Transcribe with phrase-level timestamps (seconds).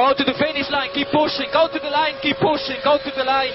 [0.00, 3.10] Go to the finish line, keep pushing, go to the line, keep pushing, go to
[3.12, 3.52] the line.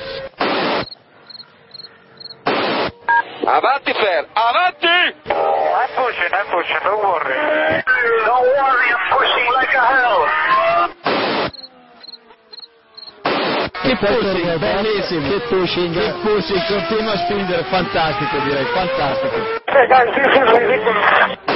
[3.49, 5.25] Avanti, Fer, avanti!
[5.25, 7.33] I'm pushing, I'm pushing, don't worry.
[8.29, 10.21] Don't worry, I'm pushing like a hell.
[13.81, 15.25] Che pushing, bellissimo.
[15.25, 15.93] Che pushing.
[15.97, 19.35] Che pushing, continua a spingere, fantastico direi, fantastico.
[19.65, 21.54] Hey guys, this is ridiculous.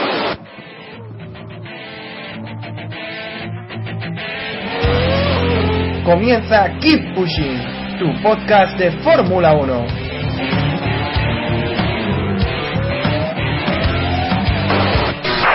[6.09, 7.59] Comienza Keep Pushing,
[7.99, 9.67] tu podcast de Fórmula 1.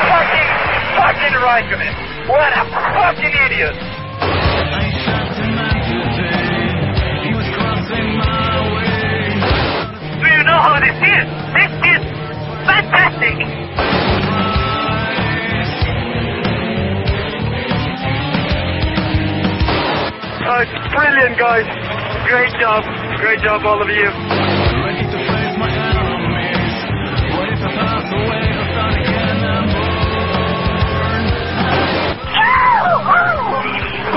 [0.07, 0.51] Fucking,
[0.95, 1.95] fucking Raikkonen.
[2.29, 3.75] What a fucking idiot.
[12.65, 13.54] Fantastic.
[20.57, 21.67] It's brilliant, guys.
[22.31, 22.85] Great job.
[23.19, 24.07] Great job, all of you.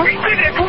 [0.03, 0.66] We did it!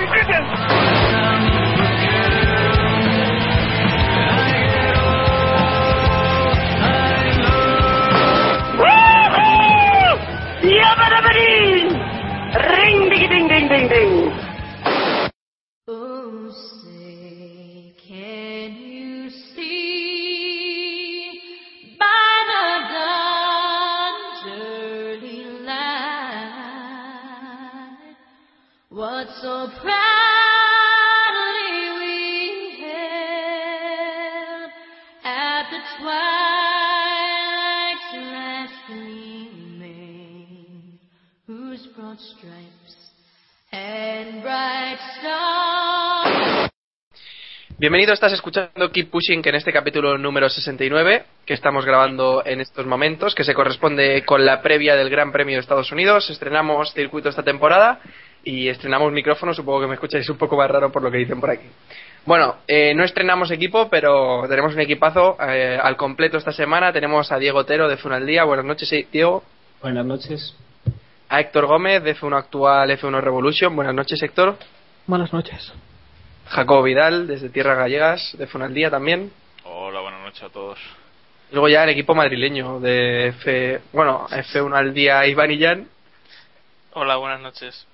[47.81, 52.61] Bienvenido, estás escuchando Keep Pushing, que en este capítulo número 69, que estamos grabando en
[52.61, 56.31] estos momentos, que se corresponde con la previa del Gran Premio de Estados Unidos.
[56.31, 58.01] Estrenamos circuito esta temporada
[58.45, 61.41] y estrenamos micrófono, supongo que me escucháis un poco más raro por lo que dicen
[61.41, 61.67] por aquí.
[62.25, 66.93] Bueno, eh, no estrenamos equipo, pero tenemos un equipazo eh, al completo esta semana.
[66.93, 68.45] Tenemos a Diego Otero de F1 al Día.
[68.45, 69.43] Buenas noches, Diego.
[69.81, 70.55] Buenas noches.
[71.31, 73.75] A Héctor Gómez de F1 Actual, F1 Revolution.
[73.75, 74.57] Buenas noches, Héctor.
[75.07, 75.73] Buenas noches.
[76.49, 79.33] Jacobo Vidal desde Tierras Gallegas de F1 al Día también.
[79.65, 80.79] Hola, buenas noches a todos.
[81.51, 85.89] Y Luego ya el equipo madrileño de F, bueno, F1 al día Iván y Jan
[86.93, 87.87] Hola, buenas noches.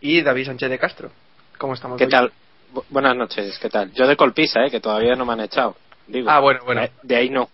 [0.00, 1.10] Y David Sánchez de Castro.
[1.58, 1.98] ¿Cómo estamos?
[1.98, 2.10] ¿Qué hoy?
[2.10, 2.32] tal?
[2.72, 3.92] Bu- buenas noches, ¿qué tal?
[3.92, 4.70] Yo de Colpisa, ¿eh?
[4.70, 5.76] Que todavía no me han echado.
[6.06, 6.30] Digo.
[6.30, 6.82] Ah, bueno, bueno.
[7.02, 7.48] De ahí no.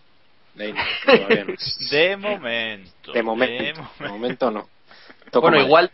[0.54, 0.82] De ahí no.
[1.06, 1.54] todavía no.
[1.90, 3.12] De momento.
[3.12, 3.90] De momento.
[4.00, 4.68] De momento no.
[5.30, 5.66] Toco Bueno, madera.
[5.68, 5.90] igual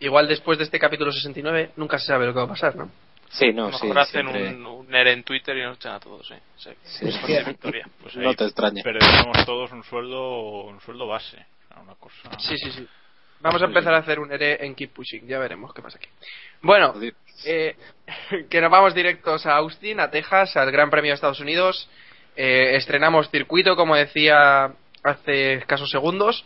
[0.00, 2.90] igual después de este capítulo 69 nunca se sabe lo que va a pasar, ¿no?
[3.30, 3.84] Sí, A no, lo sí.
[3.86, 6.40] mejor hacen siempre- un, un ERE en Twitter y nos echan a todos, ¿eh?
[6.56, 6.70] Sí.
[6.84, 7.86] Sí, Después de victoria.
[8.02, 8.82] Pues no te extrañe.
[8.82, 11.36] Perderemos todos un sueldo, un sueldo base.
[11.36, 12.30] O sea, Una cosa.
[12.38, 12.86] Sí, sí, sí.
[13.40, 16.08] Vamos a empezar a hacer un ERE en Keep Pushing, ya veremos qué pasa aquí.
[16.60, 16.94] Bueno,
[17.44, 17.76] eh,
[18.50, 21.88] que nos vamos directos a Austin, a Texas, al Gran Premio de Estados Unidos.
[22.36, 24.72] Eh, estrenamos circuito, como decía
[25.04, 26.44] hace escasos segundos.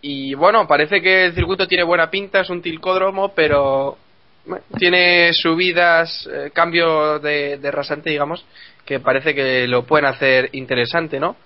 [0.00, 3.96] Y bueno, parece que el circuito tiene buena pinta, es un tilcódromo, pero
[4.44, 8.44] bueno, tiene subidas, eh, cambio de, de rasante, digamos,
[8.84, 11.36] que parece que lo pueden hacer interesante, ¿no?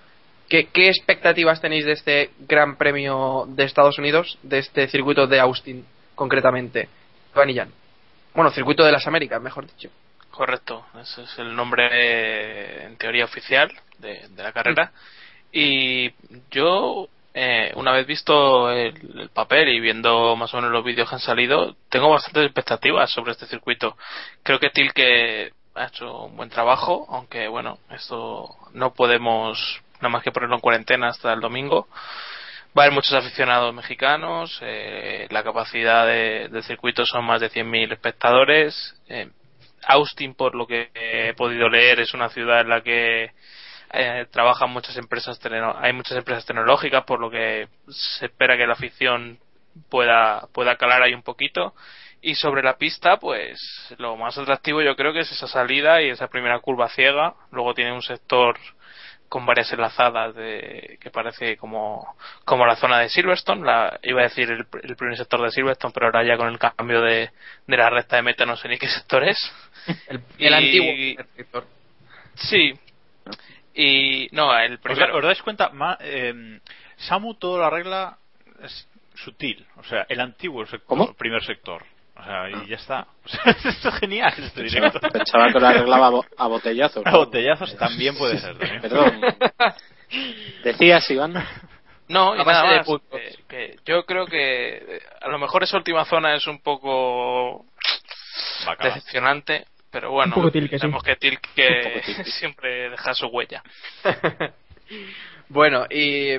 [0.48, 5.41] ¿Qué, ¿Qué expectativas tenéis de este Gran Premio de Estados Unidos, de este circuito de
[5.41, 5.84] Austin,
[6.15, 6.89] concretamente?
[7.34, 7.72] Jan.
[8.34, 9.91] Bueno, circuito de las Américas, mejor dicho.
[10.30, 14.92] Correcto, ese es el nombre eh, en teoría oficial de, de la carrera.
[15.53, 16.12] Y
[16.51, 21.09] yo, eh, una vez visto el, el papel y viendo más o menos los vídeos
[21.09, 23.97] que han salido, tengo bastantes expectativas sobre este circuito.
[24.42, 30.22] Creo que Tilke ha hecho un buen trabajo, aunque bueno, esto no podemos nada más
[30.22, 31.89] que ponerlo en cuarentena hasta el domingo.
[32.77, 37.48] Va a haber muchos aficionados mexicanos, eh, la capacidad de- del circuito son más de
[37.50, 38.95] 100.000 espectadores.
[39.09, 39.30] eh,
[39.86, 43.30] Austin, por lo que he podido leer, es una ciudad en la que
[43.92, 45.41] eh, trabajan muchas empresas,
[45.80, 49.39] hay muchas empresas tecnológicas, por lo que se espera que la afición
[49.91, 51.74] pueda, pueda calar ahí un poquito.
[52.21, 53.59] Y sobre la pista, pues
[53.98, 57.34] lo más atractivo yo creo que es esa salida y esa primera curva ciega.
[57.53, 58.59] Luego tiene un sector
[59.28, 63.65] con varias enlazadas de, que parece como, como la zona de Silverstone.
[63.65, 66.59] La, iba a decir el, el primer sector de Silverstone, pero ahora ya con el
[66.59, 67.30] cambio de,
[67.66, 69.39] de la recta de meta no sé ni qué sector es.
[70.09, 71.66] El, el antiguo sector.
[72.34, 72.72] Sí.
[73.75, 75.16] Y no, el ¿Os, primero.
[75.16, 75.71] os dais cuenta?
[75.71, 76.60] Ma- eh,
[76.97, 78.19] Samu todo lo arregla
[78.63, 79.65] es sutil.
[79.77, 81.84] O sea, el antiguo sector, primer sector.
[82.18, 83.06] O sea, y ya está.
[83.65, 85.00] Esto es genial este directo.
[85.00, 87.06] Pensaba que lo arreglaba a, bo- a botellazos.
[87.06, 88.59] A botellazos también puede ser.
[88.59, 88.80] también.
[88.82, 89.20] Perdón.
[90.65, 91.34] Decías, Iván.
[92.09, 93.20] No, y A base nada de más, puntos.
[93.20, 97.66] que- que yo creo que eh, a lo mejor esa última zona es un poco
[98.66, 98.94] Bacala.
[98.94, 100.80] decepcionante, pero bueno, tilque, sí.
[100.80, 102.24] sabemos que poco tilque.
[102.24, 103.62] siempre deja su huella.
[105.48, 106.32] Bueno, y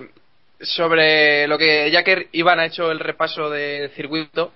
[0.60, 4.52] sobre lo que ya que Iván ha hecho el repaso del circuito,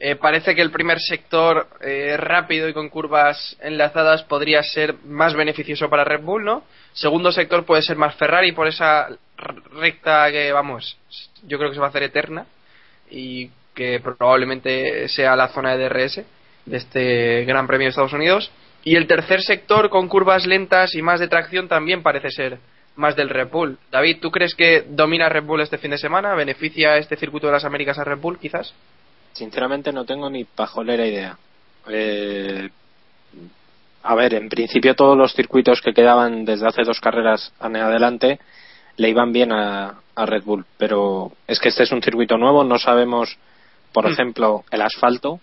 [0.00, 5.34] eh, parece que el primer sector eh, rápido y con curvas enlazadas podría ser más
[5.34, 6.62] beneficioso para Red Bull, ¿no?
[6.92, 9.08] Segundo sector puede ser más Ferrari por esa
[9.72, 10.96] recta que, vamos,
[11.46, 12.46] yo creo que se va a hacer eterna
[13.10, 16.22] y que probablemente sea la zona de DRS
[16.64, 18.52] de este Gran Premio de Estados Unidos.
[18.84, 22.58] Y el tercer sector con curvas lentas y más de tracción también parece ser
[22.96, 23.78] más del Red Bull.
[23.90, 26.34] David, ¿tú crees que domina Red Bull este fin de semana?
[26.34, 28.74] ¿Beneficia este circuito de las Américas a Red Bull, quizás?
[29.38, 31.38] Sinceramente no tengo ni pajolera idea.
[31.88, 32.68] Eh,
[34.02, 38.40] a ver, en principio todos los circuitos que quedaban desde hace dos carreras en adelante
[38.96, 42.64] le iban bien a, a Red Bull, pero es que este es un circuito nuevo,
[42.64, 43.38] no sabemos,
[43.92, 44.12] por Mm.
[44.12, 45.38] ejemplo, el asfalto,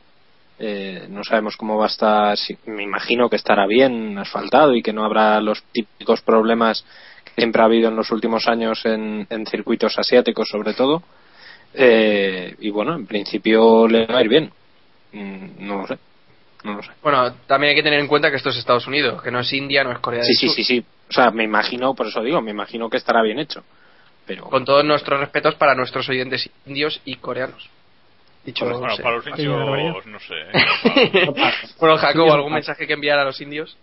[0.59, 4.81] eh, no sabemos cómo va a estar, si- me imagino que estará bien asfaltado y
[4.83, 6.83] que no habrá los típicos problemas
[7.24, 11.01] que siempre ha habido en los últimos años en, en circuitos asiáticos sobre todo.
[11.77, 14.51] Eh, y bueno, en principio le va a ir bien.
[15.13, 15.98] Mm, No lo sé.
[16.63, 16.89] No lo sé.
[17.04, 19.54] Bueno, también hay que tener en cuenta que esto es Estados Unidos, que no es
[19.54, 20.56] India, no es Corea Sí, del sí, Sur.
[20.56, 20.86] sí, sí.
[21.10, 23.63] O sea, me imagino, por eso digo, me imagino que estará bien hecho.
[24.25, 27.69] Pero Con todos nuestros respetos para nuestros oyentes indios y coreanos.
[28.45, 29.03] Dicho Bueno, sea.
[29.03, 30.36] para los indios, no sé.
[31.80, 32.56] bueno, Jacobo, Sí, ¿algún no.
[32.56, 33.75] mensaje que enviar a los indios?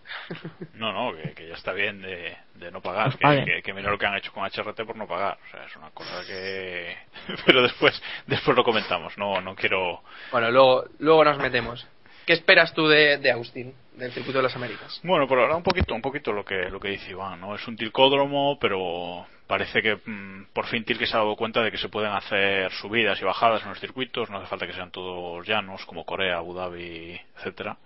[0.75, 3.17] No, no, que, que ya está bien de, de no pagar.
[3.19, 5.37] Que, que, que mira lo que han hecho con HRT por no pagar.
[5.47, 6.97] O sea, es una cosa que.
[7.47, 9.19] Pero después después lo comentamos.
[9.19, 10.03] No no quiero.
[10.31, 11.87] Bueno, luego, luego nos metemos.
[12.25, 13.75] ¿Qué esperas tú de, de Austin,
[14.11, 15.01] circuito de las Américas?
[15.05, 17.55] Bueno, pero ahora un poquito, un poquito lo que lo que dice Iván, ¿no?
[17.55, 21.71] Es un tilcódromo, pero parece que mm, por fin Tilke se ha dado cuenta de
[21.71, 24.91] que se pueden hacer subidas y bajadas en los circuitos, no hace falta que sean
[24.91, 27.77] todos llanos como Corea, Abu Dhabi, etcétera.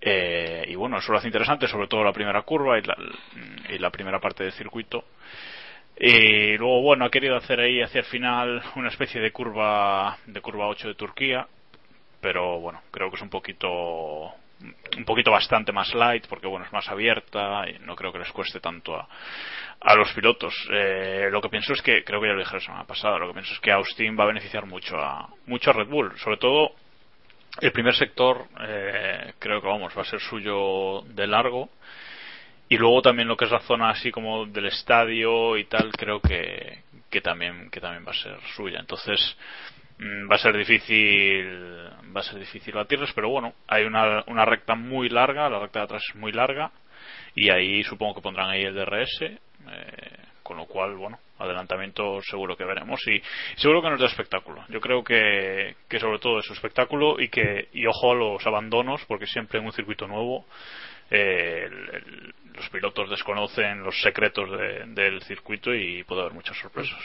[0.00, 2.96] Eh, y bueno, eso lo hace interesante, sobre todo la primera curva y la,
[3.68, 5.04] y la primera parte del circuito.
[5.98, 10.40] Y luego, bueno, ha querido hacer ahí hacia el final una especie de curva de
[10.40, 11.46] curva 8 de Turquía,
[12.20, 14.34] pero bueno, creo que es un poquito
[14.96, 18.30] un poquito bastante más light porque bueno es más abierta y no creo que les
[18.32, 19.08] cueste tanto a,
[19.80, 20.54] a los pilotos.
[20.70, 23.28] Eh, lo que pienso es que creo que ya lo dije la semana pasada lo
[23.28, 26.18] que pienso es que Austin va a beneficiar mucho a mucho a Red Bull.
[26.18, 26.74] Sobre todo
[27.60, 31.70] el primer sector eh, creo que vamos va a ser suyo de largo.
[32.68, 36.20] Y luego también lo que es la zona así como del estadio y tal creo
[36.20, 38.78] que, que también que también va a ser suya.
[38.78, 39.36] Entonces
[40.30, 41.46] va a ser difícil
[42.16, 45.80] va a ser difícil batirles pero bueno hay una, una recta muy larga la recta
[45.80, 46.70] de atrás es muy larga
[47.34, 49.38] y ahí supongo que pondrán ahí el DRS eh,
[50.42, 53.22] con lo cual bueno adelantamiento seguro que veremos y
[53.56, 54.62] seguro que nos da espectáculo.
[54.68, 58.46] Yo creo que, que sobre todo es un espectáculo y que y ojo a los
[58.46, 60.44] abandonos porque siempre en un circuito nuevo
[61.10, 66.98] eh, el- los pilotos desconocen los secretos de- del circuito y puede haber muchas sorpresas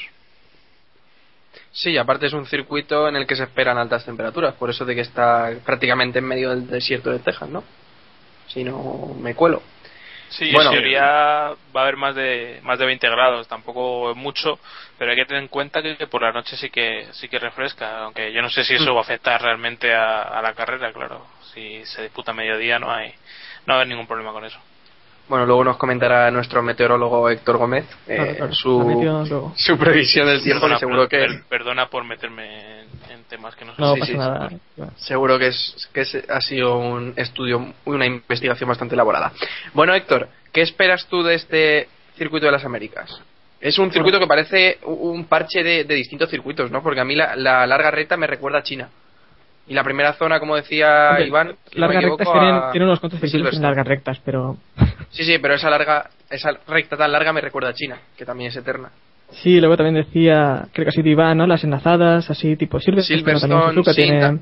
[1.72, 4.96] Sí, aparte es un circuito en el que se esperan altas temperaturas, por eso de
[4.96, 7.64] que está prácticamente en medio del desierto de Texas, ¿no?
[8.48, 9.62] Si no me cuelo.
[10.30, 10.72] Sí, Bueno.
[10.72, 11.04] en teoría
[11.76, 14.60] va a haber más de más de 20 grados, tampoco es mucho,
[14.98, 17.40] pero hay que tener en cuenta que, que por la noche sí que sí que
[17.40, 20.92] refresca, aunque yo no sé si eso va a afectar realmente a, a la carrera,
[20.92, 21.26] claro.
[21.54, 23.14] Si se disputa a mediodía no hay
[23.66, 24.60] no va a haber ningún problema con eso.
[25.27, 28.53] Bueno, luego nos comentará nuestro meteorólogo Héctor Gómez eh, Claro, claro.
[28.53, 33.24] su, su previsión del tiempo, Perdona, que seguro que, per- perdona por meterme en, en
[33.24, 34.50] temas que no, No Sí, pasa sí, nada.
[34.98, 39.32] seguro que, es, que es- ha sido un estudio, una investigación bastante elaborada.
[39.74, 43.10] Bueno, Héctor, ¿qué esperas tú de este circuito de las Américas?
[43.60, 46.84] Es un circuito que parece un parche de, de distintos circuitos, ¿no?
[46.84, 48.89] Porque a mí la, la larga recta me recuerda a China.
[49.68, 52.56] Y la primera zona, como decía Hombre, Iván, si no me Largas equivoco, rectas tienen,
[52.56, 54.58] a- tienen unos cuantos en largas rectas, pero
[55.10, 58.50] Sí, sí, pero esa larga, esa recta tan larga me recuerda a China, que también
[58.50, 58.90] es eterna.
[59.32, 61.48] Sí, luego también decía, creo que así Iván, ¿no?
[61.48, 63.18] Las enlazadas, así tipo Silverstone.
[63.20, 64.20] también Silverstone, Suzuka sí, tiene...
[64.20, 64.38] ta-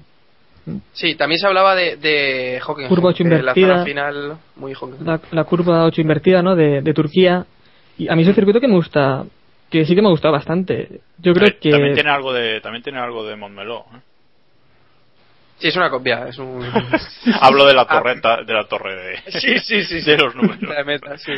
[0.94, 3.68] Sí, también se hablaba de, de Hockenheim, Curva ocho que la invertida.
[3.74, 4.74] zona final muy
[5.06, 6.56] la, la curva 8 invertida, ¿no?
[6.56, 7.46] De, de Turquía.
[7.98, 9.26] Y a mí es un circuito que me gusta,
[9.70, 11.02] que sí que me ha gustado bastante.
[11.18, 11.70] Yo creo Eh, que...
[11.72, 13.80] También tiene algo de, también tiene algo de Montmeló.
[13.94, 14.00] ¿eh?
[15.60, 16.62] Sí, es una copia, es un...
[17.42, 17.88] Hablo de la Ah.
[18.00, 20.02] torreta, de la torre de, Sí, sí, sí.
[20.02, 20.12] sí.
[20.12, 20.62] de los números.
[20.62, 21.32] La meta, sí.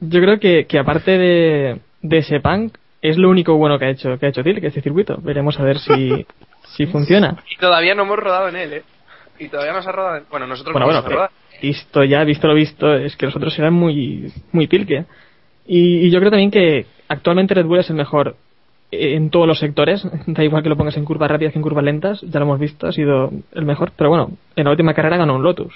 [0.00, 3.90] Yo creo que, que aparte de, de ese punk, es lo único bueno que ha
[3.90, 5.18] hecho, que ha hecho Tilke, este circuito.
[5.22, 6.26] Veremos a ver si,
[6.76, 7.36] si funciona.
[7.50, 8.82] Y todavía no hemos rodado en él, ¿eh?
[9.38, 10.24] Y todavía no se ha rodado en...
[10.30, 11.60] Bueno, nosotros Bueno, no bueno, vamos a rodar.
[11.62, 15.04] visto ya, visto lo visto, es que los otros eran muy, muy Tilke.
[15.66, 18.36] Y, y yo creo también que actualmente Red Bull es el mejor
[18.90, 20.06] en todos los sectores.
[20.26, 22.58] Da igual que lo pongas en curvas rápidas que en curvas lentas, ya lo hemos
[22.60, 23.92] visto, ha sido el mejor.
[23.96, 25.74] Pero bueno, en la última carrera ganó un Lotus.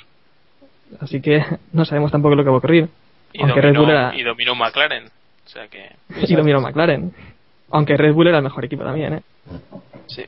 [1.01, 2.89] Así que no sabemos tampoco lo que va a ocurrir.
[3.33, 5.05] Y Aunque Red dominó, Bull era, y dominó McLaren.
[5.07, 5.91] O sea que.
[6.29, 7.13] y dominó McLaren.
[7.71, 9.23] Aunque Red Bull era el mejor equipo también, ¿eh?
[10.07, 10.23] Sí.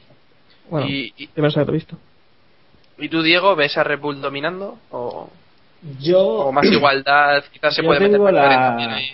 [0.70, 1.96] Bueno, Y- y- debemos haberlo visto.
[2.98, 4.78] ¿Y tú, Diego, ves a Red Bull dominando?
[4.90, 5.30] ¿O,
[6.00, 6.18] Yo.
[6.20, 7.44] o más igualdad?
[7.52, 9.10] Quizás se Yo puede meter la- también ahí.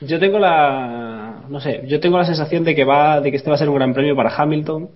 [0.00, 1.44] Yo tengo la.
[1.48, 3.68] No sé, yo tengo la sensación de que va, de que este va a ser
[3.68, 4.88] un gran premio para Hamilton.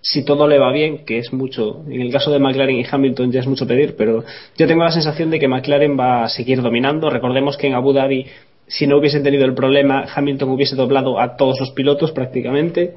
[0.00, 1.84] Si todo le va bien, que es mucho.
[1.88, 4.24] En el caso de McLaren y Hamilton ya es mucho pedir, pero
[4.56, 7.10] yo tengo la sensación de que McLaren va a seguir dominando.
[7.10, 8.26] Recordemos que en Abu Dhabi,
[8.66, 12.94] si no hubiesen tenido el problema, Hamilton hubiese doblado a todos los pilotos prácticamente.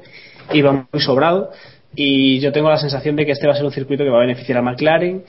[0.52, 1.50] Iba muy sobrado.
[1.94, 4.18] Y yo tengo la sensación de que este va a ser un circuito que va
[4.18, 5.24] a beneficiar a McLaren.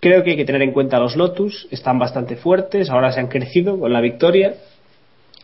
[0.00, 3.20] Creo que hay que tener en cuenta a los Lotus, están bastante fuertes, ahora se
[3.20, 4.54] han crecido con la victoria.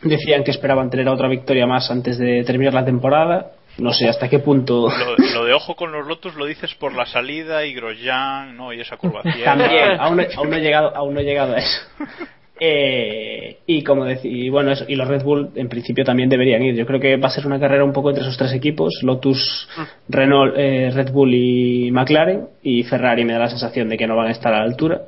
[0.03, 3.51] Decían que esperaban tener otra victoria más antes de terminar la temporada.
[3.79, 4.87] No sé hasta qué punto.
[4.89, 8.71] Lo, lo de ojo con los Lotus lo dices por la salida y Grosjean, ¿no?
[8.71, 9.55] Y esa curva ciega.
[9.55, 11.79] También, aún, no- aún no he llegado, aún no he llegado a eso.
[12.65, 16.61] Eh, y como decía, y bueno, eso, y los Red Bull en principio también deberían
[16.63, 16.75] ir.
[16.75, 19.67] Yo creo que va a ser una carrera un poco entre esos tres equipos: Lotus,
[20.07, 22.47] Renault, eh, Red Bull y McLaren.
[22.61, 25.01] Y Ferrari me da la sensación de que no van a estar a la altura.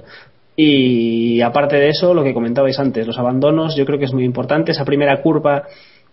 [0.55, 4.23] Y aparte de eso, lo que comentabais antes, los abandonos, yo creo que es muy
[4.23, 4.71] importante.
[4.71, 5.63] Esa primera curva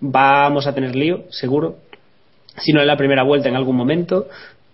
[0.01, 1.77] vamos a tener lío, seguro.
[2.57, 4.27] Si no en la primera vuelta, en algún momento.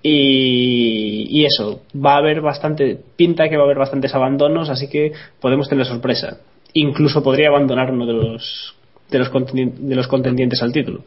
[0.03, 4.89] Y, y eso, va a haber bastante, pinta que va a haber bastantes abandonos, así
[4.89, 6.39] que podemos tener sorpresa.
[6.73, 8.75] Incluso podría abandonar uno de los,
[9.11, 11.03] de los, de los contendientes al título.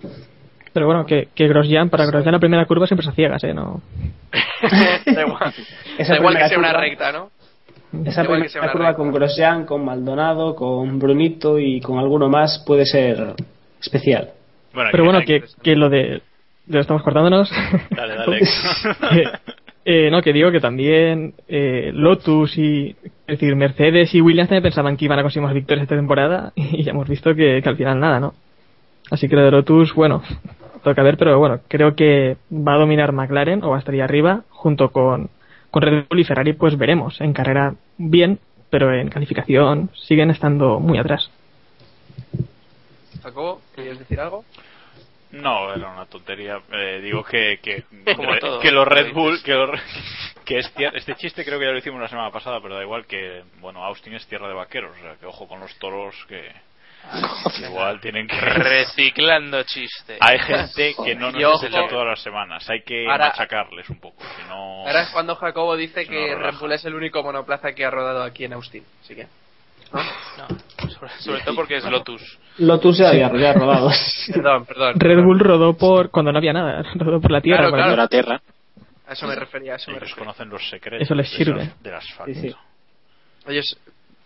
[0.73, 3.53] Pero bueno, que, que Grosjean, para Grosjean la primera curva siempre se ciegas, ¿eh?
[3.53, 3.81] No,
[5.05, 5.53] da igual,
[6.07, 7.31] da igual que sea una recta, ¿no?
[8.05, 13.35] Esa primera curva con Grosjean, con Maldonado, con Brunito y con alguno más puede ser
[13.81, 14.31] especial.
[14.73, 16.21] Bueno, Pero bueno, que, que lo de...
[16.67, 17.51] Lo estamos cortándonos.
[17.89, 18.39] Dale, dale.
[19.83, 22.95] Eh, eh, no, que digo que también eh, Lotus y...
[23.27, 26.53] Es decir, Mercedes y Williams también pensaban que iban a conseguir más victorias esta temporada
[26.55, 28.33] y ya hemos visto que, que al final nada, ¿no?
[29.09, 30.21] Así que lo de Lotus, bueno,
[30.83, 34.01] toca ver, pero bueno, creo que va a dominar McLaren o va a estar ahí
[34.01, 35.29] arriba junto con,
[35.71, 37.19] con Red Bull y Ferrari, pues veremos.
[37.21, 41.29] En carrera bien, pero en calificación siguen estando muy atrás.
[43.23, 44.43] Jacobo, ¿querías decir algo?
[45.31, 46.59] No, era una tontería.
[46.71, 47.83] Eh, digo que que,
[48.15, 49.13] Como todo, que los Red.
[49.13, 49.69] Bull, que, los
[50.45, 52.83] que es tier- este chiste creo que ya lo hicimos la semana pasada, pero da
[52.83, 56.15] igual que bueno, Austin es tierra de vaqueros, o sea, que ojo con los toros
[56.27, 56.51] que
[57.67, 60.17] igual tienen que Reciclando chiste.
[60.19, 64.21] Hay gente que no nos escucha todas las semanas, hay que Ahora- machacarles un poco,
[64.23, 66.39] si no Ahora es cuando Jacobo dice Eso que no.
[66.39, 68.83] Red Bull es el único monoplaza que ha rodado aquí en Austin.
[69.03, 69.27] Así que.
[69.93, 70.47] No,
[70.89, 72.39] sobre, sobre todo porque es Lotus.
[72.59, 73.89] Lotus ya había ya rodado.
[74.33, 74.93] Perdón, perdón.
[74.97, 77.67] Red Bull rodó por cuando no había nada, rodó por la tierra.
[77.67, 77.95] Claro, claro.
[77.97, 78.41] la tierra.
[79.07, 80.23] A eso me refería, a eso me ellos refería.
[80.25, 81.63] conocen los secretos Eso les de sirve.
[81.63, 82.33] esas- del asfalto.
[82.33, 82.55] Sí, sí.
[83.47, 83.77] Ellos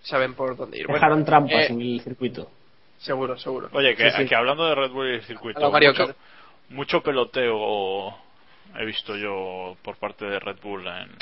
[0.03, 0.85] saben por dónde ir.
[0.85, 2.51] Bueno, Dejaron trampas eh, en el circuito.
[2.97, 3.69] Seguro, seguro.
[3.73, 4.25] Oye, que, Sí, sí.
[4.27, 5.71] que hablando de Red Bull y el circuito,
[6.69, 8.17] mucho, peloteo
[8.77, 11.15] he visto yo por parte de Red Bull en-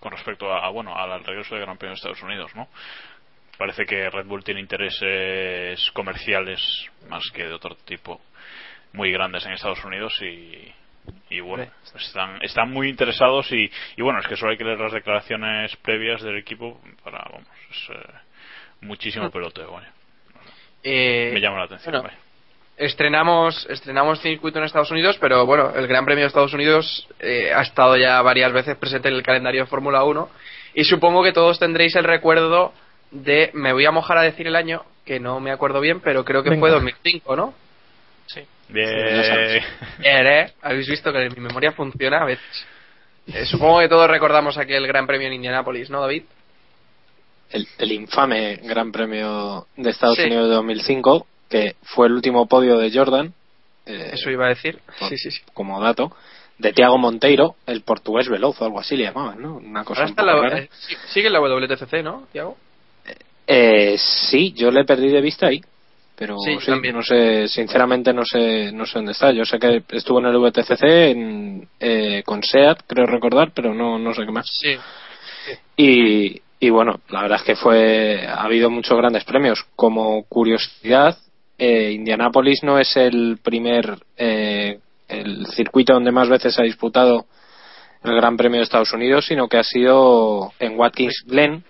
[0.00, 2.68] con respecto a, bueno al regreso del Gran Premio de Estados Unidos, ¿no?
[3.56, 6.60] Parece que Red Bull tiene intereses comerciales
[7.08, 8.20] más que de otro tipo
[8.92, 10.74] muy grandes en Estados Unidos y,
[11.30, 14.80] y bueno, están, están muy interesados y, y bueno, es que solo hay que leer
[14.80, 18.12] las declaraciones previas del equipo para, vamos, es eh,
[18.80, 19.93] muchísimo peloteo, vaya.
[20.84, 22.16] Eh, Me llama la atención, bueno,
[22.76, 27.52] estrenamos estrenamos circuito en Estados Unidos, pero bueno, el Gran Premio de Estados Unidos eh,
[27.54, 30.28] ha estado ya varias veces presente en el calendario de Fórmula 1
[30.74, 32.72] y supongo que todos tendréis el recuerdo
[33.10, 36.24] de, me voy a mojar a decir el año, que no me acuerdo bien, pero
[36.24, 36.60] creo que Venga.
[36.60, 37.54] fue 2005, ¿no?
[38.26, 38.40] Sí.
[38.68, 39.62] Bien.
[39.98, 40.52] Bien, ¿eh?
[40.62, 42.66] Habéis visto que mi memoria funciona a veces.
[43.32, 46.24] Eh, supongo que todos recordamos aquel Gran Premio en Indianápolis, ¿no, David?
[47.50, 50.24] El, el infame Gran Premio de Estados Sí.
[50.24, 53.32] Unidos de 2005, que fue el último podio de Jordan
[53.86, 54.78] eh, Eso iba a decir.
[54.98, 55.40] por- Sí, sí, sí.
[55.52, 56.10] como dato,
[56.58, 59.56] de Tiago Monteiro, el portugués veloz o algo así le llamaban, ¿no?
[59.56, 60.58] Una cosa Ahora un está poco la, rara.
[60.62, 60.68] eh,
[61.12, 62.56] sigue la WTCC, ¿no, Tiago?
[63.46, 65.60] Eh, sí, yo le perdí de vista ahí.
[66.16, 66.94] Pero Sí, sí, también.
[66.94, 69.32] no sé, sinceramente no sé, no sé dónde está.
[69.32, 73.98] Yo sé que estuvo en el VTCC en, eh, con SEAT, creo recordar, pero no,
[73.98, 74.46] no sé qué más.
[74.48, 74.76] Sí.
[75.76, 79.66] Y, y bueno, la verdad es que fue, ha habido muchos grandes premios.
[79.76, 81.18] Como curiosidad,
[81.58, 87.26] eh, Indianápolis no es el primer, eh, el circuito donde más veces se ha disputado
[88.02, 91.64] el Gran Premio de Estados Unidos, sino que ha sido en Watkins Glen,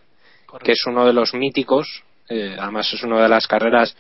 [0.62, 3.96] que es uno de los míticos, eh, además es una de las carreras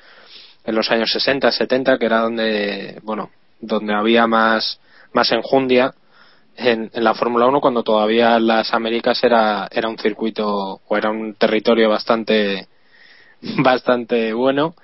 [0.64, 4.78] en los años 60, 70, que era donde, bueno, donde había más,
[5.12, 5.92] más enjundia
[6.56, 11.10] en, en la Fórmula 1 cuando todavía las Américas era, era un circuito o era
[11.10, 12.68] un territorio bastante,
[13.58, 14.74] bastante bueno.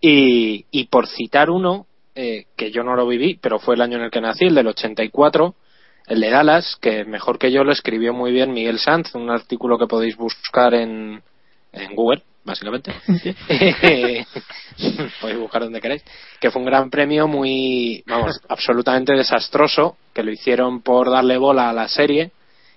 [0.00, 3.96] Y, y por citar uno, eh, que yo no lo viví, pero fue el año
[3.98, 5.54] en el que nací, el del 84,
[6.08, 9.78] el de Dallas, que mejor que yo lo escribió muy bien Miguel Sanz, un artículo
[9.78, 11.22] que podéis buscar en,
[11.72, 12.92] en Google, básicamente.
[15.20, 16.04] podéis buscar donde queráis.
[16.40, 21.70] Que fue un gran premio muy, vamos, absolutamente desastroso, que lo hicieron por darle bola
[21.70, 22.32] a la serie.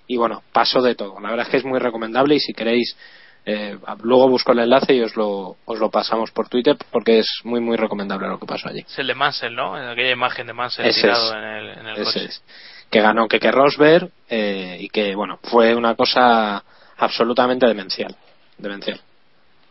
[0.06, 1.18] Y bueno, pasó de todo.
[1.20, 2.96] La verdad es que es muy recomendable y si queréis,
[3.44, 7.28] eh, luego busco el enlace y os lo, os lo pasamos por Twitter porque es
[7.44, 8.84] muy, muy recomendable lo que pasó allí.
[8.86, 9.76] Es el de Mansell, ¿no?
[9.76, 11.36] En aquella imagen de Mansell Ese tirado es.
[11.36, 12.24] en el, en el Ese coche.
[12.26, 12.42] es.
[12.88, 16.62] Que ganó Keke Rosberg eh, y que, bueno, fue una cosa
[16.98, 18.14] absolutamente demencial.
[18.58, 19.00] Demencial.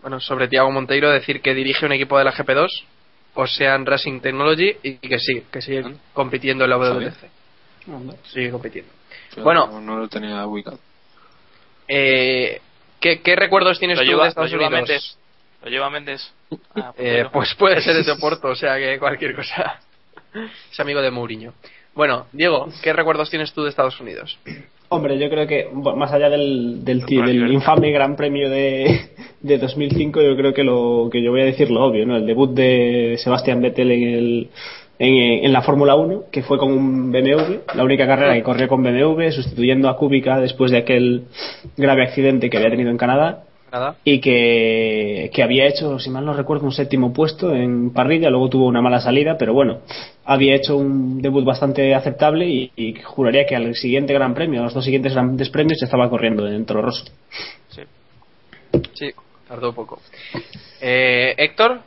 [0.05, 2.69] Bueno, sobre Tiago Monteiro, decir que dirige un equipo de la GP2,
[3.33, 5.83] Ocean Racing Technology, y que sí, que sigue
[6.13, 7.25] compitiendo en la WTC.
[8.31, 8.91] Sigue compitiendo.
[9.38, 9.65] Bueno.
[9.65, 10.77] no, no lo tenía ubicado.
[11.88, 12.62] Eh,
[13.00, 14.89] ¿qué, qué recuerdos tienes Lo tú lleva, de Estados lo lleva Unidos?
[14.89, 15.17] Méndez.
[15.63, 16.33] Lo lleva Méndez.
[16.75, 19.79] Ah, Eh, pues puede ser de Oporto, o sea que cualquier cosa.
[20.71, 21.55] Es amigo de Mourinho.
[21.95, 24.38] Bueno, Diego, ¿qué recuerdos tienes tú de Estados Unidos?
[24.89, 27.04] Hombre, yo creo que bueno, más allá del, del,
[27.51, 29.09] infame Gran Premio de,
[29.42, 32.18] de 2005, yo creo que lo que yo voy a decir lo obvio, ¿no?
[32.18, 34.50] El debut de Sebastián Vettel en, el,
[35.00, 38.68] en, en la Fórmula 1, que fue con un BMW, la única carrera que corrió
[38.68, 41.24] con BMW, sustituyendo a Kubica después de aquel
[41.75, 43.44] grave accidente que había tenido en Canadá.
[44.03, 48.50] Y que, que había hecho, si mal no recuerdo, un séptimo puesto en parrilla, luego
[48.50, 49.79] tuvo una mala salida, pero bueno,
[50.24, 54.64] había hecho un debut bastante aceptable y, y juraría que al siguiente Gran Premio, a
[54.64, 57.05] los dos siguientes grandes premios, se estaba corriendo en Toro Rosso.
[58.94, 59.11] Sí,
[59.48, 60.01] tardó poco.
[60.81, 61.81] Eh, Héctor,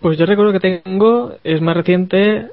[0.00, 2.48] Pues yo recuerdo que tengo, es más reciente,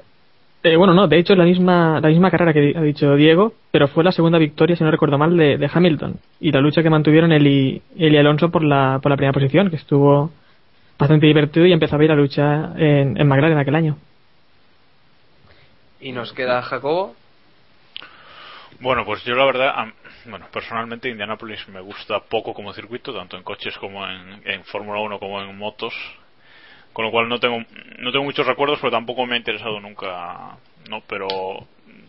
[0.62, 3.14] eh, bueno, no, de hecho es la misma, la misma carrera que di- ha dicho
[3.16, 6.16] Diego, pero fue la segunda victoria, si no recuerdo mal, de, de Hamilton.
[6.40, 9.32] Y la lucha que mantuvieron él y, él y Alonso por la, por la primera
[9.32, 10.30] posición, que estuvo
[10.98, 13.96] bastante divertido y empezaba a ir la lucha en, en McLaren aquel año.
[16.00, 17.14] y nos queda Jacobo.
[18.80, 19.74] Bueno, pues yo la verdad,
[20.26, 25.00] bueno, personalmente Indianapolis me gusta poco como circuito, tanto en coches como en, en Fórmula
[25.00, 25.92] 1 como en motos,
[26.92, 27.58] con lo cual no tengo
[27.98, 30.56] no tengo muchos recuerdos, pero tampoco me ha interesado nunca,
[30.88, 31.28] no, pero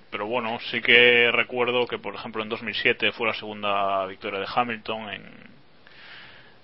[0.09, 4.47] pero bueno, sí que recuerdo que por ejemplo en 2007 fue la segunda victoria de
[4.53, 5.51] Hamilton en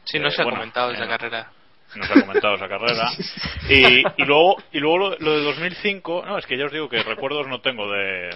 [0.05, 1.51] Sí, no eh, se ha bueno, comentado esa carrera.
[1.95, 3.09] no se ha comentado esa carrera.
[3.69, 6.87] Y, y luego, y luego lo, lo de 2005, no, es que ya os digo
[6.87, 8.29] que recuerdos no tengo de.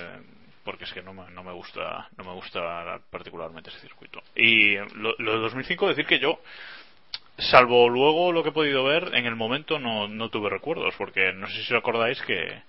[0.66, 4.22] Porque es que no me, no me gusta no me gusta particularmente ese circuito.
[4.36, 6.40] Y lo, lo de 2005, decir que yo,
[7.50, 11.34] salvo luego lo que he podido ver, en el momento no, no tuve recuerdos, porque
[11.34, 12.62] no sé si os acordáis que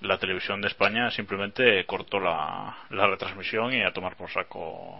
[0.00, 4.96] la televisión de España simplemente cortó la, la retransmisión y a tomar por saco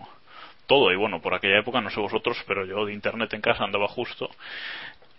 [0.67, 0.93] todo.
[0.93, 3.87] Y bueno, por aquella época, no sé vosotros, pero yo de internet en casa andaba
[3.89, 4.29] justo.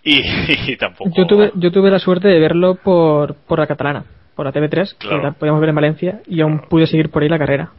[0.04, 0.22] Y,
[0.72, 1.12] y tampoco.
[1.16, 4.98] Yo tuve, yo tuve la suerte de verlo por, por la catalana, por la TV3,
[4.98, 5.18] Claro.
[5.18, 7.72] que la podíamos ver en Valencia, y aún pude seguir por ahí la carrera.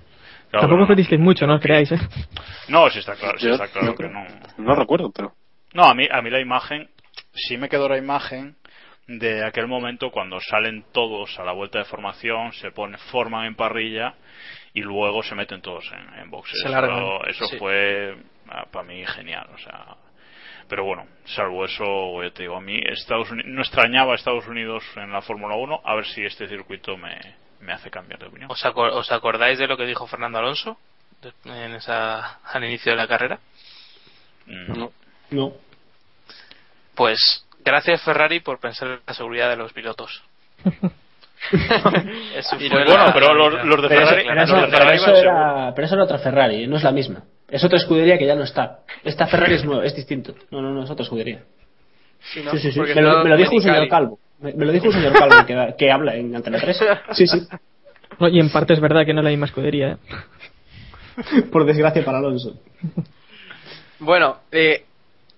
[0.51, 0.83] Claro, Tampoco no.
[0.83, 1.99] os perdisteis mucho, no os creáis, ¿eh?
[2.69, 4.25] No, sí está claro, sí está claro yo que no.
[4.59, 5.33] No recuerdo, pero.
[5.75, 6.89] No, a mí, a mí la imagen,
[7.35, 8.57] sí me quedó la imagen
[9.07, 13.55] de aquel momento cuando salen todos a la vuelta de formación, se ponen, forman en
[13.57, 14.15] parrilla
[14.73, 16.61] y luego se meten todos en, en boxes.
[16.63, 17.59] Se largan, Eso, eso sí.
[17.59, 18.17] fue
[18.73, 19.97] para mí genial, o sea.
[20.69, 24.47] Pero bueno, salvo eso, ya te digo, a mí Estados Unidos, no extrañaba a Estados
[24.47, 27.19] Unidos en la Fórmula 1, a ver si este circuito me,
[27.61, 28.51] me hace cambiar de opinión.
[28.51, 30.79] ¿Os, acor- os acordáis de lo que dijo Fernando Alonso
[31.45, 33.41] en esa, al inicio de la carrera?
[34.47, 34.93] No.
[35.31, 35.53] No.
[36.95, 40.23] Pues gracias Ferrari por pensar en la seguridad de los pilotos.
[42.35, 44.67] Eso Y fue bueno, la- pero los, los de Pero eso, Ferrari, pero eso- de
[44.71, 47.23] pero eso era, pero eso era otra Ferrari, no es la misma.
[47.49, 48.81] Es otra escudería que ya no está.
[49.03, 50.35] Esta Ferrari es nueva, es distinto.
[50.51, 51.43] No, no, no, es otra escudería.
[52.21, 52.51] Sí, ¿no?
[52.53, 52.81] Sí, sí, sí.
[52.81, 54.19] Me lo, me lo dijo un señor calvo.
[54.41, 56.79] Me, me lo dijo un señor calvo que, que habla en Antena 3.
[57.13, 57.41] Sí, sí.
[58.19, 59.93] No, y en parte es verdad que no es la misma escudería.
[59.93, 59.97] ¿eh?
[61.51, 62.61] Por desgracia para Alonso.
[63.99, 64.85] Bueno, eh,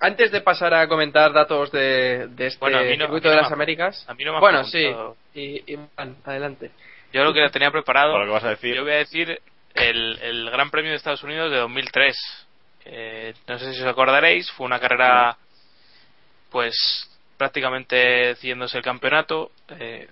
[0.03, 3.55] antes de pasar a comentar datos de, de este Bueno, no- circuito de las me-
[3.55, 4.05] Américas.
[4.09, 4.87] a mí no me ha bueno, sí.
[5.35, 6.71] Y, y Juan, adelante.
[7.13, 8.13] Yo lo que tenía preparado.
[8.13, 8.75] Para lo que vas a decir.
[8.75, 9.41] Yo voy a decir
[9.75, 12.17] el, el Gran Premio de Estados Unidos de 2003.
[12.85, 15.37] Eh, no sé si os acordaréis, fue una carrera,
[16.51, 16.75] pues
[17.37, 19.51] prácticamente decidiéndose el campeonato.
[19.79, 20.09] Eh,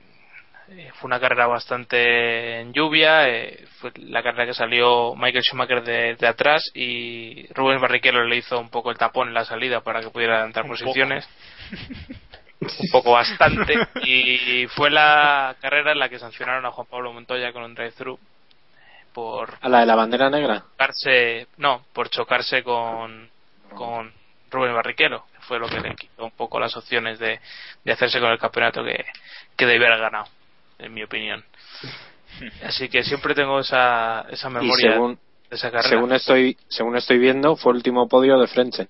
[0.71, 3.29] eh, fue una carrera bastante en lluvia.
[3.29, 8.37] eh, fue la carrera que salió Michael Schumacher de, de atrás y Rubén Barrichello le
[8.37, 10.69] hizo un poco el tapón en la salida para que pudiera poco.
[10.85, 11.29] posiciones.
[12.61, 17.53] un poco bastante y fue la carrera en la que sancionaron a Juan Pablo Montoya
[17.53, 18.19] con un drive-thru
[19.15, 20.61] por ¿A la de la bandera negra?
[20.61, 23.29] chocarse no por chocarse con
[23.75, 24.13] con
[24.51, 27.41] Rubén Barrichello que fue lo que le quitó un poco las opciones de,
[27.85, 29.07] de hacerse con el campeonato que,
[29.57, 30.27] que debía haber ganado
[30.83, 31.45] en mi opinión
[32.65, 36.97] así que siempre tengo esa esa Y memoria según, de esa carrera según estoy según
[36.97, 38.89] estoy viendo, fue el último podio de Frentzen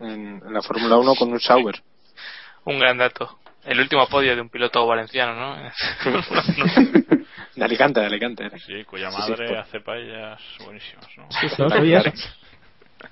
[0.00, 1.82] en, en la Fórmula 1 con un Sauber.
[2.64, 5.70] un gran dato el último podio de un piloto valenciano no
[7.54, 8.44] De Alicante, de Alicante.
[8.46, 8.58] era.
[8.58, 11.28] Sí, cuya Sí, sí, madre por- hace paellas buenísimas, ¿no?
[11.30, 11.62] Sí, sí.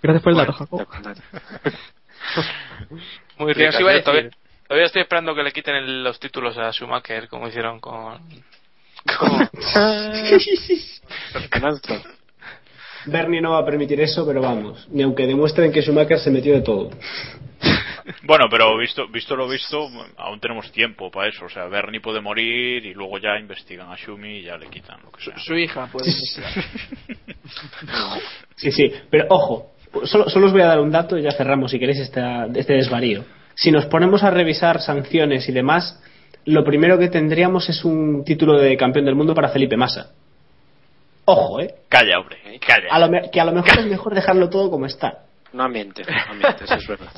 [0.02, 0.86] Gracias por el dato, Jacob.
[3.38, 3.70] Muy ¿Qué
[4.72, 8.18] todavía, estoy esperando que le quiten el- los títulos a Schumacher, como hicieron con.
[9.18, 9.48] con-.
[13.06, 14.86] Bernie no va a permitir eso, pero vamos.
[14.90, 16.90] Ni aunque demuestren que Schumacher se metió de todo.
[18.24, 21.44] Bueno, pero visto, visto lo visto, aún tenemos tiempo para eso.
[21.44, 25.00] O sea, Bernie puede morir y luego ya investigan a Shumi y ya le quitan
[25.04, 25.38] lo que sea.
[25.38, 26.10] Su hija puede.
[28.56, 28.92] Sí, sí.
[29.08, 29.70] Pero ojo,
[30.04, 32.72] solo, solo os voy a dar un dato y ya cerramos si queréis esta- este
[32.74, 33.24] desvarío.
[33.54, 36.02] Si nos ponemos a revisar sanciones y demás,
[36.44, 40.10] lo primero que tendríamos es un título de campeón del mundo para Felipe Massa.
[41.24, 41.74] Ojo, ¿eh?
[41.88, 42.36] Calla, hombre,
[42.66, 42.88] calla.
[42.90, 45.20] A lo me- que a lo mejor es mejor dejarlo todo como está.
[45.52, 47.12] No ambiente, no ambiente, eso es verdad.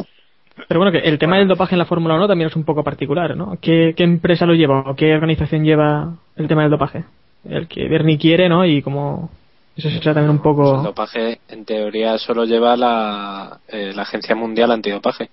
[0.68, 2.84] Pero bueno, que el tema del dopaje en la Fórmula 1 también es un poco
[2.84, 3.56] particular, ¿no?
[3.60, 7.04] ¿Qué, qué empresa lo lleva o qué organización lleva el tema del dopaje?
[7.48, 8.64] El que Bernie quiere, ¿no?
[8.64, 9.30] Y como
[9.76, 10.82] eso se trata también un Pues el poco...
[10.82, 15.28] dopaje, en teoría, solo lleva la, eh, la Agencia Mundial Antidopaje.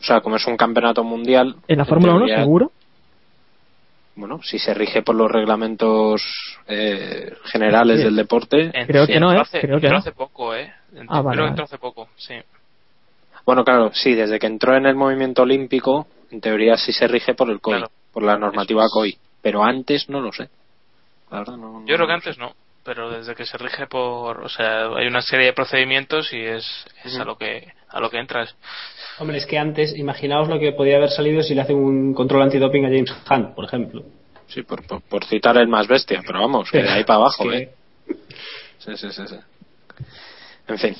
[0.00, 1.56] O sea, como es un campeonato mundial.
[1.66, 2.72] ¿En la Fórmula 1 teoría, seguro?
[4.16, 6.22] Bueno, si se rige por los reglamentos
[6.66, 8.04] eh, generales Sí.
[8.04, 8.72] del deporte.
[8.86, 9.12] Creo sí.
[9.12, 9.38] que no, ¿eh?
[9.40, 9.98] hace, Creo que entró no.
[9.98, 10.72] hace poco, ¿eh?
[10.92, 11.48] Entró- Ah, vale, creo que vale.
[11.50, 12.34] entró hace poco, sí.
[13.46, 17.34] Bueno, claro, sí, desde que entró en el movimiento olímpico, en teoría sí se rige
[17.34, 17.90] por el COI, Claro.
[18.12, 18.90] por la normativa es.
[18.92, 19.18] COI.
[19.40, 20.48] Pero antes no lo sé.
[21.30, 22.52] La verdad, no, no Yo creo que antes no,
[22.88, 24.40] pero desde que se rige por.
[24.40, 26.64] O sea, hay una serie de procedimientos y es,
[27.04, 28.56] es a lo que a lo que entras.
[29.18, 32.40] Hombre, es que antes, imaginaos lo que podía haber salido si le hacen un control
[32.44, 34.04] antidoping a James Hunt, por ejemplo.
[34.46, 37.44] Sí, por, por, por citar el más bestia, pero vamos, que de ahí para abajo,
[37.44, 37.70] Es que- ¿eh?
[38.78, 39.36] Sí, sí, sí, sí.
[40.68, 40.96] En fin.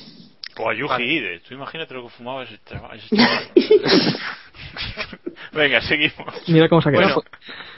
[0.59, 1.40] O a Yuji Ide.
[1.40, 2.98] Tú imagínate lo que fumaba ese chaval.
[2.98, 3.48] ese chaval.
[5.53, 6.35] Venga, seguimos.
[6.48, 7.14] Mira cómo se ha quedado.
[7.14, 7.31] Bueno,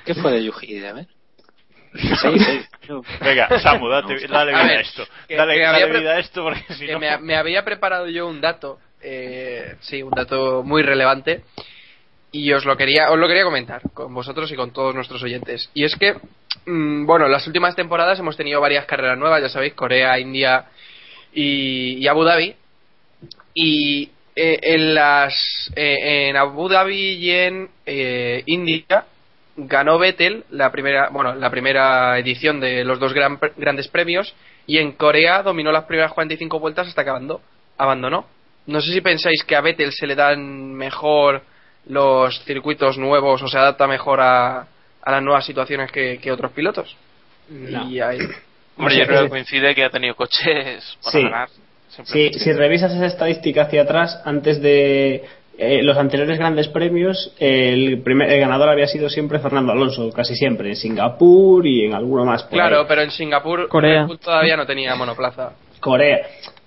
[0.04, 0.88] ¿Qué fue de Yuji Ide?
[0.88, 1.06] A ver.
[1.94, 2.60] Sí, sí.
[3.20, 5.04] Venga, Samu, date, dale A vida a ver, esto.
[5.26, 7.00] que- Dale, que vida a esto porque si que no.
[7.00, 11.42] me, me había preparado yo un dato, eh, sí, un dato muy relevante,
[12.32, 15.68] y os lo quería, os lo quería comentar con vosotros y con todos nuestros oyentes.
[15.74, 16.14] Y es que,
[16.66, 20.66] mm, bueno, en las últimas temporadas hemos tenido varias carreras nuevas, ya sabéis, Corea, India
[21.32, 22.54] y, y Abu Dhabi.
[23.52, 25.34] Y eh, en las,
[25.74, 29.04] eh, en Abu Dhabi y en eh, India
[29.66, 34.34] ganó Vettel la primera, bueno, la primera edición de los dos gran- grandes premios
[34.66, 37.40] y en Corea dominó las primeras 45 vueltas hasta que abandonó.
[37.78, 38.26] abandonó.
[38.66, 41.42] No sé si pensáis que a Vettel se le dan mejor
[41.86, 44.66] los circuitos nuevos o se adapta mejor a,
[45.02, 46.94] a las nuevas situaciones que, que otros pilotos.
[47.48, 47.88] No.
[47.88, 48.18] Y ahí-
[48.76, 49.24] Hombre, Sí, yo creo sí.
[49.24, 51.22] que coincide que ha tenido coches para Sí.
[51.22, 51.48] ganar.
[51.48, 52.38] Si, simplemente.
[52.38, 55.24] si revisas esa estadística hacia atrás, antes de
[55.60, 60.34] eh, los anteriores grandes premios, el, primer, el ganador había sido siempre Fernando Alonso, casi
[60.34, 62.42] siempre, en Singapur y en alguno más.
[62.44, 62.84] por Claro, ahí.
[62.88, 64.08] pero en Singapur Corea.
[64.22, 65.52] Todavía no tenía monoplaza.
[65.80, 66.20] Corea.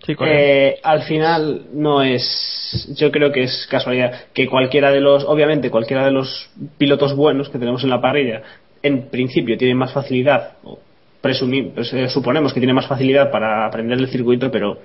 [0.06, 0.34] Sí, Corea.
[0.40, 5.70] Eh, al final no es yo creo que es casualidad que cualquiera de los obviamente
[5.70, 8.42] cualquiera de los pilotos buenos que tenemos en la parrilla
[8.82, 10.78] en principio tiene más facilidad o
[11.22, 14.80] presumi- pues, eh, suponemos que tiene más facilidad para aprender el circuito pero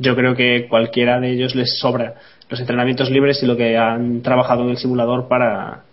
[0.00, 2.14] yo creo que cualquiera de ellos les sobra
[2.48, 5.84] los entrenamientos libres y lo que han trabajado en el simulador para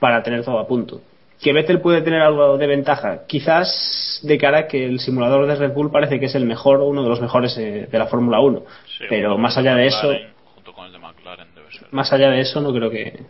[0.00, 1.00] para tener todo a punto
[1.44, 5.56] que Vettel puede tener algo de ventaja, quizás de cara a que el simulador de
[5.56, 8.40] Red Bull parece que es el mejor uno de los mejores eh, de la Fórmula
[8.40, 8.62] 1.
[8.86, 11.88] Sí, pero más allá de McLaren, eso, Junto con el de McLaren debe ser.
[11.90, 13.24] más allá de eso no creo que,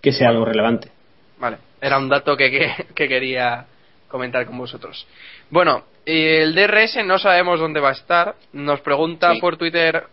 [0.00, 0.88] que sea algo relevante.
[1.38, 3.66] Vale, era un dato que, que, que quería
[4.06, 5.04] comentar con vosotros.
[5.50, 8.34] Bueno, el DRS no sabemos dónde va a estar.
[8.52, 9.40] Nos pregunta Sí.
[9.40, 10.04] por Twitter.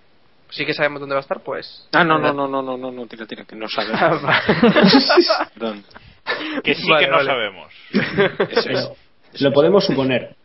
[0.49, 1.87] Sí que sabemos dónde va a estar, pues.
[1.93, 4.21] Ah, no, no, no, no, no, no, no, tira, tira, que no sabemos.
[5.53, 5.83] Perdón.
[6.63, 7.29] Que sí Vale, que no vale.
[7.29, 7.73] sabemos.
[8.49, 9.41] Eso es.
[9.41, 10.35] Lo podemos suponer.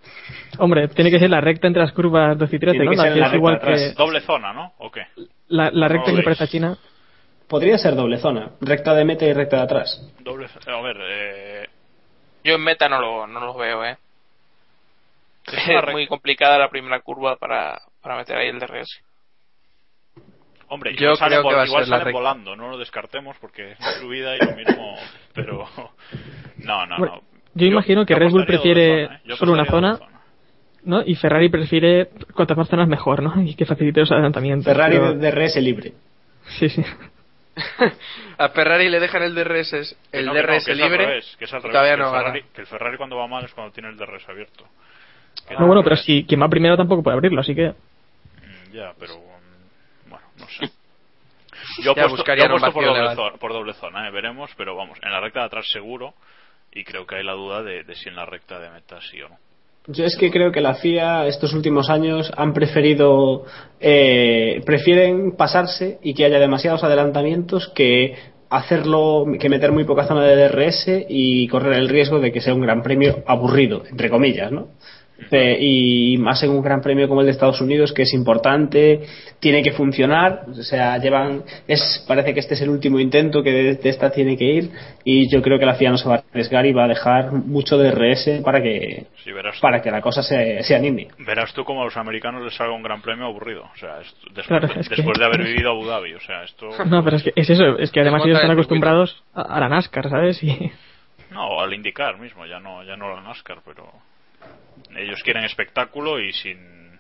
[0.59, 2.91] Hombre, tiene que ser la recta entre las curvas 12 y 13, Tiene ¿no?
[2.93, 4.73] que La ser que la es igual que Doble zona, ¿no?
[4.79, 5.03] ¿O qué?
[5.49, 6.47] la, la recta No que parece a.
[6.47, 6.79] China.
[7.49, 8.51] Podría ser doble zona.
[8.61, 10.03] Recta de meta y recta de atrás.
[10.21, 11.67] Doble A ver, eh,
[12.43, 13.97] Yo en meta no lo, no lo veo, ¿eh?
[15.53, 19.01] Es muy complicada la primera curva para, para meter ahí el DRS.
[20.69, 22.19] hombre, Yo igual salen, creo que va a igual ser la salen recta.
[22.19, 24.97] volando, no lo descartemos porque es subida y lo mismo,
[25.35, 25.69] pero
[26.59, 27.23] no, no, Bueno, no.
[27.55, 29.37] yo imagino que Red Bull prefiere zona, ¿eh?
[29.37, 29.99] Solo una zona.
[30.85, 31.03] ¿no?
[31.05, 33.41] Y Ferrari prefiere cuantas más zonas mejor, ¿no?
[33.43, 34.67] Y que facilite los adelantamientos.
[34.73, 35.93] Ferrari pero- de DRS libre.
[36.59, 36.83] Sí, sí.
[38.39, 41.07] A Ferrari le dejan el DRS, el no, que no, DRS que es al libre.
[41.07, 42.53] revés, que es al y revés, todavía que no el Ferrari, gana.
[42.55, 44.67] que el Ferrari cuando va mal es cuando tiene el DRS abierto.
[45.59, 47.71] No, bueno, pero si quien va primero tampoco puede abrirlo, así que.
[47.71, 50.67] Mm, Ya, pero um, bueno, no sé.
[51.83, 53.17] Yo Ya apuesto, buscarían yo un apuesto por, vacío doble legal.
[53.17, 54.11] zona, por doble zona, ¿eh?
[54.11, 56.15] veremos, pero vamos, en la recta de atrás seguro
[56.73, 59.21] y creo que hay la duda de, de si en la recta de meta sí
[59.23, 59.37] o no.
[59.89, 63.45] Yo es que creo que la FIA estos últimos años han preferido,
[63.81, 68.17] eh, prefieren pasarse y que haya demasiados adelantamientos que
[68.51, 72.55] hacerlo, que meter muy poca zona de DRS y correr el riesgo de que sea
[72.55, 74.69] un gran premio aburrido, entre comillas, ¿no?
[75.31, 79.01] Eh, y más en un gran premio como el de Estados Unidos que es importante
[79.41, 83.51] tiene que funcionar o sea llevan es parece que este es el último intento que
[83.51, 84.71] de, de esta tiene que ir
[85.05, 87.33] y yo creo que la FIA no se va a arriesgar y va a dejar
[87.33, 91.09] mucho DRS para que Sí, verás, para que la cosa se, se anime.
[91.19, 93.63] verás tú como a los americanos les salga un gran premio aburrido.
[93.75, 96.13] O sea, después, Claro, que- después de haber vivido Abu Dhabi.
[96.15, 96.69] O sea, esto.
[96.87, 99.69] No, pero es que es eso, es que además ellos están acostumbrados a, a la
[99.69, 100.41] NASCAR, ¿sabes?
[100.45, 100.71] Y
[101.33, 103.85] No, al indicar mismo, ya no, ya no la NASCAR, pero.
[104.97, 106.99] Ellos quieren espectáculo y sin.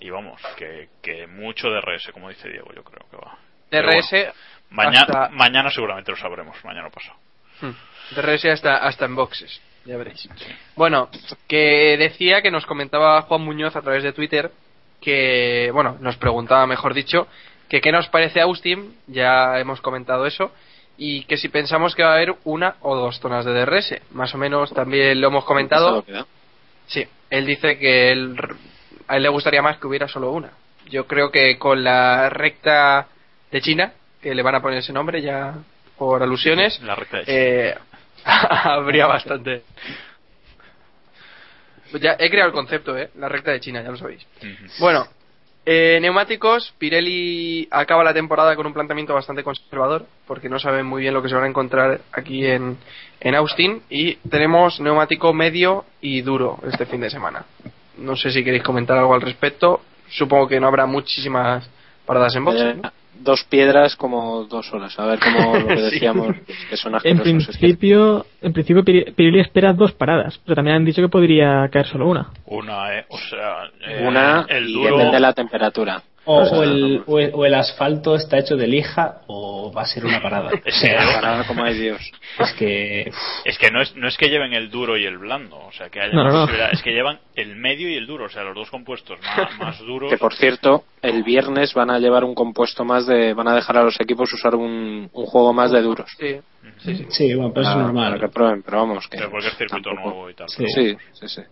[0.00, 3.38] Y vamos, que, que mucho DRS, como dice Diego, yo creo que va.
[3.70, 4.10] DRS.
[4.10, 4.32] bueno,
[4.70, 7.16] mañana, hasta- mañana seguramente lo sabremos, mañana pasado.
[7.60, 7.72] Hmm.
[8.16, 10.28] DRS hasta, hasta en boxes, ya veréis.
[10.74, 11.08] Bueno,
[11.46, 14.50] que decía que nos comentaba Juan Muñoz a través de Twitter
[15.00, 17.26] que, bueno, nos preguntaba, mejor dicho,
[17.68, 20.52] que qué nos parece Austin, ya hemos comentado eso,
[20.96, 24.34] y que si pensamos que va a haber una o dos zonas de DRS, más
[24.34, 26.04] o menos también lo hemos comentado.
[26.86, 28.36] Sí, él dice que él,
[29.08, 30.50] a él le gustaría más que hubiera solo una.
[30.90, 33.08] Yo creo que con la recta
[33.50, 35.54] de China, que le van a poner ese nombre ya
[35.96, 37.24] por alusiones, La recta de
[37.70, 37.74] eh,
[38.24, 39.62] habría bastante.
[42.00, 43.10] Ya he creado el concepto, ¿eh?
[43.16, 44.26] La recta de China, ya lo sabéis.
[44.78, 45.06] Bueno,
[45.64, 51.02] eh, neumáticos, Pirelli acaba la temporada con un planteamiento bastante conservador, porque no saben muy
[51.02, 52.78] bien lo que se van a encontrar aquí en,
[53.20, 57.44] en Austin, y tenemos neumático medio y duro este fin de semana.
[57.98, 61.68] No sé si queréis comentar algo al respecto, supongo que no habrá muchísimas
[62.06, 62.90] paradas en boxes, ¿no?
[63.22, 64.98] Dos piedras como dos horas.
[64.98, 65.82] A ver cómo lo que Sí.
[65.94, 66.36] decíamos,
[66.68, 71.08] que son en principio, en principio Pirelli espera dos paradas, pero también han dicho que
[71.08, 72.30] podría caer solo una.
[72.46, 74.90] Una, eh, o sea, eh, Una el y duro.
[74.96, 76.02] depende de la temperatura.
[76.24, 79.86] O, O el, o, el, o el asfalto está hecho de lija o va a
[79.86, 80.50] ser una parada.
[80.68, 82.00] Sea, Parada como hay Dios.
[82.38, 83.10] es que
[83.44, 85.88] Es que no es, no es que lleven el duro y el blando, o sea,
[85.90, 86.40] que haya No, no, no.
[86.42, 89.56] posibilidad, es que llevan el medio y el duro, o sea, los dos compuestos más,
[89.58, 90.10] más duros.
[90.12, 93.34] Que por cierto, el viernes van a llevar un compuesto más de.
[93.34, 96.08] van a dejar a los equipos usar un, un juego más de duros.
[96.20, 96.36] Sí,
[96.84, 97.06] sí, sí.
[97.08, 98.12] sí, bueno, eso es Para- normal.
[98.12, 99.08] Para que prueben, pero vamos.
[99.08, 100.48] Que Pero porque es circuito tampoco- nuevo y tal.
[100.48, 100.66] Sí.
[100.68, 101.42] Sí, sí, sí.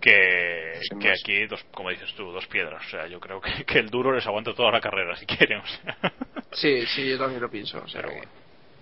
[0.00, 3.78] Que, que aquí, dos, como dices tú, dos piedras, o sea, yo creo que, que
[3.78, 6.12] el duro les aguanta toda la carrera si quieren, o sea.
[6.52, 7.82] Sí, sí, yo también lo pienso.
[7.82, 8.02] O sea,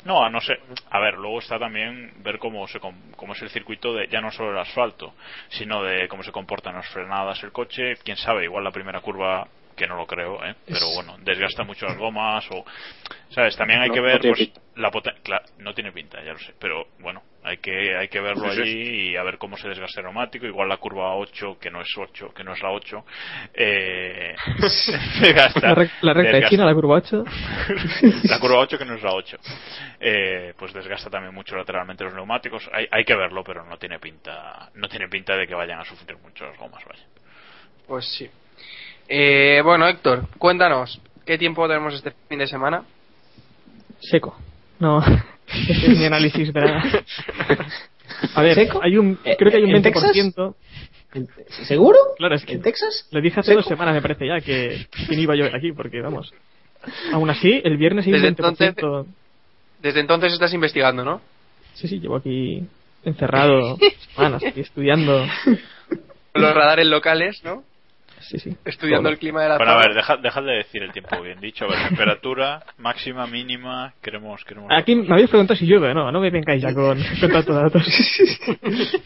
[0.05, 0.59] No, a no sé.
[0.91, 4.31] A ver, luego está también ver cómo se cómo es el circuito de ya no
[4.31, 5.15] solo el asfalto,
[5.49, 7.97] sino de cómo se comportan las frenadas el coche.
[8.05, 10.55] Quién sabe, igual la primera curva que no lo creo, ¿eh?
[10.67, 12.65] pero bueno, desgasta mucho las gomas o
[13.31, 14.61] sabes, también hay No, que ver pues pinta.
[14.77, 18.51] la potencia, no tiene pinta, ya lo sé, pero bueno, hay que hay que verlo
[18.51, 18.61] Sí, sí.
[18.63, 21.81] allí y a ver cómo se desgasta el neumático, igual la curva 8, que no
[21.81, 23.05] es 8, que no es la 8,
[23.55, 24.35] eh,
[25.21, 27.25] desgasta, La, rec- la recta China, la curva 8.
[28.25, 29.37] la curva 8 que no es la 8
[30.01, 33.99] eh, pues desgasta también mucho lateralmente los neumáticos hay, hay que verlo pero no tiene
[33.99, 37.03] pinta no tiene pinta de que vayan a sufrir muchas gomas vaya
[37.87, 38.29] Pues sí.
[39.09, 42.85] Eh, bueno, Héctor, cuéntanos, ¿qué tiempo tenemos este fin de semana?
[44.01, 44.37] Seco.
[44.79, 45.01] No,
[45.49, 47.03] ese es mi análisis de la...
[48.35, 48.81] A ver, ¿Seco?
[48.83, 50.13] hay un, Eh, creo que hay un ¿en Texas?
[50.15, 50.55] 20%.
[51.67, 51.99] ¿Seguro?
[52.19, 53.09] Claro, es que ¿En Texas?
[53.11, 53.61] lo dije hace ¿Seco?
[53.61, 56.33] dos semanas, me parece ya, que, que no iba a llover aquí, porque vamos.
[57.13, 58.69] Aún así, el viernes hay un Desde 20%.
[58.69, 59.15] entonces-
[59.81, 61.21] Desde entonces estás investigando, ¿no?
[61.75, 62.63] Sí, sí, llevo aquí
[63.05, 63.79] encerrado
[64.15, 65.25] semanas, aquí estudiando.
[66.35, 67.63] Los radares locales, ¿no?
[68.21, 68.57] Sí, sí.
[68.65, 71.41] Estudiando el clima de la Bueno, a ver, dejad, dejad de decir el tiempo bien
[71.41, 71.65] dicho.
[71.65, 74.45] A ver, temperatura máxima, mínima, queremos...
[74.45, 77.55] queremos Aquí me habéis preguntado si llueve, no, no me vengáis ya con, con tantos
[77.55, 77.83] datos.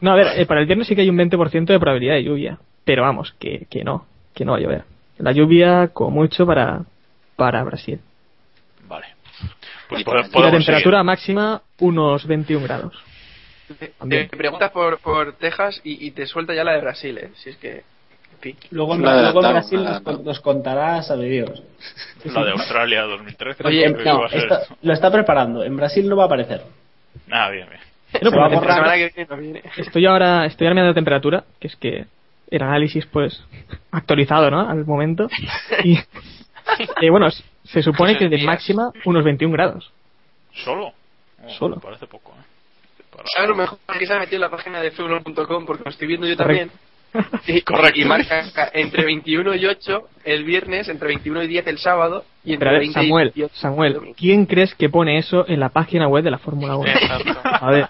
[0.00, 2.24] No, a ver, eh, para el viernes sí que hay un 20% de probabilidad de
[2.24, 4.84] lluvia, pero vamos, que, que no, que no va a llover.
[5.18, 6.82] La lluvia, como mucho, para,
[7.36, 8.00] para Brasil.
[8.86, 9.06] Vale.
[9.88, 13.05] Pues Y la temperatura máxima, unos 21 grados.
[14.08, 17.30] Te, preguntas por, por Texas y, y te suelta ya la de Brasil, ¿eh?
[17.36, 17.82] Si es que.
[18.70, 21.62] Luego, luego en Brasil nos, nos contará, sabe Dios.
[22.26, 23.66] La de Australia 2013.
[23.66, 25.64] Oye, No, está- lo está preparando.
[25.64, 26.62] En Brasil no va a aparecer.
[27.30, 27.80] Ah, bien, bien.
[28.12, 28.74] Pero Se va a por La borrar.
[28.76, 29.62] semana que viene no viene.
[29.78, 32.04] Estoy ahora, estoy ahora mirando la temperatura, que es que
[32.50, 33.42] el análisis, pues,
[33.90, 34.68] actualizado, ¿no?
[34.68, 35.28] Al momento.
[35.82, 35.94] Y,
[37.00, 37.28] eh, bueno,
[37.64, 39.90] se supone que de máxima unos 21 grados.
[40.52, 40.92] ¿Solo?
[41.42, 41.76] Oh, Solo.
[41.76, 42.44] me Parece poco, ¿eh?
[43.36, 46.08] A lo mejor que se ha metido en la página de fútbol.com porque lo estoy
[46.08, 46.70] viendo yo también.
[47.46, 48.00] Y, Correcto.
[48.00, 52.52] y marca entre 21 y 8 el viernes, entre 21 y 10 el sábado y
[52.52, 54.16] entre ver, 20 Samuel, y 18 el Samuel, domingo.
[54.18, 56.90] ¿quién crees que pone eso en la página web de la Fórmula 1?
[56.90, 57.40] Exacto.
[57.44, 57.88] A ver,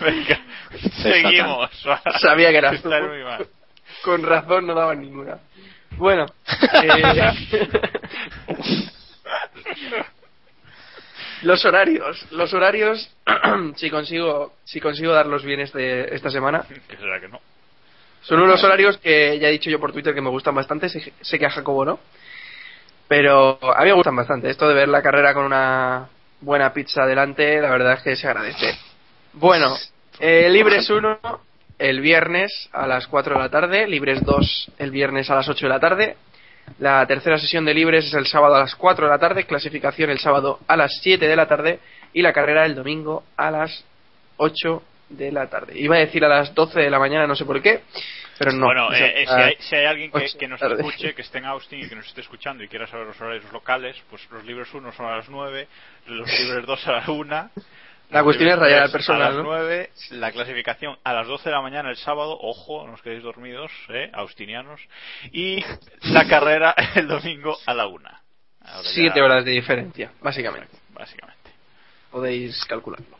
[0.00, 0.40] Venga,
[1.02, 1.70] seguimos.
[2.20, 2.92] Sabía que eras tú.
[2.92, 3.46] Está muy mal.
[4.02, 5.38] Con razón no daban ninguna.
[5.96, 6.26] Bueno,
[6.82, 7.32] eh,
[11.44, 13.10] los horarios, los horarios,
[13.76, 17.40] si consigo, si consigo darlos bien este, esta semana, Que será que no.
[18.22, 21.12] son unos horarios que ya he dicho yo por Twitter que me gustan bastante, sé,
[21.20, 22.00] sé que a Jacobo no,
[23.08, 24.50] pero a mí me gustan bastante.
[24.50, 26.08] Esto de ver la carrera con una
[26.40, 28.76] buena pizza delante, la verdad es que se agradece.
[29.34, 29.76] Bueno,
[30.20, 31.18] eh, Libres 1
[31.78, 35.66] el viernes a las 4 de la tarde, Libres 2 el viernes a las 8
[35.66, 36.16] de la tarde.
[36.78, 40.10] La tercera sesión de Libres es el sábado a las 4 de la tarde, clasificación
[40.10, 41.78] el sábado a las 7 de la tarde
[42.12, 43.84] y la carrera el domingo a las
[44.38, 45.78] 8 de la tarde.
[45.78, 47.82] Iba a decir a las 12 de la mañana, no sé por qué,
[48.38, 48.66] pero no.
[48.66, 50.76] bueno, eh, eh, si, hay, si hay alguien que, nos tarde.
[50.76, 53.50] escuche, que esté en Austin y que nos esté escuchando y quiera saber los horarios
[53.52, 55.68] locales, pues los libres 1 son a las 9,
[56.06, 57.50] los libres 2 a la 1.
[58.14, 59.42] La cuestión es rayar al personal, A las ¿no?
[59.42, 63.22] 9, la clasificación a las 12 de la mañana el sábado, ojo, no os quedéis
[63.22, 64.80] dormidos, eh, austinianos,
[65.32, 65.64] y
[66.04, 68.08] la carrera el domingo a la 1.
[68.66, 70.68] Ahora ya- Siete horas de diferencia, básicamente.
[70.90, 71.50] Básicamente.
[72.10, 73.16] Podéis calcularlo.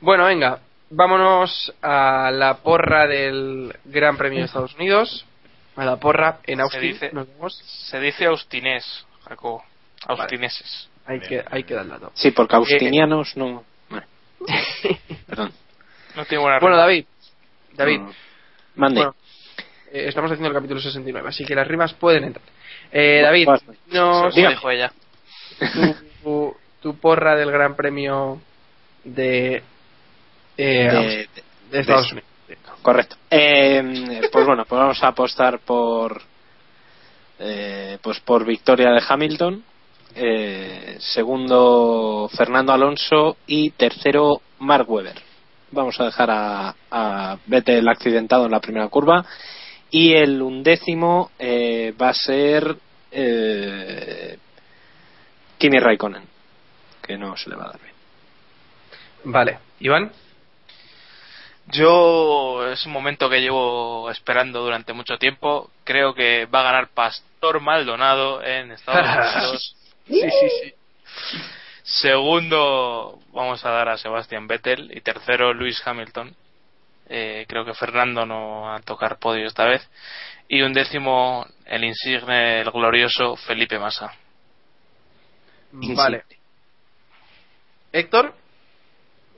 [0.00, 5.26] Bueno, venga, vámonos a la porra del Gran Premio de Estados Unidos.
[5.76, 6.80] A la porra en Se Austin.
[6.82, 7.54] dice, Nos vemos.
[7.90, 9.64] se dice austinés, Jacobo.
[10.06, 10.88] Austineses.
[11.06, 12.12] Hay que, hay que dar el dato.
[12.14, 13.64] Sí, porque austinianos no.
[14.40, 15.52] Bueno, perdón.
[16.16, 16.82] No tiene buena Bueno, rima.
[16.86, 17.04] David.
[17.74, 17.98] David.
[18.00, 18.12] No.
[18.76, 18.96] Mande.
[19.00, 19.14] Bueno,
[19.92, 22.44] eh, estamos haciendo el capítulo 69, así que las rimas pueden entrar.
[22.92, 23.48] Eh, David,
[23.92, 24.92] lo dijo ella.
[25.58, 28.40] tu, tu- tu porra del Gran Premio
[29.04, 29.62] de,
[30.56, 31.28] eh, De-
[31.70, 32.30] de Estados de- Unidos.
[32.82, 33.16] Correcto.
[33.30, 36.20] Eh, pues bueno, pues vamos a apostar por
[37.38, 39.62] eh, pues por victoria de Hamilton,
[40.14, 45.20] eh, segundo Fernando Alonso y tercero Mark Webber.
[45.72, 49.24] Vamos a dejar a, a Vettel accidentado en la primera curva
[49.90, 52.76] y el undécimo eh, va a ser
[53.10, 54.38] eh,
[55.58, 56.22] Kimi Raikkonen,
[57.02, 57.94] que no se le va a dar bien.
[59.24, 60.12] Vale, Iván.
[61.72, 65.70] Yo es un momento que llevo esperando durante mucho tiempo.
[65.84, 69.76] Creo que va a ganar Pastor Maldonado en Estados Unidos.
[70.10, 70.74] Sí, sí, sí.
[71.82, 76.34] Segundo vamos a dar a Sebastian Vettel y tercero Lewis Hamilton.
[77.08, 79.88] Eh, creo que Fernando no va a tocar podio esta vez.
[80.48, 84.12] Y un décimo el insigne, el glorioso Felipe Massa.
[85.72, 86.24] Vale.
[87.92, 88.34] Héctor.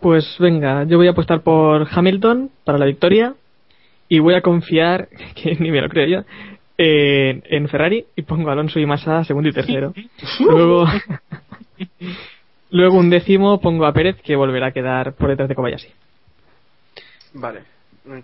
[0.00, 3.35] Pues venga, yo voy a apostar por Hamilton para la victoria
[4.08, 6.24] y voy a confiar, que ni me lo creo yo,
[6.82, 9.92] en, en Ferrari y pongo a Alonso y Massa segundo y tercero.
[10.40, 10.86] luego,
[12.70, 15.88] luego un décimo pongo a Pérez que volverá a quedar por detrás de Kobayashi.
[17.35, 17.62] Vale.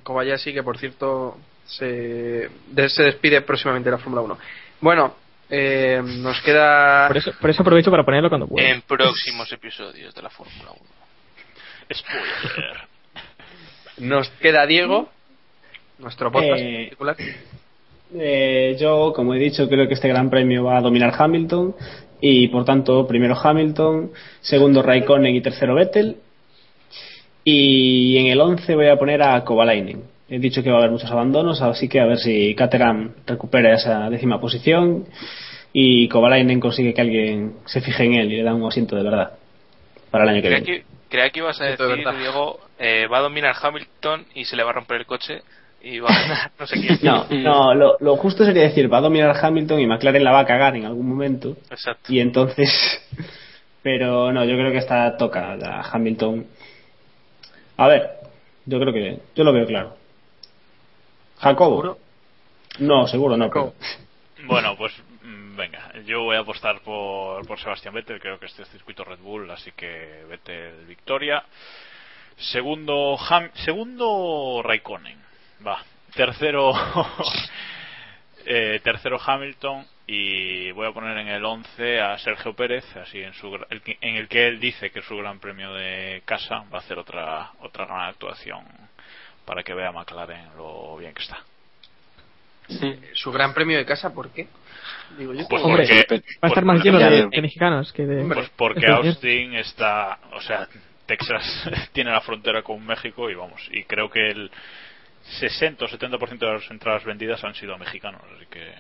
[0.02, 4.38] Kobayashi, que por cierto se, de- se despide próximamente de la Fórmula 1.
[4.80, 5.14] Bueno,
[5.50, 7.08] eh, nos queda.
[7.08, 8.68] Por eso, por eso aprovecho para ponerlo cuando pueda.
[8.68, 10.80] En próximos episodios de la Fórmula 1.
[11.94, 12.88] Spoiler.
[13.98, 15.08] Nos queda Diego,
[15.98, 17.16] nuestro podcast Eh, en particular.
[18.14, 21.74] Eh, yo, como he dicho, creo que este gran premio va a dominar Hamilton
[22.20, 26.16] y por tanto primero Hamilton, segundo Raikkonen y tercero Vettel.
[27.44, 30.02] Y en el 11 voy a poner a Kovalainen.
[30.28, 33.74] He dicho que va a haber muchos abandonos, así que a ver si Caterham recupera
[33.74, 35.06] esa décima posición
[35.72, 39.02] y Kovalainen consigue que alguien se fije en él y le da un asiento de
[39.02, 39.32] verdad
[40.10, 40.80] para el año que Creía viene.
[40.80, 42.04] que, creía que ibas a de decir.
[42.18, 45.42] Diego, eh, va a dominar Hamilton y se le va a romper el coche
[45.82, 46.98] y va a ganar no sé quién.
[47.02, 50.40] No, no, lo, lo justo sería decir, va a dominar Hamilton y McLaren la va
[50.40, 51.56] a cagar en algún momento.
[51.70, 52.12] Exacto.
[52.12, 52.70] Y entonces.
[53.82, 56.46] Pero no, yo creo que esta toca a Hamilton.
[57.76, 58.10] A ver,
[58.66, 59.18] yo creo que.
[59.36, 59.96] Yo lo veo claro.
[61.38, 61.96] ¿Jacobo?
[62.80, 63.48] No, seguro no.
[63.48, 63.74] pero-
[64.44, 68.62] Bueno, pues mm, venga, yo voy a apostar por, por Sebastián Vettel, creo que este
[68.62, 71.42] es circuito Red Bull, así que Vettel victoria.
[72.36, 75.18] Segundo, Ham- segundo Raikkonen,
[75.66, 75.82] va.
[76.14, 76.72] Tercero,
[78.46, 83.34] eh, tercero Hamilton y voy a poner en el 11 a Sergio Pérez, así en,
[83.34, 86.22] su, gra- el que- en el que él dice que es su gran premio de
[86.24, 88.64] casa, va a hacer otra, otra gran actuación
[89.44, 91.38] para que vea McLaren lo bien que está.
[93.14, 94.46] Su gran premio de casa, ¿por qué?
[95.18, 95.46] Digo yo.
[95.48, 98.24] Pues Hombre, porque- va a estar más lleno de, mexicanos que de.
[98.34, 100.68] Pues porque Austin está, o sea,
[101.06, 101.42] Texas
[101.92, 104.50] tiene la frontera con México y vamos, y creo que el
[105.38, 108.72] 60 o 70% de las entradas vendidas han sido a mexicanos, así que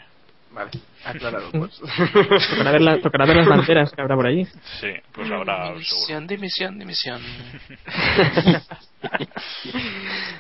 [0.50, 0.70] Vale,
[1.04, 1.50] aclarado.
[1.52, 1.78] Pues.
[2.50, 4.46] Tocará ver, la- tocará ver las banderas que habrá por allí.
[4.80, 6.26] sí, pues habrá seguro.
[6.26, 7.20] Dimisión, dimisión, dimisión.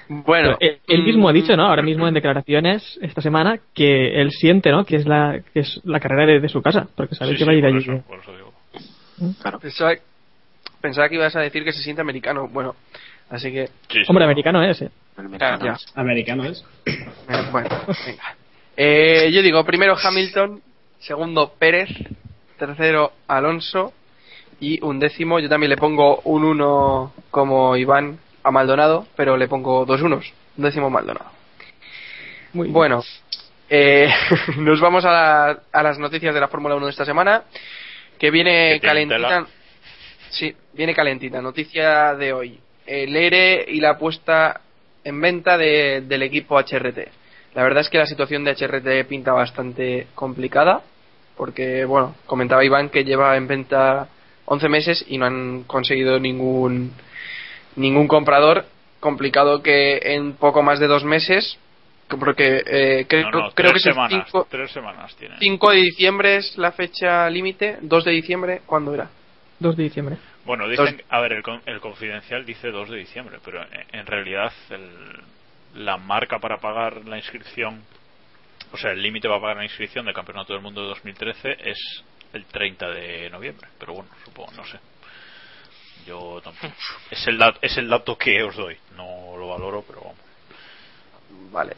[0.08, 1.66] bueno, Pero él, él mismo ha dicho, ¿no?
[1.66, 4.84] Ahora mismo en declaraciones esta semana que él siente, ¿no?
[4.84, 7.44] Que es la que es la carrera de, de su casa, porque sabe Sí, que
[7.44, 7.82] sí, va a ir por allí.
[7.82, 8.54] eso, por eso digo.
[9.60, 9.92] pensaba,
[10.80, 12.48] pensaba que ibas a decir que se siente americano.
[12.48, 12.74] Bueno,
[13.30, 13.66] así que.
[13.66, 14.04] Sí, sí.
[14.08, 14.90] Hombre, americano es, ¿eh?
[15.94, 16.64] Americano es.
[16.86, 17.06] Eh,
[17.50, 17.68] Bueno,
[18.06, 18.36] venga.
[18.76, 20.62] Eh, yo digo, primero Hamilton,
[21.00, 21.88] segundo Pérez,
[22.58, 23.92] tercero Alonso
[24.60, 25.40] y un décimo.
[25.40, 30.32] Yo también le pongo un uno como Iván a Maldonado, pero le pongo dos unos.
[30.56, 31.30] Un décimo Maldonado.
[32.52, 32.74] Muy bien.
[32.74, 33.02] Bueno,
[33.68, 34.08] eh,
[34.58, 37.42] nos vamos a, la- a las noticias de la Fórmula 1 de esta semana,
[38.18, 39.16] que viene calentita.
[39.16, 39.46] tela.
[40.30, 41.40] Sí, viene calentita.
[41.42, 42.60] Noticia de hoy.
[42.86, 44.60] El ERE y la puesta
[45.08, 47.08] en venta de- del equipo HRT.
[47.54, 50.82] La verdad es que la situación de HRT pinta bastante complicada,
[51.36, 54.08] porque, bueno, comentaba Iván que lleva en venta
[54.44, 56.92] 11 meses y no han conseguido ningún,
[57.76, 58.64] ningún comprador.
[59.00, 61.56] Complicado que en poco más de dos meses,
[62.18, 65.36] porque eh, creo, No, no, creo que es el semanas, 5, tres semanas tiene.
[65.38, 69.08] 5 de diciembre es la fecha límite, 2 de diciembre, ¿cuándo era?
[69.60, 70.16] 2 de diciembre.
[70.48, 74.50] Bueno, dicen, a ver, el, el confidencial dice 2 de diciembre, pero en, en realidad
[74.70, 77.82] el- la marca para pagar la inscripción,
[78.72, 81.78] o sea, el límite para pagar la inscripción del Campeonato del Mundo de 2013 es
[82.32, 84.78] el 30 de noviembre, pero bueno, supongo, no sé.
[86.06, 86.72] Yo tampoco.
[87.10, 90.16] Es el, es el dato que os doy, no lo valoro, pero vamos.
[91.52, 91.74] Vale.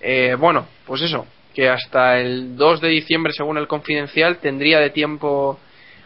[0.00, 4.88] Eh, bueno, pues eso, que hasta el 2 de diciembre, según el confidencial, tendría de
[4.88, 5.60] tiempo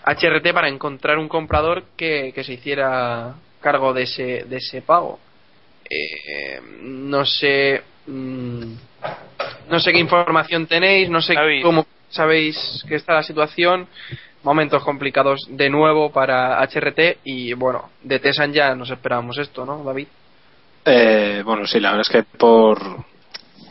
[0.05, 5.19] HRT para encontrar un comprador que, que se hiciera cargo de ese, de ese pago.
[5.89, 7.83] Eh, no sé.
[8.07, 8.73] mm,
[9.71, 11.63] no sé qué información tenéis, no sé David.
[11.63, 13.87] cómo sabéis que está la situación.
[14.43, 19.83] Momentos complicados de nuevo para HRT y bueno, de Tesan ya nos esperábamos esto, ¿no,
[19.83, 20.07] David?
[20.85, 22.79] Eh, bueno, sí, la verdad es que por.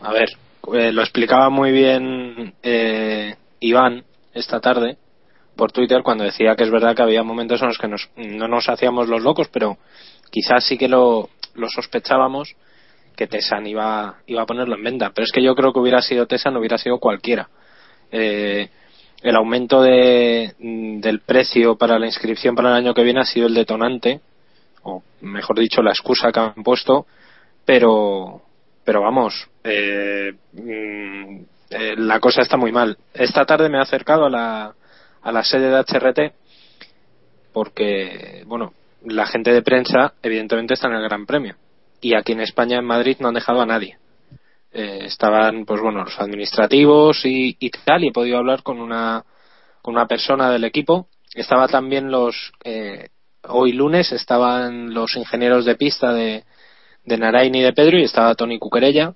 [0.01, 0.29] A ver,
[0.73, 4.03] eh, lo explicaba muy bien eh, Iván
[4.33, 4.97] esta tarde
[5.57, 8.47] por Twitter cuando decía que es verdad que había momentos en los que nos- no
[8.47, 9.77] nos hacíamos los locos, pero
[10.31, 11.29] quizás sí que lo,
[11.75, 12.55] sospechábamos
[13.15, 15.11] que Tesan iba, iba a ponerlo en venta.
[15.13, 17.49] Pero es que yo creo que hubiera sido Tesan, hubiera sido cualquiera.
[18.11, 18.69] Eh,
[19.23, 23.25] el aumento de, mm, del precio para la inscripción para el año que viene ha
[23.25, 24.21] sido el detonante
[24.83, 27.07] o mejor dicho la excusa que han puesto
[27.65, 28.41] pero
[28.85, 31.37] pero vamos eh, mm,
[31.71, 34.73] eh, la cosa está muy mal esta tarde me he acercado a la
[35.27, 36.33] a la sede de HRT
[37.51, 38.71] porque bueno
[39.03, 41.55] la gente de prensa evidentemente está en el Gran Premio.
[41.99, 43.97] Y aquí en España en Madrid no han dejado a nadie.
[44.71, 49.25] Eh, estaban pues bueno los administrativos y, y tal y he podido hablar con una
[49.81, 51.07] con una persona del equipo.
[51.33, 53.09] Estaba también los eh,
[53.49, 56.45] hoy lunes estaban los ingenieros de pista de,
[57.03, 59.13] de Narain y de Pedro y estaba Tony Cuquerella.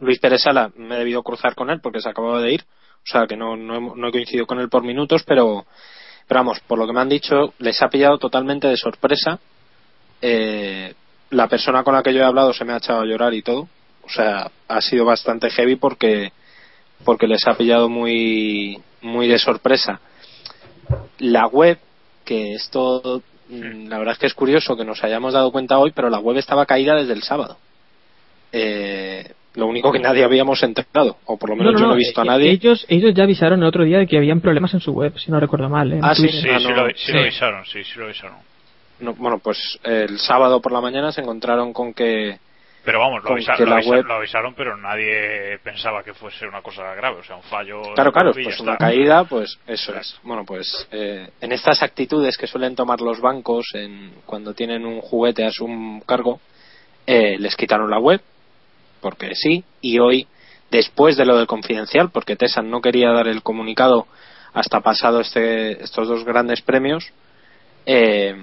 [0.00, 2.64] Luis Pérez Sala me he debido cruzar con él porque se acababa de ir,
[3.04, 5.66] o sea que no, no, no he coincidido con él por minutos, pero,
[6.26, 9.38] pero vamos, por lo que me han dicho, les ha pillado totalmente de sorpresa.
[10.22, 10.94] Eh,
[11.30, 13.42] la persona con la que yo he hablado se me ha echado a llorar y
[13.42, 13.68] todo,
[14.02, 16.32] o sea, ha sido bastante heavy porque,
[17.04, 20.00] porque les ha pillado muy, muy de sorpresa.
[21.18, 21.78] La web
[22.24, 25.92] que esto mm, la verdad es que es curioso que nos hayamos dado cuenta hoy,
[25.92, 27.58] pero la web estaba caída desde el sábado.
[28.52, 31.94] Eh, Lo único que nadie habíamos enterado, o por lo menos No, no, yo no
[31.94, 32.50] he visto a nadie.
[32.50, 35.30] Ellos, ellos ya avisaron el otro día de que habían problemas en su web, si
[35.30, 35.92] no recuerdo mal.
[35.92, 35.98] ¿eh?
[36.02, 36.28] Ah, sí.
[36.28, 37.12] Sí, Ah, sí, lo, sí sí.
[37.12, 38.36] lo avisaron, sí, sí lo avisaron.
[39.00, 42.38] No, bueno, pues el sábado por la mañana se encontraron con que
[42.84, 46.14] Pero vamos, lo, avisa- que lo la avisa- web- lo avisaron, pero nadie pensaba que
[46.14, 47.80] fuese una cosa grave, o sea, un fallo.
[47.94, 50.16] Claro, la claro, pues una caída, pues eso es.
[50.22, 55.00] Bueno, pues eh, en estas actitudes que suelen tomar los bancos en, cuando tienen un
[55.00, 55.66] juguete a su
[56.06, 56.38] cargo,
[57.06, 58.20] eh, les quitaron la web,
[59.00, 60.26] porque sí, y hoy,
[60.70, 64.06] después de lo del confidencial, porque Tesan no quería dar el comunicado
[64.52, 67.12] hasta pasado este, estos dos grandes premios,
[67.86, 68.34] eh,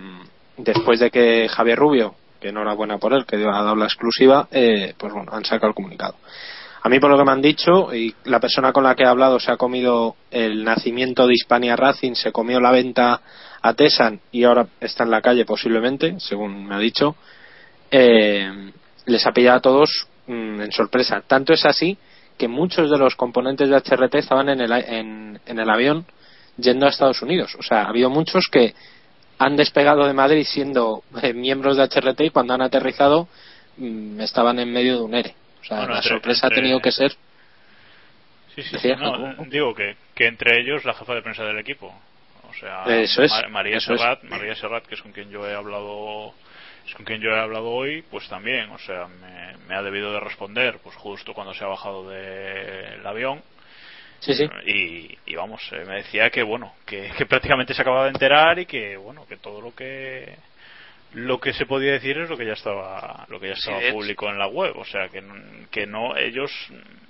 [0.57, 4.93] después de que Javier Rubio, que enhorabuena por él, que ha dado la exclusiva, eh,
[4.97, 6.15] pues bueno, han sacado el comunicado.
[6.83, 9.07] A mí, por lo que me han dicho, y la persona con la que he
[9.07, 13.21] hablado se ha comido el nacimiento de Hispania Racing, se comió la venta
[13.61, 17.15] a Tesan y ahora está en la calle posiblemente, según me ha dicho,
[17.91, 18.71] eh,
[19.05, 21.21] les ha pillado a todos mm, en sorpresa.
[21.25, 21.97] Tanto es así
[22.37, 26.05] que muchos de los componentes de HRT estaban en el, en, en el avión
[26.57, 27.55] yendo a Estados Unidos.
[27.57, 28.73] O sea, ha habido muchos que
[29.39, 33.27] han despegado de Madrid siendo eh, miembros de HRT y cuando han aterrizado
[33.77, 35.35] mm, estaban en medio de un ERE.
[35.61, 37.11] O sea, Bueno, la entre- sorpresa entre- ha tenido que ser.
[38.55, 41.93] Sí, sí, sí, no, digo que, que entre ellos la jefa de prensa del equipo.
[42.49, 44.01] O sea, Eso es, Ma- María eso es.
[44.01, 46.33] Serrat, María Serrat, que es con quien yo he hablado
[46.93, 50.19] con quien yo he hablado hoy, pues también, o sea, me, me ha debido de
[50.19, 53.41] responder, pues justo cuando se ha bajado del avión.
[54.19, 54.49] Sí, sí.
[54.65, 58.57] Y, y vamos, eh, me decía que bueno, que, que prácticamente se acababa de enterar
[58.59, 60.35] y que bueno, que todo lo que
[61.13, 64.29] lo que se podía decir es lo que ya estaba lo que ya estaba público
[64.29, 65.23] en la web, o sea, que,
[65.71, 66.51] que no ellos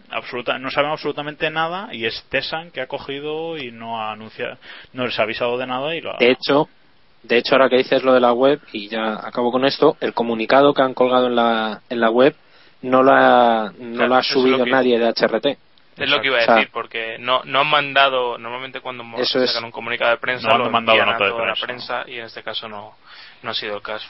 [0.10, 4.58] absoluta, no saben absolutamente nada y es Tesan que ha cogido y no ha anunciado,
[4.94, 6.70] no les ha avisado de nada y lo ha, De hecho,
[7.24, 10.14] de hecho, ahora que dices lo de la web, y ya acabo con esto, el
[10.14, 12.36] comunicado que han colgado en la, en la web
[12.82, 15.58] no lo ha, no Claro, lo ha subido lo que- nadie de HRT.
[15.98, 19.04] Es lo que iba a O sea, decir, porque no, no han mandado, normalmente cuando
[19.18, 19.50] Eso es.
[19.52, 21.66] sacan un comunicado de prensa, No han lo mandado envían a nota de prensa, la
[21.68, 22.96] prensa y en este caso no,
[23.42, 24.08] no ha sido el caso.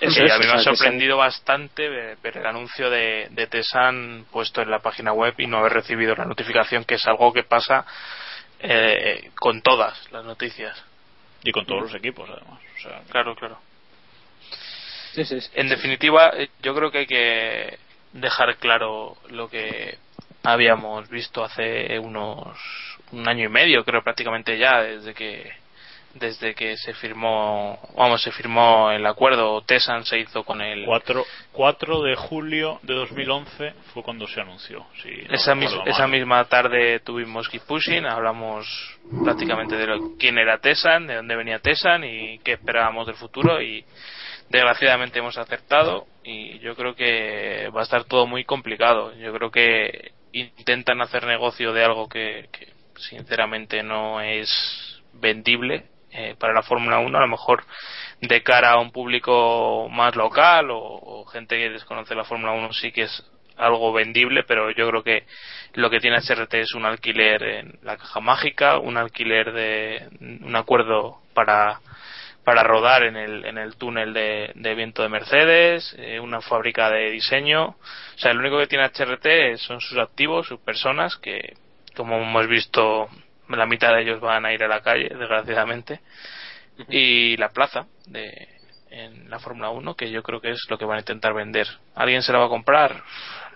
[0.00, 3.46] Eso es, a mí me ha han- sorprendido bastante ver, ver el anuncio de, de
[3.48, 7.34] Tesan puesto en la página web y no haber recibido la notificación, que es algo
[7.34, 7.84] que pasa
[8.60, 10.82] eh, con todas las noticias.
[11.42, 13.58] Y con todos los equipos además, o sea, Claro, claro.
[15.12, 15.50] Sí, sí, sí.
[15.54, 17.78] En definitiva, eh, yo creo que hay que
[18.12, 19.98] dejar claro lo que
[20.42, 22.58] habíamos visto hace unos
[23.12, 25.52] un año y medio, creo prácticamente ya, desde que
[26.14, 31.24] desde que se firmó, vamos, se firmó el acuerdo, Tesan se hizo con el 4,
[31.52, 34.86] 4 de julio de 2011 fue cuando se anunció.
[35.02, 38.66] si no esa, mis- esa misma tarde tuvimos Keep Pushing, hablamos
[39.24, 43.62] prácticamente de lo- quién era Tesan, de dónde venía Tesan y qué esperábamos del futuro
[43.62, 43.84] y
[44.48, 49.14] desgraciadamente hemos acertado y yo creo que va a estar todo muy complicado.
[49.16, 56.34] Yo creo que intentan hacer negocio de algo que, que sinceramente no es vendible eh,
[56.38, 57.64] para la Fórmula 1, a lo mejor
[58.20, 62.92] de cara a un público más local o, gente que desconoce la Fórmula 1 sí
[62.92, 63.24] que es
[63.56, 65.26] algo vendible, pero yo creo que
[65.74, 70.56] lo que tiene HRT es un alquiler en la caja mágica, un alquiler de un
[70.56, 71.80] acuerdo para
[72.44, 76.90] para rodar en el, en el túnel de, de viento de Mercedes, eh, una fábrica
[76.90, 77.64] de diseño.
[77.66, 81.54] O sea, lo único que tiene HRT son sus activos, sus personas, que
[81.96, 83.08] como hemos visto,
[83.56, 86.00] la mitad de ellos van a ir a la calle, desgraciadamente,
[86.88, 90.84] y la plaza de en la Fórmula 1, que yo creo que es lo que
[90.84, 91.66] van a intentar vender.
[91.94, 93.02] ¿Alguien se la va a comprar?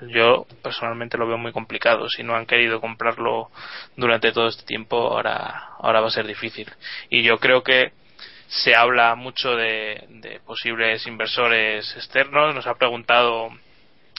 [0.02, 2.08] Yo personalmente lo veo muy complicado.
[2.08, 3.50] Si no han querido comprarlo
[3.96, 6.70] durante todo este tiempo, ahora, ahora va a ser difícil.
[7.10, 7.92] Y yo creo que
[8.46, 12.54] se habla mucho de, de posibles inversores externos.
[12.54, 13.50] Nos ha preguntado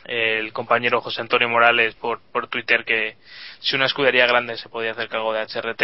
[0.06, 3.18] el compañero José Antonio Morales por, por Twitter que
[3.60, 5.84] si una escudería grande se podía hacer cargo de HRT,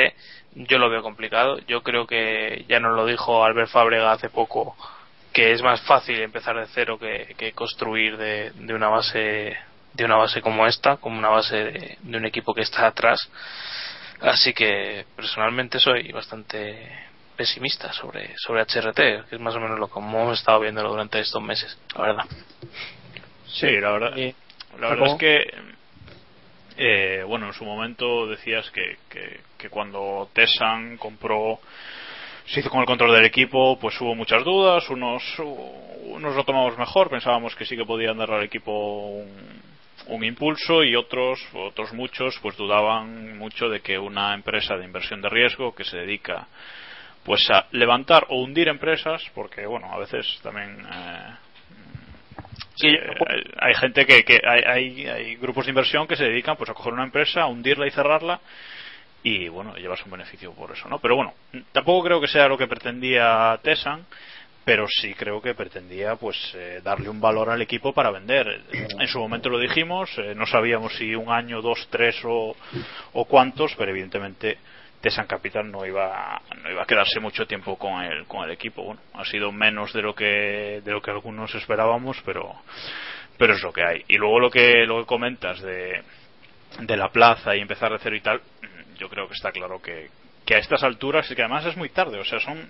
[0.56, 1.60] yo lo veo complicado.
[1.68, 4.76] Yo creo que ya nos lo dijo Albert Fábrega hace poco
[5.34, 9.58] que es más fácil empezar de cero que, que construir de, de una base
[9.94, 13.30] de una base como esta, como una base de, de un equipo que está atrás.
[14.22, 19.92] Así que personalmente soy bastante pesimista sobre, sobre HRT, que es más o menos lo
[19.92, 22.26] que hemos estado viéndolo durante estos meses, la verdad.
[23.52, 24.16] Sí, la verdad,
[24.80, 25.54] la verdad es que,
[26.78, 31.60] eh, bueno, en su momento decías que, que, que cuando Tesan compró,
[32.45, 35.24] se hizo con el control del equipo, pues hubo muchas dudas, unos,
[36.04, 39.62] unos lo tomamos mejor, pensábamos que sí que podían darle al equipo un,
[40.08, 45.22] un impulso y otros, otros muchos, pues dudaban mucho de que una empresa de inversión
[45.22, 46.47] de riesgo que se dedica
[47.24, 51.36] pues a levantar o hundir empresas, porque bueno, a veces también eh,
[52.76, 56.24] Sí, Eh, hay, hay gente que, que hay, hay, hay grupos de inversión que se
[56.24, 58.39] dedican pues a coger una empresa, a hundirla y cerrarla
[59.24, 60.99] y bueno, llevarse un beneficio por eso, ¿no?
[60.99, 61.34] Pero bueno,
[61.72, 64.05] tampoco creo que sea lo que pretendía Tesan,
[64.66, 68.62] pero sí creo que pretendía pues eh, darle un valor al equipo para vender.
[68.72, 72.55] En su momento lo dijimos, eh, no sabíamos si un año, dos, tres o,
[73.14, 74.57] o cuántos, pero evidentemente
[75.02, 78.84] Tesan Capital no iba no iba a quedarse mucho tiempo con el con el equipo.
[78.84, 82.56] Bueno, ha sido menos de lo que de lo que algunos esperábamos, pero
[83.38, 84.04] pero es lo que hay.
[84.08, 86.04] Y luego lo que lo que comentas de
[86.80, 88.41] de la plaza y empezar de cero y tal,
[88.97, 90.10] yo creo que está claro que,
[90.45, 92.70] que a estas alturas y que además es muy tarde, o sea, son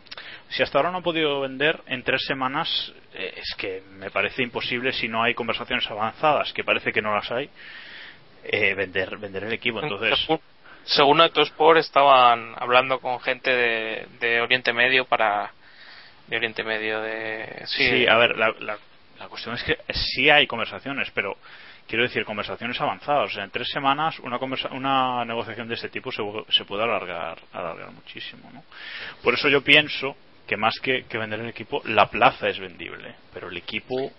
[0.49, 4.43] si hasta ahora no han podido vender en tres semanas eh, es que me parece
[4.43, 7.49] imposible si no hay conversaciones avanzadas, que parece que no las hay,
[8.43, 9.81] eh, vender vender el equipo.
[9.81, 10.27] Entonces,
[10.85, 15.51] Según, Autosport estaban hablando con gente de, Oriente Medio para
[16.27, 18.77] de Oriente Medio de sí, Sí, a ver, la, la,
[19.19, 21.37] la cuestión es que sí hay conversaciones, pero
[21.87, 23.31] quiero decir, conversaciones avanzadas.
[23.31, 26.83] O sea, en tres semanas una, conversa una negociación de este tipo se, se puede
[26.83, 28.49] alargar, alargar muchísimo.
[28.53, 28.63] ¿no?
[29.21, 30.15] Por eso yo pienso
[30.47, 34.11] que más que, que vender el equipo, la plaza es vendible, pero el equipo.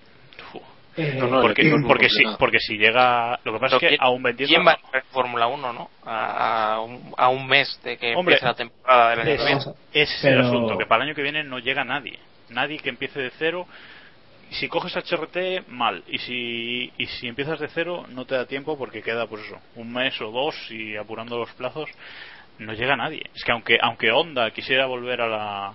[0.96, 3.38] Eh, No, porque, es porque, si, porque si llega.
[3.44, 4.54] Lo que pasa es que ¿quién- aún vendiendo.
[4.54, 5.90] ¿Quién va a Fórmula 1, no?
[6.04, 9.38] A, a un, a un mes de que Hombre, empiece la temporada del año es,
[9.40, 9.60] que viene.
[9.92, 12.18] ese es el asunto, que para el año que viene no llega nadie.
[12.50, 13.66] Nadie que empiece de cero.
[14.50, 16.04] Si coges HRT, mal.
[16.08, 19.58] Y si, y si empiezas de cero, no te da tiempo porque queda, pues eso,
[19.76, 21.88] un mes o dos y apurando los plazos,
[22.58, 23.22] no llega nadie.
[23.34, 25.72] Es que aunque, aunque Honda quisiera volver a la,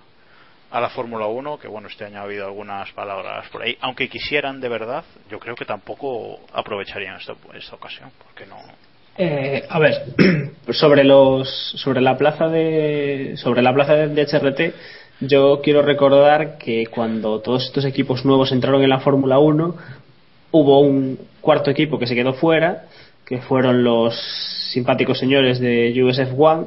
[0.70, 4.08] a la Fórmula 1, que bueno, este año ha habido algunas palabras por ahí, aunque
[4.08, 8.56] quisieran de verdad, yo creo que tampoco aprovecharían esta, esta ocasión, porque no.
[9.16, 10.04] Eh, a ver,
[10.70, 14.74] sobre los sobre la plaza de sobre la plaza de, HRT,
[15.20, 19.74] yo quiero recordar que cuando todos estos equipos nuevos entraron en la Fórmula 1,
[20.52, 22.84] hubo un cuarto equipo que se quedó fuera,
[23.24, 24.14] que fueron los
[24.72, 26.66] simpáticos señores de USF One,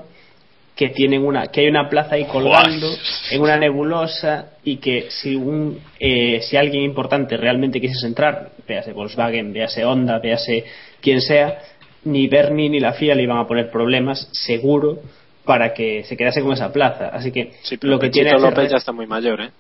[0.76, 2.88] que tienen una que hay una plaza ahí colgando
[3.30, 8.94] en una nebulosa y que si un eh, si alguien importante realmente quisiese entrar, véase
[8.94, 10.66] Volkswagen, véase Honda, véase
[11.02, 11.60] quien sea,
[12.06, 15.00] ni Bernie ni la FIA le iban a poner problemas, seguro,
[15.46, 17.10] para que se quedase con esa plaza.
[17.10, 19.52] Así que Sí, pero lo que Pechito tiene López ya está muy mayor, ¿eh?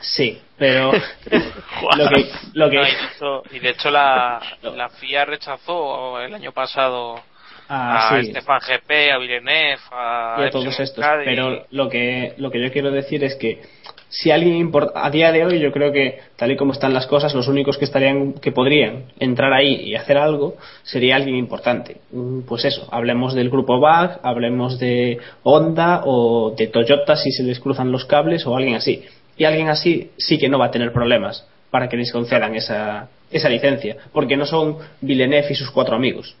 [0.00, 0.92] Sí, pero
[1.96, 6.20] lo que, lo que No, y de hecho, y de hecho la, la FIA rechazó
[6.20, 7.20] el año pasado
[7.68, 8.30] Ah, a sí.
[8.30, 11.04] Stefan GP, a Villeneuve, a, y a Epson todos estos.
[11.24, 13.62] Pero lo que, lo que yo quiero decir es que
[14.08, 17.06] si alguien import- a día de hoy yo creo que tal y como están las
[17.06, 21.96] cosas los únicos que estarían que podrían entrar ahí y hacer algo sería alguien importante
[22.12, 27.42] Mm, pues eso hablemos del grupo BAG hablemos de Honda o de Toyota si se
[27.42, 29.04] les cruzan los cables o alguien así
[29.36, 33.08] y alguien así sí que no va a tener problemas para que les concedan esa
[33.32, 36.36] esa licencia porque no son Villeneuve y sus cuatro amigos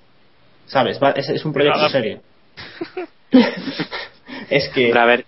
[0.66, 1.90] sabes Va- es, es un proyecto Nada.
[1.90, 2.20] serio
[4.50, 5.24] es que Pero a ver,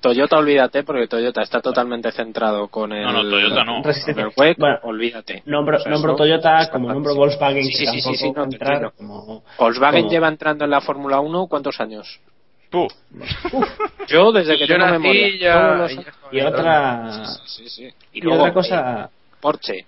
[0.00, 3.82] Toyota olvídate porque Toyota está totalmente centrado con el, No, no, Toyota no.
[3.82, 5.42] con el Bueno, olvídate.
[5.46, 7.14] Nombro, O sea, nombro Toyota como nombro.
[7.14, 10.70] Volkswagen Sí, que sí, sí, sí, sí, no, entrar como, Volkswagen como- lleva entrando en
[10.70, 12.20] la Fórmula 1 ¿cuántos años?
[12.70, 12.88] Tú.
[14.08, 15.28] Yo desde que Yo tengo memoria.
[15.38, 17.84] ya- los- ya- y otra Sí, sí.
[18.12, 19.06] y, Y, luego, otra cosa eh,
[19.40, 19.86] Porsche,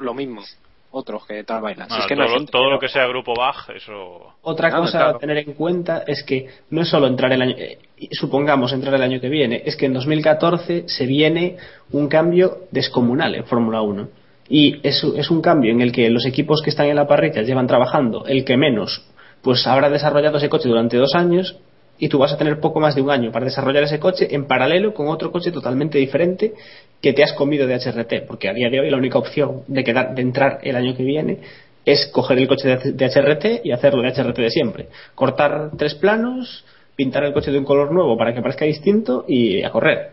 [0.00, 0.42] lo mismo.
[0.90, 1.88] Otros que tal bailan.
[1.88, 2.52] Si Bueno, es que todo, no lo- gente.
[2.52, 4.32] todo lo que sea grupo BAG, eso.
[4.42, 5.16] otra Claro, cosa claro.
[5.16, 7.78] a tener en cuenta es que no es solo entrar el año eh,
[8.12, 11.56] supongamos entrar el año que viene es que en 2014 se viene
[11.92, 14.08] un cambio descomunal en Fórmula 1
[14.48, 17.42] y es, es un cambio en el que los equipos que están en la parrilla
[17.42, 19.04] llevan trabajando el que menos
[19.42, 21.56] pues habrá desarrollado ese coche durante dos años
[21.98, 24.46] y tú vas a tener poco más de un año para desarrollar ese coche en
[24.46, 26.52] paralelo con otro coche totalmente diferente
[27.00, 29.84] que te has comido de HRT, porque a día de hoy la única opción de,
[29.84, 31.38] quedar, de entrar el año que viene
[31.84, 34.88] es coger el coche de, HRT y hacerlo de HRT de siempre.
[35.14, 36.64] Cortar tres planos,
[36.96, 40.10] pintar el coche de un color nuevo para que parezca distinto y a correr.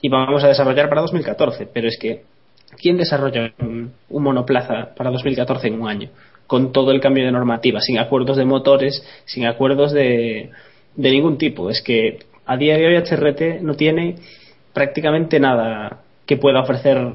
[0.00, 2.22] Y vamos a desarrollar para 2014, pero es que
[2.80, 6.08] ¿quién desarrolla un, un monoplaza para 2014 en un año?
[6.46, 10.50] Con todo el cambio de normativa, sin acuerdos de motores, sin acuerdos de,
[10.96, 11.68] de ningún tipo.
[11.68, 14.16] Es que a día de hoy HRT no tiene
[14.72, 17.14] prácticamente nada que pueda ofrecer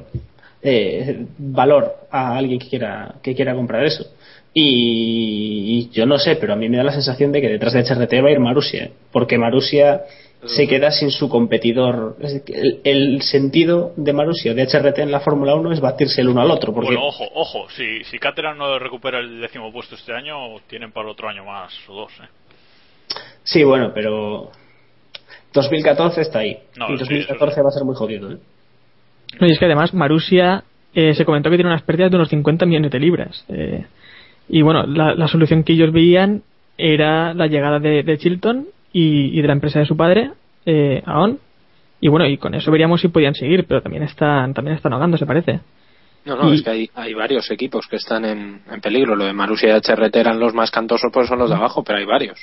[0.62, 4.04] eh, valor a alguien que quiera, que quiera comprar eso.
[4.52, 7.72] Y, y yo no sé, pero a mí me da la sensación de que detrás
[7.72, 8.92] de HRT va a ir Marusia, ¿eh?
[9.12, 10.02] porque Marusia
[10.44, 12.16] se queda sin su competidor.
[12.46, 16.28] El, el sentido de Marusia o de HRT en la Fórmula 1 es batirse el
[16.28, 17.68] uno al otro, porque Bueno, ojo, ojo.
[17.70, 21.72] Si, si Caterham no recupera el décimo puesto este año, tienen para otro año más
[21.88, 23.14] o dos, ¿eh?
[23.44, 24.50] sí, bueno, pero
[25.52, 28.32] 2014 está ahí No, y sí, 2014 va a ser muy jodido.
[28.32, 28.38] ¿eh?
[29.38, 30.64] No, y es que además Marusia
[30.94, 33.44] eh, se comentó que tiene unas pérdidas de unos 50 millones de libras.
[33.48, 33.84] Eh,
[34.48, 36.42] y bueno, la, la solución que ellos veían
[36.76, 40.30] era la llegada de, de Chilton y, y de la empresa de su padre,
[40.66, 41.38] eh, Aon.
[42.00, 45.16] Y bueno, y con eso veríamos si podían seguir, pero también están, también están ahogando,
[45.18, 45.60] se parece.
[46.24, 49.14] No, no, Y- es que hay, hay varios equipos que están en, en peligro.
[49.14, 51.98] Lo de Marussia y HRT eran los más cantosos, pues son los de abajo, pero
[51.98, 52.38] hay varios.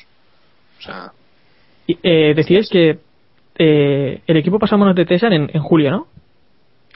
[0.80, 1.12] O sea,
[1.88, 3.00] Y, eh, decíais que
[3.58, 6.08] eh, el equipo pasó a manos de Tesan en, en julio, ¿no?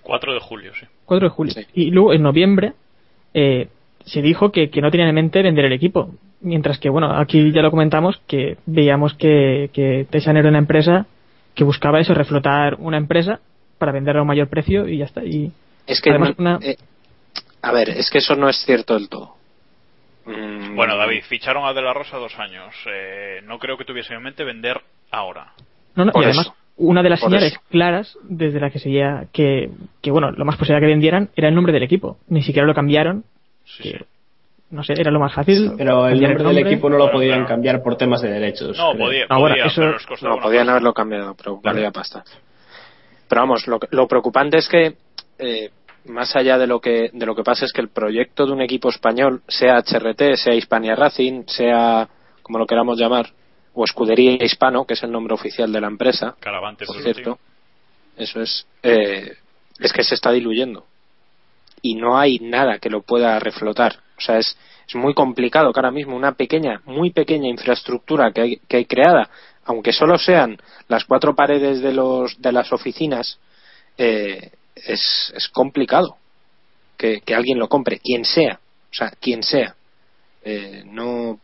[0.04, 0.86] 4 de julio, sí.
[1.06, 1.54] 4 de julio.
[1.74, 2.74] Y luego en noviembre
[3.34, 3.68] eh,
[4.06, 6.12] se dijo que, que no tenían en mente vender el equipo.
[6.42, 11.06] Mientras que, bueno, aquí ya lo comentamos, que veíamos que, que Tesan era una empresa
[11.54, 13.40] que buscaba eso, reflotar una empresa
[13.78, 15.24] para venderla a un mayor precio y ya está.
[15.24, 15.52] Y
[15.86, 16.78] es que además no- una- eh,
[17.62, 19.36] a ver, es que eso no es cierto del todo.
[20.26, 22.74] Mm, Bueno, David, ficharon a De La Rosa dos años.
[22.88, 24.82] Eh, no creo que tuviesen en mente vender
[25.12, 25.54] ahora.
[25.96, 26.56] No, no, Por y además, eso.
[26.78, 27.62] Una de las Por señales eso.
[27.70, 29.70] claras desde la que se veía que,
[30.02, 32.18] que, bueno, lo más posible que vendieran era el nombre del equipo.
[32.28, 33.24] Ni siquiera lo cambiaron.
[33.82, 34.06] que,
[34.72, 35.74] No sé, era lo más fácil.
[35.78, 38.78] Pero el nombre del equipo no lo podían cambiar por temas de derechos.
[38.78, 40.72] No, podía, bueno, podía, eso- pero les costaba No, podían pasta.
[40.72, 42.24] haberlo cambiado, pero valía pasta.
[43.28, 44.96] Pero vamos, lo, lo preocupante es que,
[45.40, 45.70] eh,
[46.08, 48.62] más allá de lo que de lo que pasa es que el proyecto de un
[48.62, 52.08] equipo español, sea HRT, sea Hispania Racing, sea
[52.42, 53.28] como lo queramos llamar,
[53.74, 57.40] o Escudería Hispano, que es el nombre oficial de la empresa, Caravante por cierto,
[58.18, 59.36] eso es, eh,
[59.80, 60.86] es que se está diluyendo.
[61.82, 64.00] Y no hay nada que lo pueda reflotar.
[64.18, 64.56] O sea, es,
[64.88, 68.86] es muy complicado que ahora mismo una pequeña, muy pequeña infraestructura que hay, que hay
[68.86, 69.30] creada,
[69.66, 73.40] aunque solo sean las cuatro paredes de, los, de las oficinas,
[73.98, 76.18] eh, es, es complicado
[76.98, 78.60] que, que alguien lo compre, quien sea.
[78.92, 79.76] O sea, quien sea.
[80.44, 81.40] Eh, no,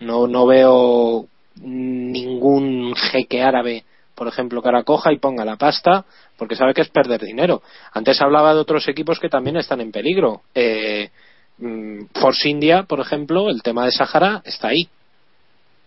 [0.00, 1.26] no, no veo
[1.56, 3.84] ningún jeque árabe,
[4.14, 6.04] por ejemplo, que ahora coja y ponga la pasta,
[6.36, 7.62] porque sabe que es perder dinero.
[7.92, 10.42] Antes hablaba de otros equipos que también están en peligro.
[10.54, 11.10] Eh,
[11.58, 14.88] mm, Force India, por ejemplo, el tema de Sahara está ahí,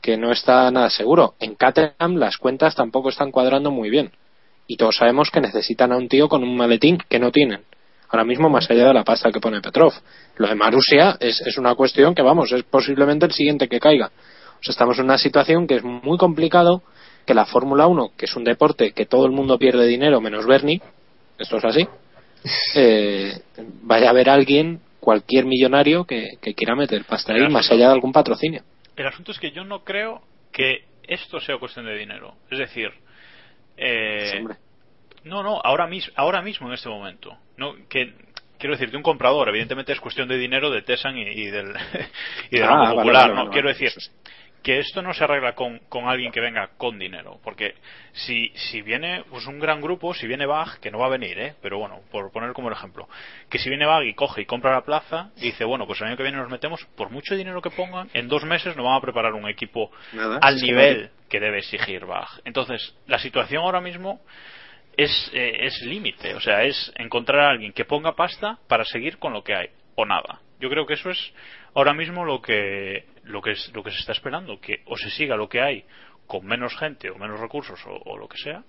[0.02, 1.36] que no está nada seguro.
[1.40, 4.12] En Caterham las cuentas tampoco están cuadrando muy bien.
[4.68, 7.62] Y todos sabemos que necesitan a un tío con un maletín que no tienen.
[8.14, 9.92] Ahora mismo, más allá de la pasta que pone Petrov.
[10.38, 14.06] Lo de Marusia es, es una cuestión que, vamos, es posiblemente el siguiente que caiga.
[14.06, 16.84] O sea, estamos en una situación que es muy complicado,
[17.26, 20.46] que la Fórmula 1, que es un deporte que todo el mundo pierde dinero menos
[20.46, 20.80] Bernie,
[21.40, 21.88] esto es así,
[22.76, 23.42] eh,
[23.82, 27.94] vaya a haber alguien, cualquier millonario, que, que quiera meter pasta ahí, más allá de
[27.94, 28.62] algún patrocinio.
[28.96, 32.36] El asunto es que yo no creo que esto sea cuestión de dinero.
[32.52, 32.90] Es decir,
[33.76, 34.44] eh,
[35.24, 37.38] no, no, ahora mismo, ahora mismo en este momento.
[37.58, 38.14] No, que
[38.58, 39.50] quiero decir de un comprador.
[39.50, 41.74] Evidentemente es cuestión de dinero de Tesan y, y del
[42.52, 43.22] y del Ah, Banco Popular.
[43.24, 43.92] vale, no, vale, quiero decir
[44.64, 47.38] que esto no se arregla con, con alguien que venga con dinero.
[47.44, 47.76] Porque
[48.14, 51.38] si, si viene pues un gran grupo, si viene Bach, que no va a venir,
[51.38, 51.56] ¿eh?
[51.62, 53.10] pero bueno, por poner como ejemplo,
[53.50, 56.08] que si viene Bach y coge y compra la plaza y dice, bueno, pues el
[56.08, 58.96] año que viene nos metemos, por mucho dinero que pongan, en dos meses nos van
[58.96, 62.40] a preparar un equipo Nada, al nivel que debe exigir Bach.
[62.46, 64.22] Entonces, la situación ahora mismo
[64.98, 69.18] es, eh, es límite, o sea, es encontrar a alguien que ponga pasta para seguir
[69.18, 70.40] con lo que hay, o nada.
[70.60, 71.34] Yo creo que eso es
[71.74, 75.10] ahora mismo lo que, lo que, es, lo que se está esperando, que o se
[75.10, 75.84] siga lo que hay
[76.28, 78.64] con menos gente o menos recursos o, o lo que sea,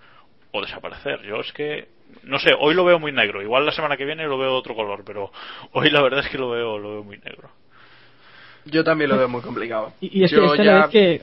[0.52, 1.22] o desaparecer.
[1.22, 1.88] Yo es que,
[2.24, 4.56] no sé, hoy lo veo muy negro, igual la semana que viene lo veo de
[4.56, 5.30] otro color, pero
[5.72, 7.50] hoy la verdad es que lo veo, lo veo muy negro.
[8.64, 9.92] Yo también lo veo muy complicado.
[10.00, 11.22] Y, y es que esta es ya- que.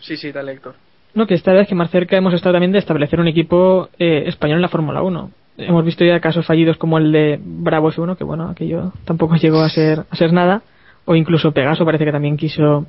[0.00, 0.76] Sí, sí, dale, Héctor.
[1.14, 4.24] No, que esta vez que más cerca hemos estado también de establecer un equipo eh,
[4.26, 5.30] español en la Fórmula 1.
[5.58, 9.60] Hemos visto ya casos fallidos como el de Bravo F1, que bueno, aquello tampoco llegó
[9.60, 10.62] a ser, a ser nada.
[11.04, 12.86] O incluso Pegaso parece que también quiso,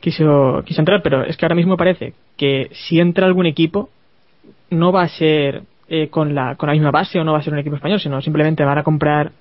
[0.00, 3.88] quiso, quiso entrar, pero es que ahora mismo parece que si entra algún equipo,
[4.70, 7.42] no va a ser eh, con, la, con la misma base o no va a
[7.42, 9.32] ser un equipo español, sino simplemente van a comprar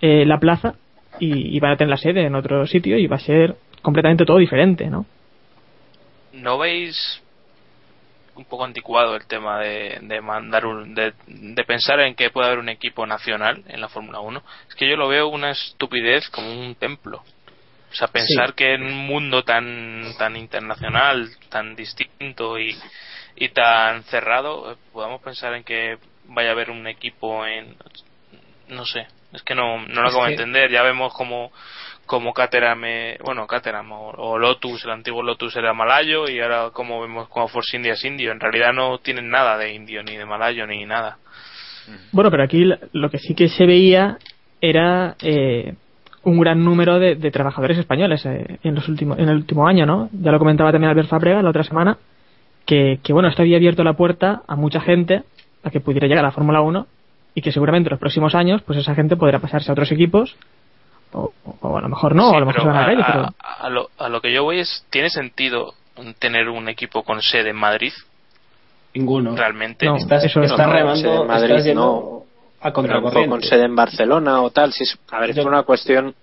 [0.00, 0.74] eh, la plaza
[1.20, 4.24] y, y van a tener la sede en otro sitio y va a ser completamente
[4.24, 5.04] todo diferente, ¿no?
[6.32, 7.22] ¿No veis
[8.34, 12.46] un poco anticuado el tema de, de mandar un, de, de pensar en que puede
[12.46, 14.42] haber un equipo nacional en la Fórmula 1?
[14.68, 17.22] Es que yo lo veo una estupidez como un templo.
[17.90, 18.54] O sea, pensar Sí.
[18.56, 22.74] que en un mundo tan tan internacional, tan distinto y,
[23.36, 27.76] y tan cerrado, eh, podamos pensar en que vaya a haber un equipo en...
[28.68, 30.70] No sé, es que no, no lo acabo de entender.
[30.70, 31.52] Ya vemos como
[32.12, 36.68] como Caterham, eh, bueno, Caterham o, o Lotus, el antiguo Lotus era malayo y ahora
[36.70, 38.32] como vemos como Force India es indio.
[38.32, 41.16] En realidad no tienen nada de indio, ni de malayo, ni nada.
[42.12, 44.18] Bueno, pero aquí lo que sí que se veía
[44.60, 45.72] era eh,
[46.24, 49.86] un gran número de, de trabajadores españoles eh, en los últimos en el último año,
[49.86, 50.10] ¿no?
[50.12, 51.96] Ya lo comentaba también Albert Fabrega la otra semana
[52.66, 55.22] que, que bueno, esto había abierto la puerta a mucha gente
[55.62, 56.86] a que pudiera llegar a la Fórmula 1
[57.36, 60.36] y que seguramente en los próximos años pues esa gente podrá pasarse a otros equipos
[61.12, 63.28] o, o a lo mejor no, Sí, a lo mejor se van a calle, pero
[63.38, 65.74] a lo, a lo que yo voy es, ¿tiene sentido
[66.18, 67.92] tener un equipo con sede en Madrid?
[68.94, 69.34] Ninguno.
[69.36, 69.86] Realmente.
[69.86, 72.22] No, Estás, eso es- estás no, remando, sede en Madrid, estás no.
[72.60, 74.72] a Pero con sede en Barcelona o tal.
[74.72, 76.14] Si es, a ver, es una cuestión,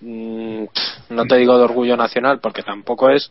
[0.00, 0.64] mm,
[1.10, 3.30] no te digo de orgullo nacional, porque tampoco es,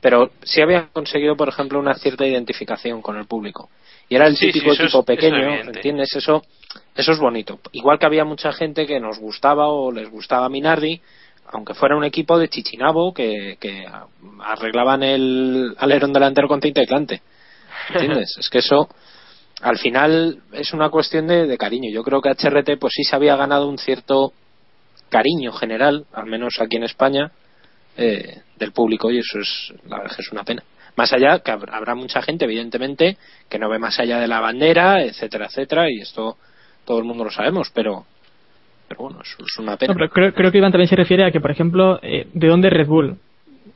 [0.00, 3.68] pero sí habían conseguido, por ejemplo, una cierta identificación con el público.
[4.08, 5.54] Y era el Sí, típico sí, equipo es pequeño.
[5.54, 6.14] ¿entiendes?
[6.16, 6.42] Eso,
[6.94, 7.58] eso es bonito.
[7.72, 11.00] Igual que había mucha gente que nos gustaba o les gustaba Minardi,
[11.52, 13.86] aunque fuera un equipo de Chichinabo que, que
[14.42, 16.86] arreglaban el alerón delantero con tinta y.
[17.90, 18.36] ¿Entiendes?
[18.38, 18.88] es que eso,
[19.60, 21.90] al final, es una cuestión de, de cariño.
[21.90, 24.32] Yo creo que HRT, pues sí se había ganado un cierto
[25.10, 27.30] cariño general, al menos aquí en España,
[27.96, 30.62] eh, del público, y eso es, la verdad es que es una pena.
[30.96, 33.16] Más allá, que hab- habrá mucha gente, evidentemente,
[33.48, 36.36] que no ve más allá de la bandera, etcétera, etcétera, y esto
[36.84, 38.04] todo el mundo lo sabemos, pero,
[38.88, 39.92] pero bueno, eso es una pena.
[39.94, 42.48] No, pero creo, creo que Iván también se refiere a que, por ejemplo, eh, ¿de
[42.48, 43.16] dónde Red Bull?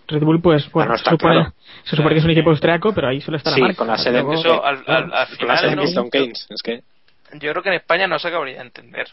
[0.06, 1.52] Red Bull, pues, bueno, Ah, no, está se, supone, claro.
[1.84, 3.78] se supone que es un equipo austriaco, pero ahí solo está Sí, la marca.
[3.78, 5.82] con la sede- Luego- Eso al, al- al Con la sede final de ¿no?
[5.82, 6.80] Milton Keynes, es que
[7.38, 9.06] yo creo que en España no se acabaría de entender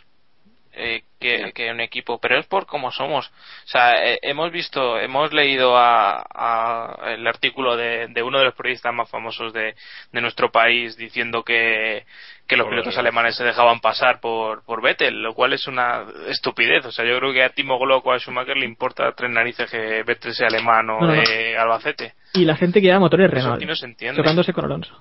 [0.76, 3.28] eh, que, que un equipo, pero es por cómo somos.
[3.28, 8.45] O sea, eh, hemos visto, hemos leído a, a el artículo de, de uno de
[8.45, 9.76] los periodistas más famosos de,
[10.11, 12.05] de nuestro país diciendo que,
[12.47, 16.05] que los Por pilotos alemanes se dejaban pasar por, por Vettel, lo cual es una
[16.28, 16.86] estupidez.
[16.86, 19.69] O sea, yo creo que a Timo Glock o a Schumacher le importa tres narices
[19.71, 21.21] que Vettel sea alemán o No, no, no.
[21.21, 22.13] de Albacete.
[22.34, 24.17] Y la gente que lleva motores Renault, no se entiende.
[24.21, 24.93] tocándose con Alonso.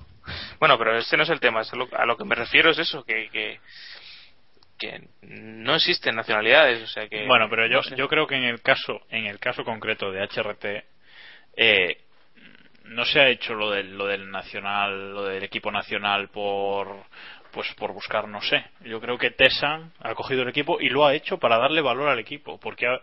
[0.61, 1.61] Bueno, pero este no es el tema.
[1.61, 3.59] a, lo, a lo que me refiero es eso, que, que,
[4.91, 6.83] que no existen nacionalidades.
[6.83, 7.27] O sea que.
[7.27, 7.97] Bueno, pero yo, no sé.
[7.97, 10.65] yo creo que en el caso, en el caso concreto de HRT,
[11.57, 11.99] eh,
[12.85, 17.05] no se ha hecho lo del, lo del nacional, lo del equipo nacional por,
[17.53, 18.65] pues por buscar, no sé.
[18.85, 22.09] Yo creo que Tesan ha cogido el equipo y lo ha hecho para darle valor
[22.09, 23.01] al equipo, porque ha-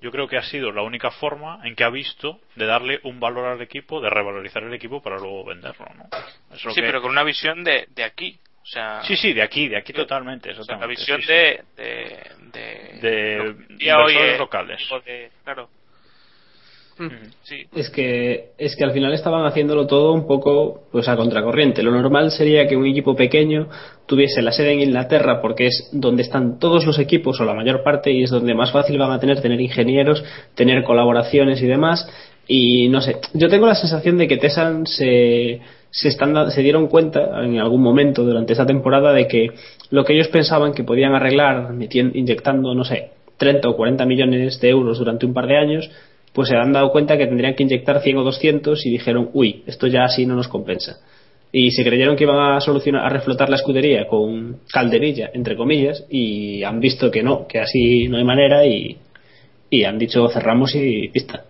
[0.00, 3.20] yo creo que ha sido la única forma en que ha visto de darle un
[3.20, 6.08] valor al equipo, de revalorizar el equipo para luego venderlo, ¿no?
[6.52, 8.40] Es lo Sí, que- pero con una visión de, de aquí.
[8.62, 10.50] O sea, Sí, sí, de aquí, de aquí totalmente.
[10.52, 11.32] o sea, la visión sí, sí.
[11.32, 14.80] de, de, de, De hoy es- locales.
[15.04, 15.68] de- claro.
[16.98, 17.08] Mm.
[17.42, 17.66] Sí.
[17.74, 21.82] Es que, es que al final estaban haciéndolo todo un poco pues a contracorriente.
[21.82, 23.68] Lo normal sería que un equipo pequeño
[24.06, 27.82] tuviese la sede en Inglaterra porque es donde están todos los equipos o la mayor
[27.82, 30.22] parte y es donde más fácil van a tener tener ingenieros,
[30.54, 32.06] tener colaboraciones y demás.
[32.46, 35.60] Y no sé, yo tengo la sensación de que Tesan se,
[35.92, 39.50] se, están, se dieron cuenta en algún momento durante esta temporada de que
[39.90, 44.68] lo que ellos pensaban que podían arreglar inyectando, no sé, 30 o 40 millones de
[44.70, 45.90] euros durante un par de años,
[46.32, 49.64] pues se han dado cuenta que tendrían que inyectar 100 o 200 y dijeron, uy,
[49.66, 50.98] esto ya así no nos compensa.
[51.52, 56.06] Y se creyeron que iban a solucionar, a reflotar la escudería con calderilla, entre comillas,
[56.08, 58.96] y han visto que no, que así no hay manera y,
[59.68, 61.44] y han dicho cerramos y pista.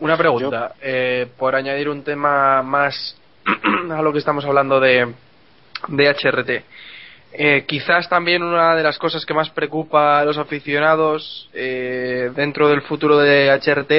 [0.00, 3.16] Una pregunta, eh, por añadir un tema más
[3.90, 5.12] a lo que estamos hablando de,
[5.88, 6.50] de HRT.
[7.32, 12.68] Eh, quizás también una de las cosas que más preocupa a los aficionados eh, dentro
[12.68, 13.92] del futuro de HRT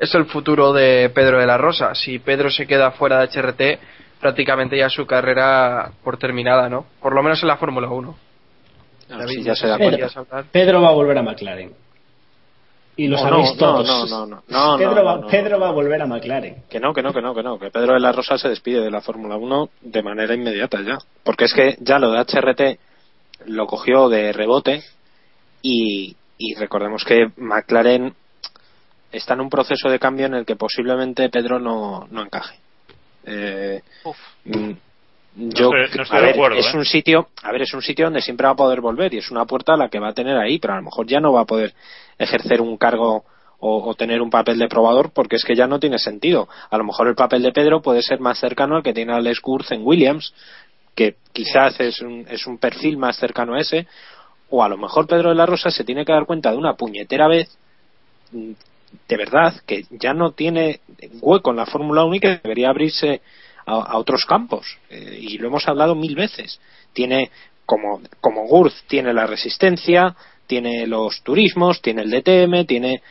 [0.00, 1.94] es el futuro de Pedro de la Rosa.
[1.94, 3.78] Si Pedro se queda fuera de HRT,
[4.20, 6.86] prácticamente ya su carrera por terminada, ¿no?
[7.00, 8.16] Por lo menos en la Fórmula 1.
[9.10, 10.10] Ah, David, sí, ya se da hablar.
[10.50, 11.72] Pedro va a volver a McLaren.
[12.96, 13.86] Y lo No, sabéis no, todos.
[13.86, 15.26] no, no, no, no, Pedro, no, va.
[15.26, 16.62] Pedro va a volver a McLaren.
[16.68, 18.80] Que no, que no, que no, que no, que Pedro de la Rosa se despide
[18.82, 20.98] de la Fórmula 1 de manera inmediata ya.
[21.22, 22.78] Porque es que ya lo de HRT
[23.46, 24.82] lo cogió de rebote
[25.62, 28.14] y, y recordemos que McLaren
[29.10, 32.58] está en un proceso de cambio en el que posiblemente Pedro no, no encaje.
[33.24, 33.80] Eh,
[34.44, 34.70] mm,
[35.36, 36.76] yo, estoy- no estoy a ver, acuerdo, es ¿eh?
[36.76, 39.30] un sitio, a ver, es un sitio donde siempre va a poder volver y es
[39.30, 41.32] una puerta a la que va a tener ahí, pero a lo mejor ya no
[41.32, 41.72] va a poder
[42.18, 43.24] ejercer un cargo
[43.60, 46.48] o, o tener un papel de probador porque es que ya no tiene sentido.
[46.70, 49.40] A lo mejor el papel de Pedro puede ser más cercano al que tiene Alex
[49.40, 50.34] Kurz en Williams,
[50.94, 53.86] que quizás es un, es un perfil más cercano a ese,
[54.50, 56.74] o a lo mejor Pedro de la Rosa se tiene que dar cuenta de una
[56.74, 57.56] puñetera vez
[58.32, 58.50] mm,
[59.08, 60.80] de verdad que ya no tiene
[61.22, 63.22] hueco en la Fórmula 1 y que debería abrirse
[63.66, 64.78] a, otros campos.
[64.90, 66.60] Eh, y lo hemos hablado mil veces.
[66.92, 67.30] Tiene
[67.66, 73.02] como como tiene la resistencia tiene los turismos tiene el DTM tiene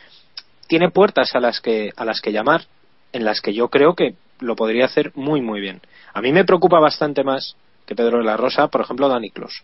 [0.68, 2.66] tiene puertas a las que a las que llamar
[3.12, 5.80] en las que yo creo que lo podría hacer muy muy bien.
[6.12, 9.62] A mí me preocupa bastante más que Pedro de la Rosa por ejemplo Dani Clos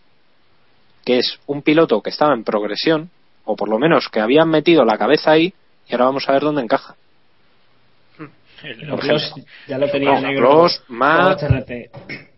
[1.05, 3.09] que es un piloto que estaba en progresión
[3.45, 5.53] o por lo menos que habían metido la cabeza ahí
[5.87, 6.95] y ahora vamos a ver dónde encaja
[8.61, 9.33] Pero Kloss
[9.67, 10.65] ya lo tenía No, negro.
[10.89, 11.89] HRT.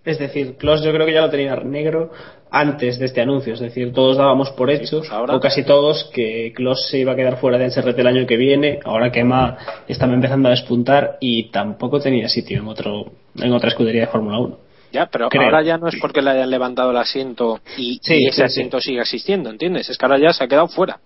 [0.04, 2.12] Es decir, Kloss yo creo que ya lo tenía negro
[2.50, 3.54] antes de este anuncio.
[3.54, 7.12] Es decir, todos dábamos por hecho, pues ahora- o casi todos, que Kloss se iba
[7.14, 8.80] a quedar fuera de HRT el año que viene.
[8.84, 9.58] Ahora que Ma
[9.88, 14.40] estaba empezando a despuntar y tampoco tenía sitio en, otro, en otra escudería de Fórmula
[14.40, 14.58] 1.
[14.92, 15.44] Ya, pero Creo.
[15.44, 18.42] ahora ya no es porque le hayan levantado el asiento y, Sí, y ese sí,
[18.44, 19.90] asiento siga existiendo, ¿entiendes?
[19.90, 21.00] Es que ahora ya se ha quedado fuera.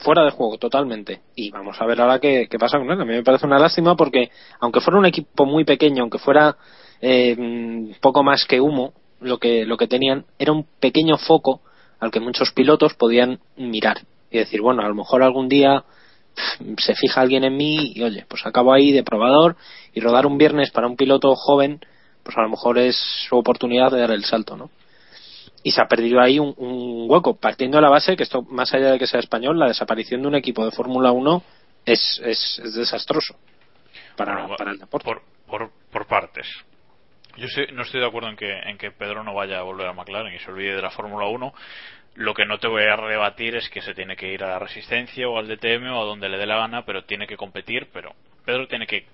[0.00, 1.20] Fuera de juego, totalmente.
[1.34, 3.00] Y vamos a ver ahora qué, pasa con él.
[3.00, 4.30] A mí me parece una lástima porque,
[4.60, 6.56] aunque fuera un equipo muy pequeño, aunque fuera
[7.00, 11.60] eh, mm, poco más que humo, lo que, lo que tenían era un pequeño foco
[11.98, 13.98] al que muchos pilotos podían mirar
[14.30, 15.84] y decir, bueno, a lo mejor algún día
[16.78, 19.56] se fija alguien en mí y oye, pues acabo ahí de probador
[19.92, 21.80] y rodar un viernes para un piloto joven,
[22.22, 22.96] pues a lo mejor es
[23.28, 24.70] su oportunidad de dar el salto, ¿no?
[25.62, 28.72] Y se ha perdido ahí un, un hueco, partiendo de la base que esto, más
[28.72, 31.42] allá de que sea español, la desaparición de un equipo de Fórmula 1
[31.84, 33.34] es, es, es desastroso
[34.16, 35.04] para, Bueno, para el deporte.
[35.04, 36.46] Por, por, por partes.
[37.36, 39.86] Yo sé- no estoy de acuerdo en que, en que Pedro no vaya a volver
[39.86, 41.52] a McLaren y se olvide de la Fórmula 1.
[42.16, 44.58] Lo que no te voy a rebatir es que se tiene que ir a la
[44.58, 47.88] Resistencia o al DTM o a donde le dé la gana, pero tiene que competir.
[47.92, 49.06] Pero Pedro tiene que,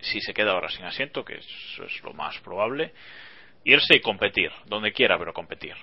[0.00, 2.92] si se queda ahora sin asiento, que eso es lo más probable,
[3.64, 5.74] irse y competir, donde quiera, pero competir.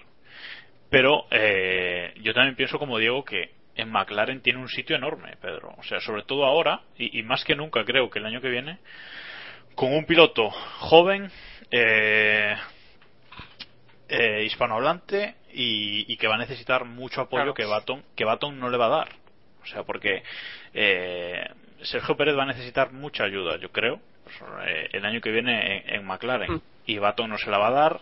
[0.89, 5.73] Pero eh, yo también pienso como Diego que en McLaren tiene un sitio enorme, Pedro.
[5.78, 8.49] O sea, sobre todo ahora, y, y más que nunca creo que el año que
[8.49, 8.80] viene,
[9.76, 11.30] con un piloto joven,
[11.71, 12.55] eh,
[14.07, 17.53] eh, hispanohablante y, y que va a necesitar mucho apoyo Claro.
[17.55, 19.09] que Baton que Baton no le va a dar.
[19.63, 20.21] O sea, porque
[20.73, 21.43] eh,
[21.82, 23.99] Sergio Pérez va a necesitar mucha ayuda, yo creo,
[24.67, 26.53] eh, el año que viene en, en McLaren.
[26.53, 26.61] Mm.
[26.86, 28.01] Y Baton no se la va a dar.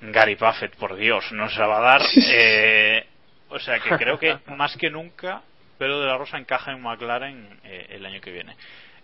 [0.00, 2.02] Gary Buffett, por Dios, no se la va a dar.
[2.28, 3.06] Eh,
[3.48, 5.42] o sea que creo que más que nunca
[5.78, 8.56] Pedro de la Rosa encaja en McLaren eh, el año que viene.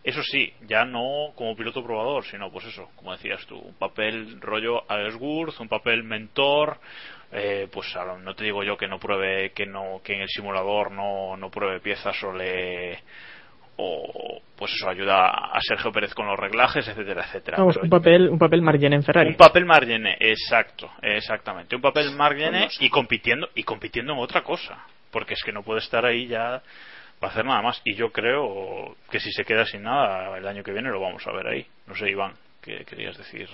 [0.03, 4.41] Eso sí, ya no como piloto probador, sino pues eso, como decías tú, un papel
[4.41, 5.17] rollo Alex
[5.61, 6.79] un papel mentor,
[7.31, 10.91] eh, pues no te digo yo que no pruebe, que no, que en el simulador
[10.91, 13.01] no, no pruebe piezas o le
[13.77, 17.57] o pues eso ayuda a Sergio Pérez con los reglajes, etcétera, etcétera.
[17.59, 19.31] Vamos, Pero un papel, un papel Margen en Ferrari.
[19.31, 21.75] un papel Margene, exacto, exactamente.
[21.75, 25.81] Un papel Margene y compitiendo y compitiendo en otra cosa, porque es que no puede
[25.81, 26.63] estar ahí ya
[27.19, 27.81] para hacer nada más.
[27.85, 31.27] Y yo creo que si se queda sin nada el año que viene lo vamos
[31.27, 31.67] a ver ahí.
[31.87, 33.49] No sé, Iván, ¿qué querías decir?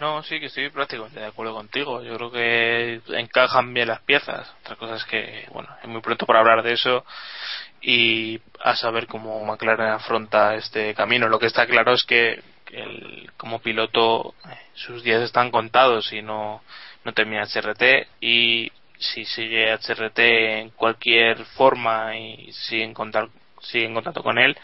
[0.00, 2.02] No, sí, que estoy prácticamente de acuerdo contigo.
[2.02, 4.52] Yo creo que encajan bien las piezas.
[4.62, 7.04] Otra cosa es que, bueno, es muy pronto para hablar de eso
[7.84, 11.28] y a saber cómo McLaren afronta este camino.
[11.28, 14.34] Lo que está claro es que el, como piloto
[14.72, 16.62] sus días están contados y no,
[17.04, 23.28] no termina HRT y si sigue HRT en cualquier forma y sigue en, contar,
[23.60, 24.56] sigue en contacto con él,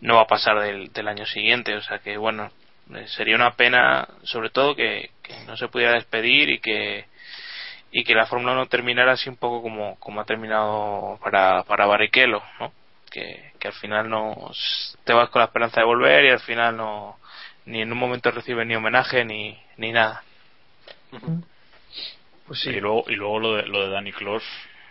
[0.00, 1.76] no va a pasar del, del año siguiente.
[1.76, 2.50] O sea que, bueno,
[2.92, 5.10] eh, sería una pena, sobre todo, que
[5.46, 7.06] no se pudiera despedir y que
[7.90, 11.86] y que la Fórmula 1 terminara así un poco como, como ha terminado para, para
[11.86, 12.72] Barrichello, ¿no?
[13.10, 14.50] Que, que al final no
[15.04, 17.18] te vas con la esperanza de volver y al final no
[17.64, 20.22] ni en un momento recibes ni homenaje ni, ni nada.
[22.46, 24.42] Pues Y luego, y luego lo de, lo de Danny Kloss,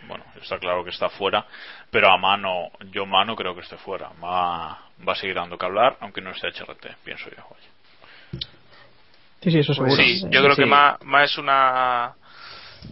[0.06, 1.44] bueno, está claro que está fuera,
[1.90, 4.10] pero a mano, yo mano creo que esté fuera.
[4.22, 7.44] Va, va a seguir dando que hablar, aunque no esté HRT, pienso yo.
[7.50, 7.68] oye.
[9.42, 10.02] Sí, sí, eso Pues seguro.
[10.02, 10.62] sí, yo creo Sí.
[10.62, 12.14] que más, más es una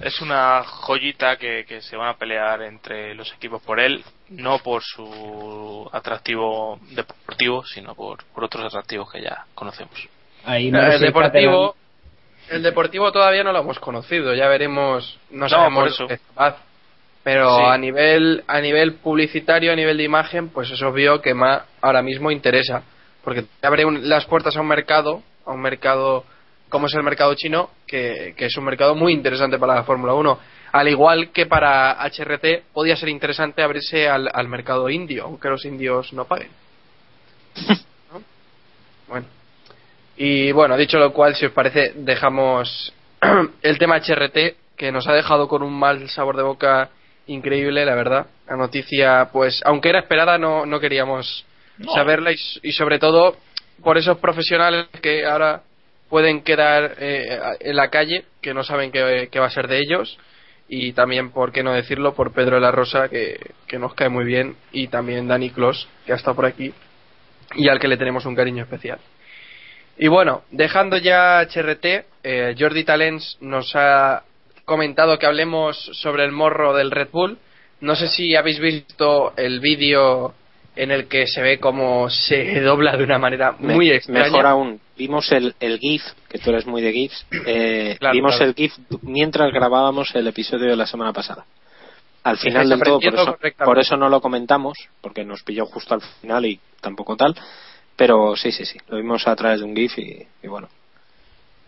[0.01, 4.59] es una joyita que, que se van a pelear entre los equipos por él, no
[4.59, 10.09] por su atractivo deportivo, sino por, por otros atractivos que ya conocemos.
[10.45, 11.77] Ahí el Murphy deportivo
[12.49, 16.07] el deportivo todavía no lo hemos conocido ya veremos no No, sabemos por eso.
[16.29, 16.57] capaz.
[17.25, 17.65] pero Sí.
[17.67, 22.03] a nivel a nivel publicitario a nivel de imagen pues es obvio que más ahora
[22.03, 22.85] mismo interesa
[23.25, 26.25] porque te abre un- las puertas a un mercado a un mercado
[26.69, 30.15] como es el mercado chino que, que es un mercado muy interesante para la Fórmula
[30.15, 30.39] 1
[30.73, 35.65] al igual que para HRT podía ser interesante abrirse al, al mercado indio aunque los
[35.65, 36.49] indios no paguen
[38.13, 38.23] ¿No?
[39.09, 39.27] bueno
[40.17, 42.93] y bueno, dicho lo cual, si os parece, dejamos
[43.63, 46.89] el tema HRT, que nos ha dejado con un mal sabor de boca
[47.27, 48.27] increíble, la verdad.
[48.49, 51.45] La noticia, pues, aunque era esperada, no, no queríamos
[51.79, 51.93] No.
[51.93, 53.37] saberla y sobre todo
[53.83, 55.61] por esos profesionales que ahora
[56.09, 59.79] pueden quedar eh, en la calle, que no saben qué, qué va a ser de
[59.79, 60.19] ellos.
[60.69, 63.39] Y también, por qué no decirlo, por Pedro de la Rosa, que,
[63.69, 66.73] que nos cae muy bien, y también Dani Clos, que ha estado por aquí,
[67.55, 68.99] y al que le tenemos un cariño especial.
[69.99, 71.85] Y bueno, dejando ya HRT,
[72.25, 74.25] eh, Jordi Talens nos ha
[74.65, 77.39] comentado que hablemos sobre el morro del Red Bull.
[77.81, 80.35] No sé si habéis visto el vídeo
[80.75, 84.25] en el que se ve cómo se dobla de una manera muy Me- extraña.
[84.25, 88.37] Mejor aún, vimos el, el GIF, que tú eres muy de GIFs, eh, Claro, vimos
[88.37, 88.51] claro.
[88.51, 91.45] el GIF mientras grabábamos el episodio de la semana pasada.
[92.25, 95.95] Al final del todo, por eso, por eso no lo comentamos, porque nos pilló justo
[95.95, 97.37] al final y tampoco tal.
[97.95, 100.69] Pero sí, sí, sí, lo vimos a través de un GIF y, y bueno,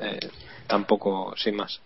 [0.00, 0.18] eh,
[0.66, 1.80] tampoco, sin más.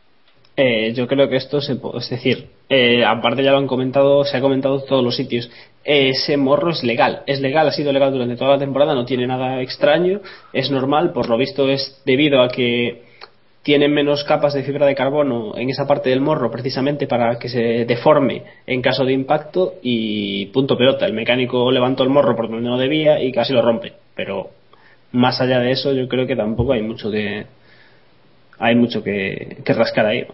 [0.57, 4.25] Eh, yo creo que esto se po- es decir, eh, aparte ya lo han comentado,
[4.25, 5.51] se ha comentado en todos los sitios.
[5.85, 9.27] Ese morro es legal, es legal, ha sido legal durante toda la temporada, no tiene
[9.27, 10.21] nada extraño,
[10.53, 13.03] es normal, por lo visto es debido a que
[13.63, 17.49] tienen menos capas de fibra de carbono en esa parte del morro precisamente para que
[17.49, 21.07] se deforme en caso de impacto y punto pelota.
[21.07, 23.93] El mecánico levantó el morro por donde no debía y casi lo rompe.
[24.17, 24.51] Pero
[25.13, 27.47] más allá de eso yo creo que tampoco hay mucho que
[28.59, 30.27] hay mucho que, que rascar ahí.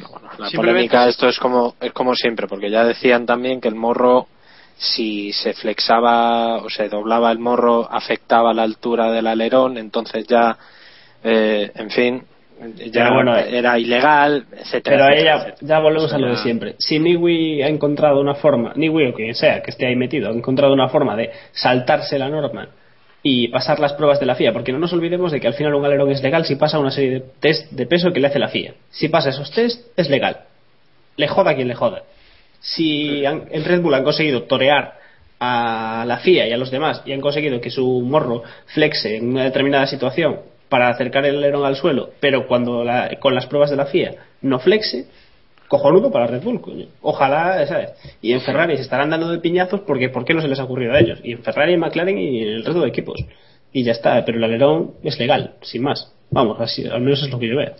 [0.00, 3.74] La Simplemente- polémica, esto es como, es como siempre, porque ya decían también que el
[3.74, 4.26] morro,
[4.76, 10.56] si se flexaba o se doblaba el morro, afectaba la altura del alerón, entonces ya,
[11.22, 12.22] eh, en fin,
[12.76, 14.96] ya Pero bueno, eh, era ilegal, etcétera.
[14.96, 15.68] Pero etcétera, ya, etcétera.
[15.68, 16.74] ya volvemos a lo de siempre.
[16.78, 20.32] Si Niwi ha encontrado una forma, Niwi o quien sea que esté ahí metido, ha
[20.32, 22.68] encontrado una forma de saltarse la norma
[23.22, 25.74] y pasar las pruebas de la FIA, porque no nos olvidemos de que al final
[25.74, 28.38] un alerón es legal si pasa una serie de test de peso que le hace
[28.38, 28.74] la FIA.
[28.90, 30.44] Si pasa esos test, es legal.
[31.16, 32.02] Le joda a quien le joda.
[32.60, 34.98] Si han- en Red Bull han conseguido torear
[35.38, 39.30] a la FIA y a los demás y han conseguido que su morro flexe en
[39.30, 43.70] una determinada situación para acercar el alerón al suelo, pero cuando la- con las pruebas
[43.70, 45.06] de la FIA no flexe,
[45.70, 46.86] cojonudo para Red Bull, coño.
[47.00, 47.90] Ojalá, ¿sabes?
[48.20, 50.64] Y en Ferrari se estarán dando de piñazos porque ¿por qué no se les ha
[50.64, 51.20] ocurrido a ellos?
[51.22, 53.24] Y en Ferrari, en McLaren y en el resto de equipos.
[53.72, 56.12] Y ya está, pero el alerón es legal, sin más.
[56.32, 57.72] Vamos, así, al menos es lo que yo veo.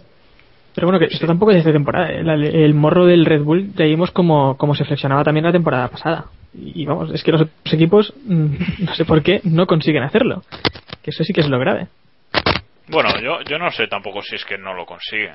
[0.73, 2.13] Pero bueno, que esto tampoco es de esta temporada.
[2.13, 2.21] ¿eh?
[2.21, 5.89] El, el morro del Red Bull ya vimos como, como se flexionaba también la temporada
[5.89, 6.27] pasada.
[6.55, 10.45] Y vamos, es que los otros equipos, mm, no sé por qué, no consiguen hacerlo.
[11.03, 11.89] Que eso sí que es lo grave.
[12.87, 15.35] Bueno, yo, yo no sé tampoco si es que no lo consiguen.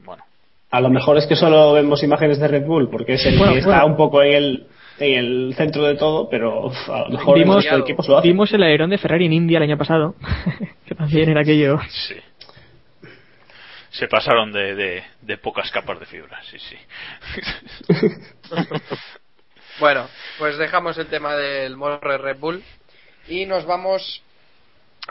[0.00, 0.22] Bueno,
[0.70, 3.52] A lo mejor es que solo vemos imágenes de Red Bull porque es el Bueno,
[3.54, 4.66] que está un poco en el,
[5.00, 8.08] en el centro de todo, pero uf, a lo mejor el Vimos, resto de equipos
[8.08, 8.30] lo hacen.
[8.30, 10.14] vimos el alerón de Ferrari en India el año pasado,
[10.86, 11.78] que también era aquello.
[11.88, 12.14] sí.
[13.92, 16.76] Se pasaron de, de, de pocas capas de fibra, sí, sí.
[19.80, 20.06] Bueno,
[20.38, 22.62] pues dejamos el tema del morro de Red Bull
[23.28, 24.22] y nos vamos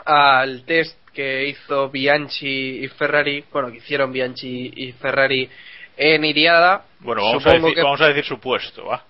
[0.04, 5.48] al test que hizo Bianchi y Ferrari, bueno, que hicieron Bianchi y Ferrari
[5.96, 6.84] en Iriada.
[7.00, 9.04] Bueno, vamos, a decir, que- vamos a decir supuesto, ¿va?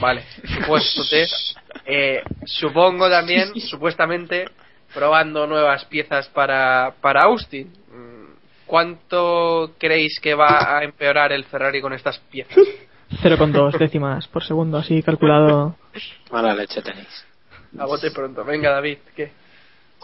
[0.00, 0.24] Vale,
[0.60, 1.56] supuesto test.
[1.84, 4.46] Eh, supongo también, supuestamente,
[4.94, 7.66] probando nuevas piezas para, para Austin.
[7.92, 8.24] Mm,
[8.66, 12.56] ¿Cuánto creéis que va a empeorar el Ferrari con estas piezas?
[13.22, 15.76] 0,2 décimas por segundo, así calculado.
[16.32, 17.26] Mala leche tenéis.
[17.78, 18.44] A bote pronto.
[18.44, 19.30] Venga, David, ¿qué?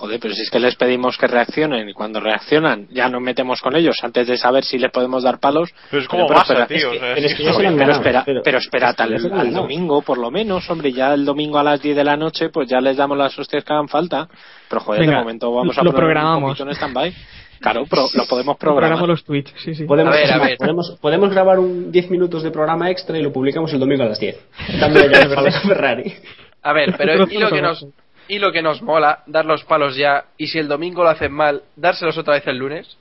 [0.00, 3.60] Joder, pero si es que les pedimos que reaccionen y cuando reaccionan ya nos metemos
[3.60, 5.68] con ellos antes de saber si les podemos dar palos.
[5.90, 6.90] Pero es como pero masa, espera- tío.
[6.92, 9.34] es que- o sea, pero es que pero espera, pero- pero esperad es que ya
[9.34, 12.16] al, al domingo por lo menos, hombre, ya el domingo a las 10 de la
[12.16, 14.26] noche pues ya les damos las hostias que hagan falta.
[14.70, 16.50] Pero joder, Venga, de momento vamos a lo poner un programamos.
[16.58, 17.14] poquito en stand-by.
[17.60, 18.88] Claro, pro- lo podemos programar.
[18.88, 19.84] Programo los tweets, sí, sí.
[19.84, 20.56] Podemos, A ver, a ver.
[20.56, 24.06] podemos, podemos grabar un 10 minutos de programa extra y lo publicamos el domingo a
[24.06, 24.34] las 10.
[24.80, 26.14] Dándole ya Ferrari.
[26.62, 27.86] A ver, pero Pero y lo que nos
[28.30, 31.32] y lo que nos mola, dar los palos ya, y si el domingo lo hacen
[31.32, 32.96] mal, dárselos otra vez el lunes.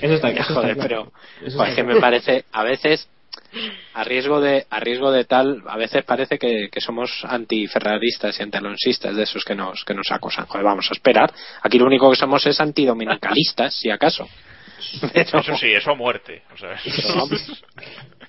[0.00, 0.54] Eso está claro.
[0.54, 1.12] Joder, pero
[1.44, 3.08] está que me parece, a veces,
[3.94, 8.42] a riesgo de, a riesgo de tal, a veces parece que, que somos antiferraristas y
[8.42, 10.46] antialonsistas de esos que nos, que nos acosan.
[10.46, 11.32] Joder, vamos a esperar.
[11.62, 14.26] Aquí lo único que somos es antidominicalistas, si acaso.
[15.12, 16.42] Pero- Eso sí, eso a muerte.
[16.54, 16.76] O sea.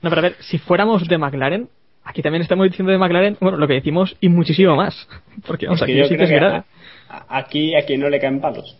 [0.01, 1.69] No, pero a ver, si fuéramos de McLaren,
[2.09, 5.07] aquí también estamos diciendo de McLaren, bueno, lo que decimos y muchísimo más.
[5.47, 6.63] Porque vamos, Es que aquí yo sí que es que grave.
[7.09, 8.75] a- aquí a quien no le caen palos.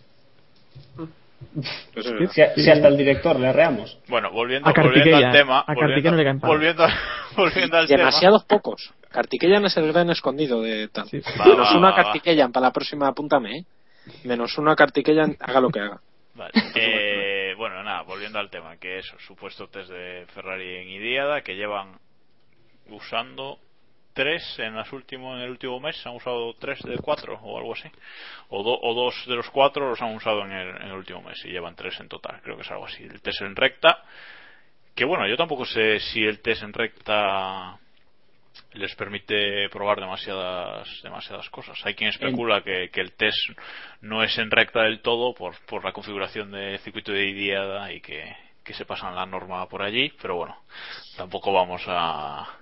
[1.94, 3.98] Eso es Si, si hasta el director le arreamos.
[4.08, 5.64] bueno, volviendo, A volviendo al tema.
[5.66, 6.56] a Kartikeya no le caen palos.
[6.56, 6.86] volviendo,
[7.36, 7.98] volviendo al tema.
[7.98, 8.92] Demasiados pocos.
[9.10, 11.08] Kartikeyan es el gran escondido de tal.
[11.08, 11.20] Sí.
[11.40, 11.96] Va, Menos va, uno a va.
[11.96, 13.64] Kartikeyan para la próxima, apúntame, ¿eh?
[14.24, 16.00] Menos uno a Kartikeyan, haga lo que haga.
[16.34, 16.52] Vale.
[16.76, 21.56] Eh, bueno, nada, volviendo al tema, que eso, supuesto test de Ferrari en Idiada, que
[21.56, 21.94] llevan
[22.90, 23.58] usando
[24.12, 27.72] tres en las último, en el último mes, han usado tres de cuatro o algo
[27.74, 27.88] así,
[28.48, 31.22] o, do- o dos de los cuatro los han usado en el, en el último
[31.22, 33.04] mes y llevan tres en total, creo que es algo así.
[33.04, 34.02] El test en recta,
[34.94, 37.78] que bueno, yo tampoco sé si el test en recta
[38.72, 41.80] les permite probar demasiadas demasiadas cosas.
[41.86, 43.38] Hay quien especula que, que el test
[44.00, 48.00] no es en recta del todo por, por la configuración de circuito de Idiada y
[48.00, 50.56] que, que se pasan la norma por allí, pero bueno,
[51.16, 52.59] tampoco vamos a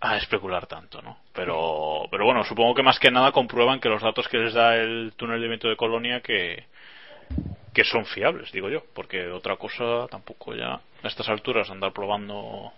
[0.00, 1.16] a especular tanto, ¿no?
[1.32, 4.76] Pero, pero bueno, supongo que más que nada comprueban que los datos que les da
[4.76, 6.64] el túnel de viento de Colonia que,
[7.72, 12.72] que son fiables, digo yo, porque otra cosa tampoco ya a estas alturas andar probando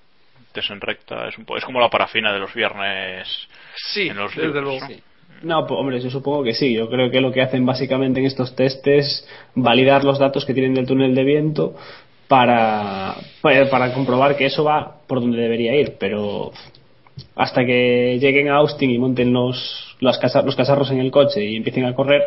[0.52, 3.28] test en recta es, un po- es como la parafina de los viernes
[3.76, 4.80] Sí, en los desde libros, luego.
[4.80, 4.86] ¿no?
[4.88, 5.02] Sí.
[5.42, 6.74] No, pues, hombre, yo supongo que sí.
[6.74, 10.54] Yo creo que lo que hacen básicamente en estos test es validar los datos que
[10.54, 11.76] tienen del túnel de viento
[12.26, 15.96] para, para, para comprobar que eso va por donde debería ir.
[16.00, 16.50] Pero
[17.36, 21.44] hasta que lleguen a Austin y monten los, las casa- los casarros en el coche
[21.44, 22.22] y empiecen a correr,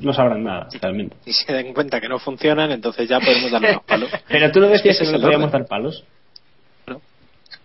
[0.00, 1.16] no sabrán nada, realmente.
[1.26, 4.10] Y se den cuenta que no funcionan, entonces ya podemos darle los palos.
[4.28, 6.04] Pero tú no decías Ese que es no podíamos dar palos.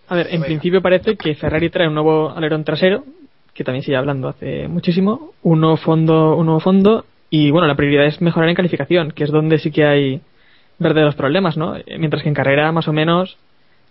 [0.08, 3.04] A ver, en principio parece que Ferrari trae un nuevo alerón trasero,
[3.54, 7.74] que también sigue hablando hace muchísimo, un nuevo fondo, un nuevo fondo, y bueno, la
[7.74, 10.20] prioridad es mejorar en calificación, que es donde sí que hay
[10.78, 11.76] verdaderos problemas, ¿no?
[11.76, 13.38] Eh, Mientras que en carrera, más o menos,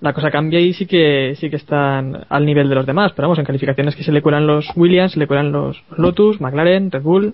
[0.03, 3.27] la cosa cambia y sí que, sí que están al nivel de los demás, pero
[3.29, 6.91] vamos, en calificaciones que se le cuelan los Williams, se le cuelan los Lotus, McLaren,
[6.91, 7.33] Red Bull,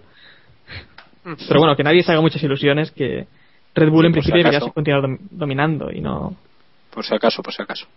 [1.48, 3.26] pero bueno, que nadie se haga muchas ilusiones, que
[3.76, 4.74] Red Bull en si principio debería acaso.
[4.74, 6.36] continuar dom- dominando y no...
[6.94, 7.88] Por si acaso, por si acaso.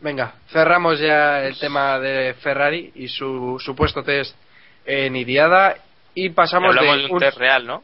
[0.00, 4.36] Venga, cerramos ya el tema de Ferrari y su supuesto test
[4.84, 5.76] en Iriada
[6.14, 7.82] y pasamos hablamos de de un test real, ¿no?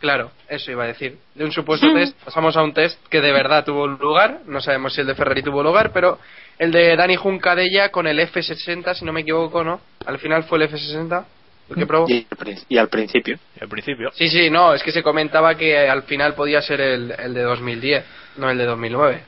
[0.00, 1.18] Claro, eso iba a decir.
[1.34, 4.40] De un supuesto test pasamos a un test que de verdad tuvo lugar.
[4.46, 6.18] No sabemos si el de Ferrari tuvo lugar, pero
[6.58, 9.80] el de Dani Juncadella con el F60, si no me equivoco, ¿no?
[10.04, 11.24] Al final fue el F60
[11.70, 12.06] el que probó.
[12.08, 13.38] Y al, prin- y al principio.
[13.60, 14.10] al principio.
[14.14, 17.42] Sí, sí, no, es que se comentaba que al final podía ser el, el de
[17.42, 18.04] 2010,
[18.36, 19.22] no el de 2009.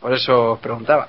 [0.00, 1.08] Por eso os preguntaba.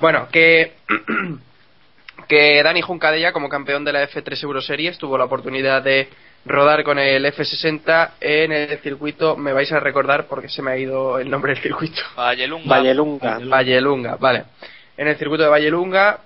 [0.00, 0.72] Bueno, que,
[2.28, 6.08] que Dani Juncadella, como campeón de la F3 Euroseries, tuvo la oportunidad de
[6.44, 10.78] rodar con el F60 en el circuito, me vais a recordar porque se me ha
[10.78, 12.02] ido el nombre del circuito.
[12.16, 12.68] Vallelunga.
[12.68, 13.38] Vallelunga.
[13.44, 14.44] Vallelunga, vale.
[14.96, 16.20] En el circuito de Vallelunga,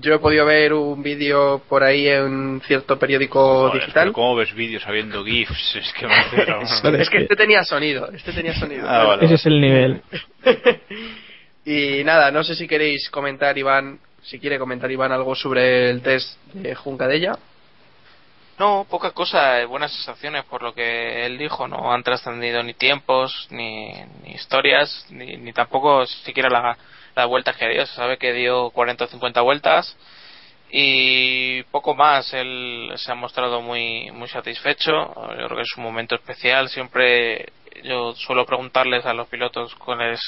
[0.00, 4.12] yo he podido ver un vídeo por ahí en un cierto periódico Joder, digital.
[4.12, 5.76] ¿Cómo ves vídeos habiendo GIFs?
[5.76, 6.64] Es que me hace drama.
[6.98, 8.88] Es que este tenía sonido, este tenía sonido.
[8.88, 10.02] Ah, vale, Ese es el nivel.
[11.66, 16.00] Y nada, no sé si queréis comentar, Iván, si quiere comentar Iván algo sobre el
[16.00, 17.36] test de Juncadella.
[18.58, 22.72] No, poca cosa, eh, buenas sensaciones por lo que él dijo, no han trascendido ni
[22.72, 23.92] tiempos, ni,
[24.22, 26.78] ni historias, ni, ni tampoco siquiera la,
[27.14, 29.96] las vueltas que dio, se sabe que dio 40 o 50 vueltas
[30.70, 35.84] y poco más, él se ha mostrado muy, muy satisfecho, yo creo que es un
[35.84, 37.52] momento especial, siempre
[37.84, 40.20] yo suelo preguntarles a los pilotos cuáles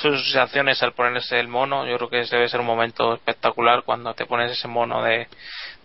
[0.00, 4.14] sus sensaciones al ponerse el mono, yo creo que debe ser un momento espectacular cuando
[4.14, 5.26] te pones ese mono de,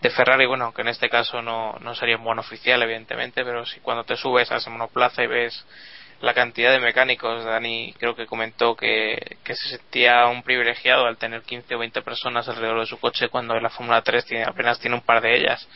[0.02, 3.66] de Ferrari, bueno, que en este caso no, no sería un mono oficial, evidentemente, pero
[3.66, 5.66] si cuando te subes a ese monoplaza y ves
[6.22, 11.18] la cantidad de mecánicos, Dani creo que comentó que, que se sentía un privilegiado al
[11.18, 14.44] tener 15 o 20 personas alrededor de su coche cuando en la Fórmula 3 tiene,
[14.44, 15.68] apenas tiene un par de ellas.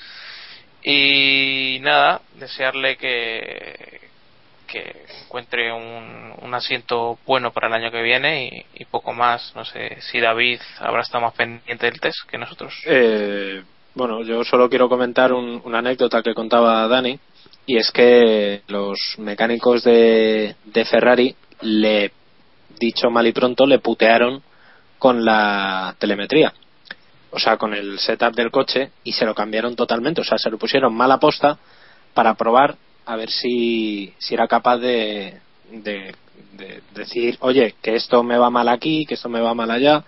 [0.83, 4.09] Y nada, desearle que,
[4.67, 9.53] que encuentre un, un asiento bueno para el año que viene y, poco más.
[9.55, 12.73] No sé si David habrá estado más pendiente del test que nosotros.
[12.85, 13.63] Eh,
[13.95, 17.19] bueno, yo solo quiero comentar un- una anécdota que contaba Dani,
[17.65, 22.11] y es que los mecánicos de, de Ferrari, le
[22.79, 24.41] dicho mal y pronto, le putearon
[24.99, 26.53] con la telemetría.
[27.31, 30.21] O sea, con el setup del coche y se lo cambiaron totalmente.
[30.21, 31.57] O sea, se lo pusieron mal a posta
[32.13, 32.77] para probar
[33.07, 35.39] a ver si, si era capaz de,
[35.71, 36.13] de,
[36.57, 40.03] de decir, oye, que esto me va mal aquí, que esto me va mal allá,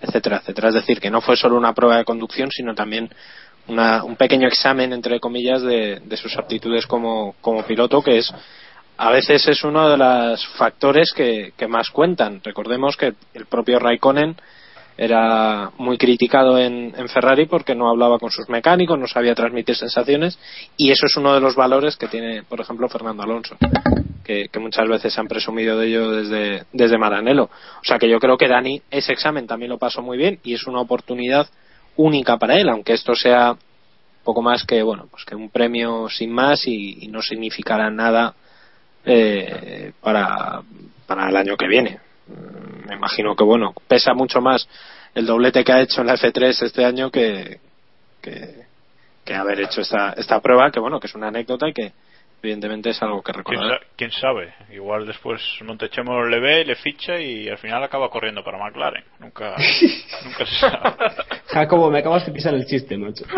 [0.00, 0.68] etcétera, etcétera.
[0.68, 3.10] Es decir, que no fue solo una prueba de conducción, sino también
[3.66, 8.32] una- un pequeño examen, entre comillas, de, de sus aptitudes como, como piloto, que es
[8.98, 12.40] a veces es uno de los factores que, que más cuentan.
[12.42, 14.36] Recordemos que el propio Raikkonen
[14.98, 20.38] era muy criticado en, Ferrari porque no hablaba con sus mecánicos, no sabía transmitir sensaciones
[20.76, 23.56] y eso es uno de los valores que tiene, por ejemplo, Fernando Alonso,
[24.24, 27.44] que, muchas veces han presumido de ello desde, desde Maranello.
[27.44, 30.54] O sea que yo creo que Dani ese examen también lo pasó muy bien y
[30.54, 31.46] es una oportunidad
[31.96, 33.56] única para él, aunque esto sea
[34.24, 38.34] poco más que bueno pues que un premio sin más y, y no significará nada
[39.04, 40.62] eh, para,
[41.06, 42.00] para el año que viene.
[42.28, 44.68] Mm, Me imagino que bueno, pesa mucho más
[45.14, 47.60] el doblete que ha hecho en la F3 este año que,
[48.22, 48.66] que,
[49.24, 51.92] que haber hecho esta, esta prueba, que bueno, que es una anécdota y que
[52.42, 53.80] evidentemente es algo que ¿Quién, recordar.
[53.80, 54.54] sa- quién sabe?
[54.72, 59.04] Igual después Montechemo le ve, le ficha y al final acaba corriendo para McLaren.
[59.18, 59.56] Nunca,
[60.24, 60.94] nunca se sabe.
[61.48, 63.24] Jacobo, me acabas de pisar el chiste, macho.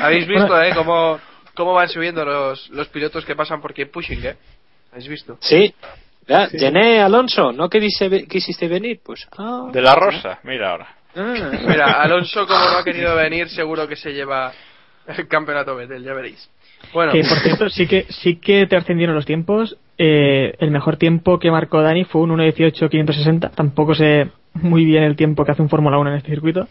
[0.00, 1.20] ¿Habéis visto, eh, cómo,
[1.54, 4.36] cómo van subiendo los, los pilotos que pasan por Keep Pushing, eh?
[4.92, 5.38] ¿Habéis visto?
[5.40, 5.72] Sí,
[6.30, 9.00] Ya, Gené Alonso, ¿no quisiste, quisiste venir?
[9.04, 9.26] Pues.
[9.36, 10.86] ah, De la Rosa, mira ahora.
[11.16, 11.34] ah.
[11.66, 14.52] Mira, Alonso, como no ha querido venir, seguro que se lleva
[15.08, 16.48] el campeonato Vettel, ya veréis.
[16.94, 19.76] Bueno, Que por cierto, sí que, sí que te ascendieron los tiempos.
[19.98, 23.50] Eh, el mejor tiempo que marcó Dani fue un 1.18.560.
[23.50, 26.68] Tampoco sé muy bien el tiempo que hace un Fórmula 1 en este circuito.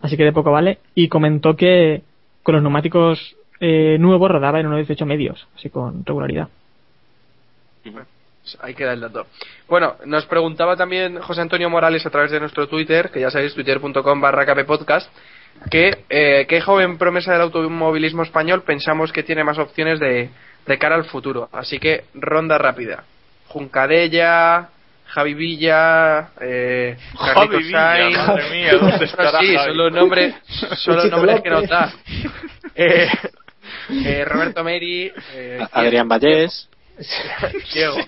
[0.00, 0.78] Así que de poco vale.
[0.94, 2.02] Y comentó que
[2.44, 5.48] con los neumáticos eh, nuevos rodaba en 1.18 medios.
[5.56, 6.48] Así con regularidad.
[8.60, 9.26] Ahí queda el dato.
[9.68, 13.54] Bueno, nos preguntaba también José Antonio Morales a través de nuestro Twitter, que ya sabéis,
[13.54, 15.10] twitter.com barra kppodcast,
[15.70, 20.30] que eh, qué joven promesa del automovilismo español pensamos que tiene más opciones de,
[20.66, 21.48] de cara al futuro.
[21.52, 23.04] Así que, ronda rápida.
[23.48, 24.68] Juncadella,
[25.06, 28.16] Javi Villa, eh, Javi Villa, Sainz.
[28.16, 29.68] madre mía, ¿dónde estará sí, Javi?
[29.68, 30.34] son los nombres,
[30.76, 31.92] son los nombres que nos da.
[32.72, 33.08] Eh,
[33.90, 36.69] eh, Roberto Meri, eh, Adrián Vallés,
[37.74, 37.96] Diego.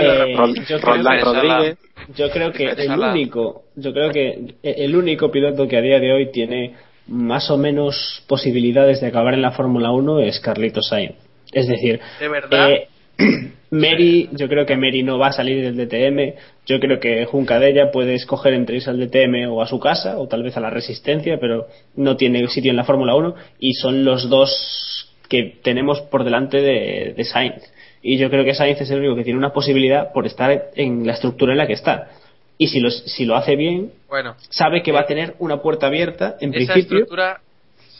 [0.00, 1.78] Eh, Rol- yo, creo que, Rodríguez.
[2.16, 5.98] yo creo que Espérate, el único, yo creo que el único piloto que a día
[6.00, 6.74] de hoy tiene
[7.06, 11.14] más o menos posibilidades de acabar en la Fórmula 1 es Carlitos Sainz.
[11.52, 12.70] Es decir, De verdad.
[12.70, 12.88] eh,
[13.70, 16.34] Mary, yo creo que Mary no va a salir del DTM.
[16.66, 20.26] Yo creo que Juncadella puede escoger entre irse al DTM o a su casa, o
[20.28, 21.66] tal vez a la Resistencia, pero
[21.96, 23.34] no tiene sitio en la Fórmula 1.
[23.58, 27.62] Y son los dos que tenemos por delante de, de Sainz.
[28.02, 31.06] Y yo creo que Sainz es el único que tiene una posibilidad por estar en
[31.06, 32.08] la estructura en la que está.
[32.56, 35.86] Y si lo, si lo hace bien, Bueno, sabe que va a tener una puerta
[35.86, 36.98] abierta, en esa principio.
[36.98, 37.40] estructura,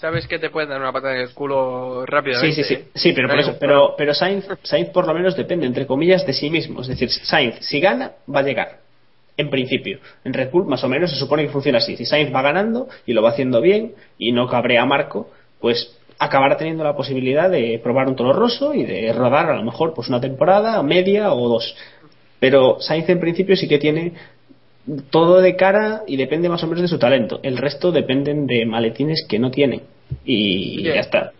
[0.00, 2.52] sabes que te pueden dar una pata en el culo Sí, rápidamente.
[2.54, 2.84] sí, sí, ¿eh?
[2.94, 6.32] sí, pero por eso, pero, pero Sainz, Sainz por lo menos depende, entre comillas, de
[6.32, 6.80] sí mismo.
[6.80, 8.78] Es decir, Sainz, si gana, va a llegar.
[9.36, 10.00] En principio.
[10.24, 11.96] En Red Bull, más o menos, se supone que funciona así.
[11.96, 15.30] Si Sainz va ganando y lo va haciendo bien y no cabrea a Marco,
[15.60, 19.64] pues acabará teniendo la posibilidad de probar un toro roso y de rodar a lo
[19.64, 21.76] mejor pues una temporada, media o dos.
[22.40, 24.12] Pero Sainz en principio sí que tiene
[25.10, 27.40] todo de cara y depende más o menos de su talento.
[27.42, 29.82] El resto dependen de maletines que no tienen.
[30.24, 30.94] Y Bien.
[30.94, 31.32] ya está.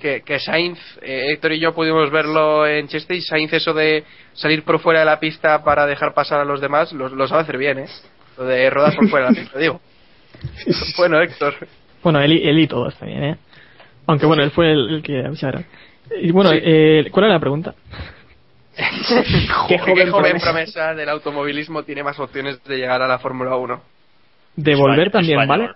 [0.00, 4.04] que, que Sainz, eh, Héctor y yo pudimos verlo en Cheste y Sainz eso de
[4.34, 7.42] salir por fuera de la pista para dejar pasar a los demás, lo, lo sabe
[7.42, 7.86] hacer bien, ¿eh?
[8.38, 9.80] Lo de rodar por fuera de la pista, digo.
[10.96, 11.54] Bueno, Héctor.
[12.02, 13.36] Bueno, él y, él y todos también, ¿eh?
[14.06, 15.64] Aunque bueno, él fue el, el que avisaron.
[16.20, 16.58] Y bueno, Sí.
[16.62, 17.74] eh, ¿cuál era la pregunta?
[18.76, 18.84] ¿Qué
[19.68, 20.44] ¿Qué joven promesa?
[20.50, 23.80] promesa del automovilismo tiene más opciones de llegar a la Fórmula 1?
[24.56, 25.46] De volver también.
[25.46, 25.70] ¿vale?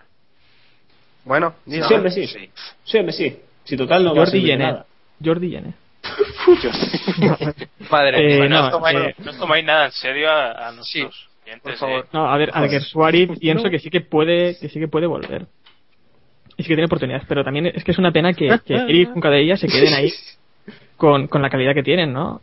[1.24, 2.26] Bueno, Sí, hombre, sí.
[2.84, 3.38] Sí, hombre, sí.
[3.64, 4.86] Si total no a Jordi nada.
[5.22, 5.74] Jordi Jenner.
[7.90, 8.48] Madre Eh, mía.
[8.48, 11.62] no, no, os tomáis, eh, no os tomáis nada en serio a, a nuestros clientes.
[11.62, 12.04] por favor.
[12.04, 12.08] eh.
[12.12, 15.46] No, a ver, Alger Suárez pienso que sí que puede, que sí que puede volver.
[16.58, 18.90] Y sí que tiene oportunidades, pero también es que es una pena que, que él
[18.96, 20.12] y Junca de ellas se queden ahí
[20.96, 22.42] con, con la calidad que tienen, ¿no?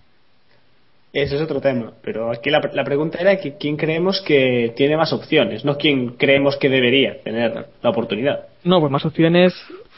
[1.14, 1.92] Ese es otro tema.
[2.02, 6.16] Pero aquí la, la pregunta era que quién creemos que tiene más opciones, no quién
[6.18, 8.48] creemos que debería tener la oportunidad.
[8.64, 9.54] No, pues más opciones.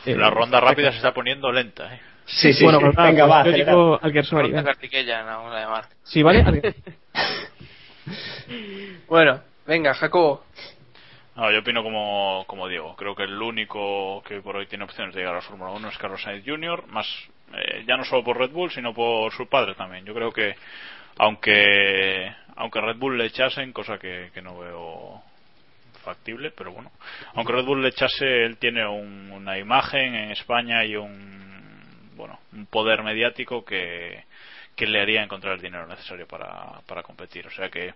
[0.05, 1.99] eh, La ronda rápida se está poniendo lenta, ¿eh?
[2.25, 2.85] Sí, sí, bueno, sí.
[2.85, 4.51] pues, Venga, pues va, yo digo Alger Suárez.
[4.51, 4.73] Ronda venga.
[4.73, 5.85] Cartiquella, no vamos a llamar.
[6.03, 6.43] Sí, ¿vale?
[9.07, 10.43] Bueno, venga, Jacobo.
[11.37, 12.95] No, yo opino como, como Diego.
[12.95, 15.87] Creo que el único que por hoy tiene opciones de llegar a la Fórmula 1
[15.89, 17.07] es Carlos Sainz Jr., más
[17.53, 20.03] eh, ya no solo por Red Bull, sino por su padre también.
[20.03, 20.55] Yo creo que
[21.19, 25.21] aunque aunque Red Bull le echasen, cosa que, que no veo
[26.03, 26.91] factible, pero bueno,
[27.35, 32.39] aunque Red Bull le echase, él tiene un- una imagen en España y un bueno
[32.53, 34.23] un poder mediático que,
[34.75, 37.45] que le haría encontrar el dinero necesario para, para competir.
[37.45, 37.93] O sea que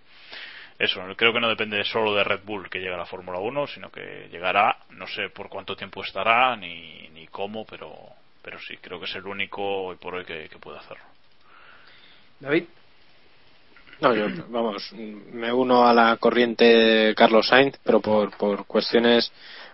[0.84, 3.68] eso, creo que no depende solo de Red Bull que llegue a la Fórmula 1,
[3.68, 7.94] sino que llegará, no sé por cuánto tiempo estará ni, ni cómo, pero,
[8.42, 11.04] pero sí, creo que es el único hoy por hoy que, que puede hacerlo.
[12.40, 12.64] David.
[14.00, 19.32] No, yo, vamos, me uno a la corriente Carlos Sainz, pero por, por cuestiones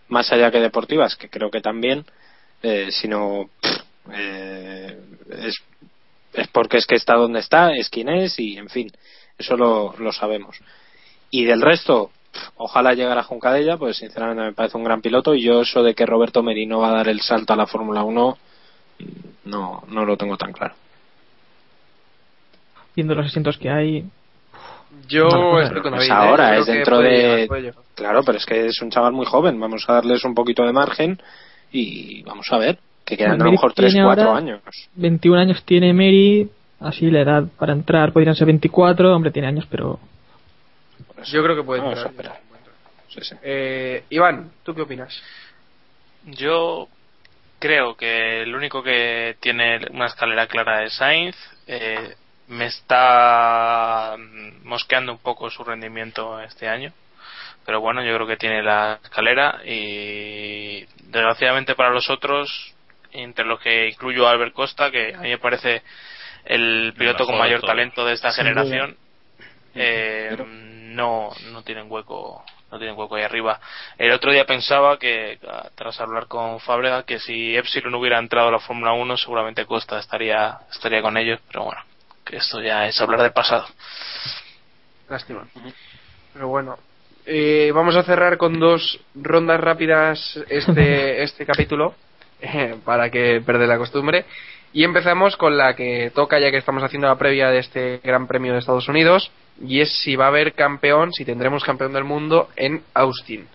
[0.10, 2.06] más allá que deportivas, que creo que también,
[2.62, 3.78] eh, sino pff,
[4.12, 5.56] eh, es,
[6.34, 8.92] es porque es que está donde está, es quien es y, en fin,
[9.38, 10.60] eso lo, lo sabemos.
[11.30, 12.12] Y del resto,
[12.58, 15.94] ojalá llegara a Juncadella, pues sinceramente me parece un gran piloto y yo eso de
[15.94, 18.38] que Roberto Merino va a dar el salto a la Fórmula 1
[19.46, 20.76] no, no lo tengo tan claro.
[22.96, 24.06] Viendo los asientos que hay.
[25.08, 26.24] Yo Vale, estoy con Pues David.
[26.24, 26.30] ¿eh?
[26.30, 29.84] ahora es que dentro de claro pero es que es un chaval muy joven vamos
[29.88, 31.20] a darles un poquito de margen
[31.72, 34.62] y vamos a ver que quedan a lo mejor 3 tiene 4 ahora años
[34.96, 36.50] 21 años tiene Mary,
[36.80, 40.00] así la edad para entrar podrían ser 24, hombre, tiene años, pero.
[41.26, 42.36] Yo creo que puede Vamos a entrar.
[42.36, 42.48] esperar.
[43.10, 43.36] Sí, sí.
[43.42, 45.22] Eh, Iván, ¿tú qué opinas?
[46.26, 46.88] Yo
[47.60, 51.36] creo que el único que tiene una escalera clara es Sainz.
[51.68, 52.16] eh,
[52.48, 56.94] me está mm, mosqueando un poco su rendimiento este año.
[57.66, 62.74] Pero bueno, yo creo que tiene la escalera y desgraciadamente para los otros,
[63.12, 65.82] entre los que incluyo a Albert Costa, que a mí me parece
[66.46, 68.96] el piloto con mayor talento de esta generación,
[69.76, 70.38] eh,
[70.98, 73.60] no, no tienen hueco no tienen hueco ahí arriba.
[73.98, 78.50] El otro día pensaba que, ah, tras hablar con Fábrega, que si Epsilon hubiera entrado
[78.50, 81.82] a la Fórmula 1, seguramente Costa estaría, estaría con ellos, pero bueno,
[82.26, 83.66] que esto ya es hablar del pasado.
[85.10, 85.48] Lástima.
[86.34, 86.78] Pero bueno,
[87.26, 91.96] eh, vamos a cerrar con dos rondas rápidas este, este capítulo
[92.42, 94.26] eh, para que perder la costumbre.
[94.74, 98.28] Y empezamos con la que toca ya que estamos haciendo la previa de este Gran
[98.28, 99.32] Premio de Estados Unidos
[99.62, 103.48] y es si va a haber campeón, si tendremos campeón del mundo en Austin.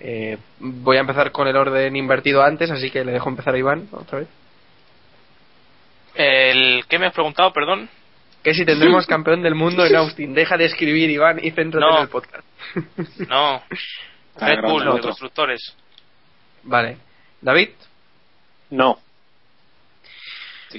[0.00, 3.58] Eh, voy a empezar con el orden invertido antes, así que le dejo empezar a
[3.58, 4.28] Iván otra vez.
[6.14, 7.88] El, ¿Qué me has preguntado, perdón?
[8.42, 10.34] Que si tendremos campeón del mundo en Austin.
[10.34, 11.96] Deja de escribir, Iván, y céntrate No.
[11.96, 12.44] en el podcast.
[13.28, 13.62] No.
[14.40, 15.02] Red Bull, otro.
[15.02, 15.76] constructores.
[16.64, 16.96] Vale.
[17.40, 17.70] David,
[18.70, 18.98] No.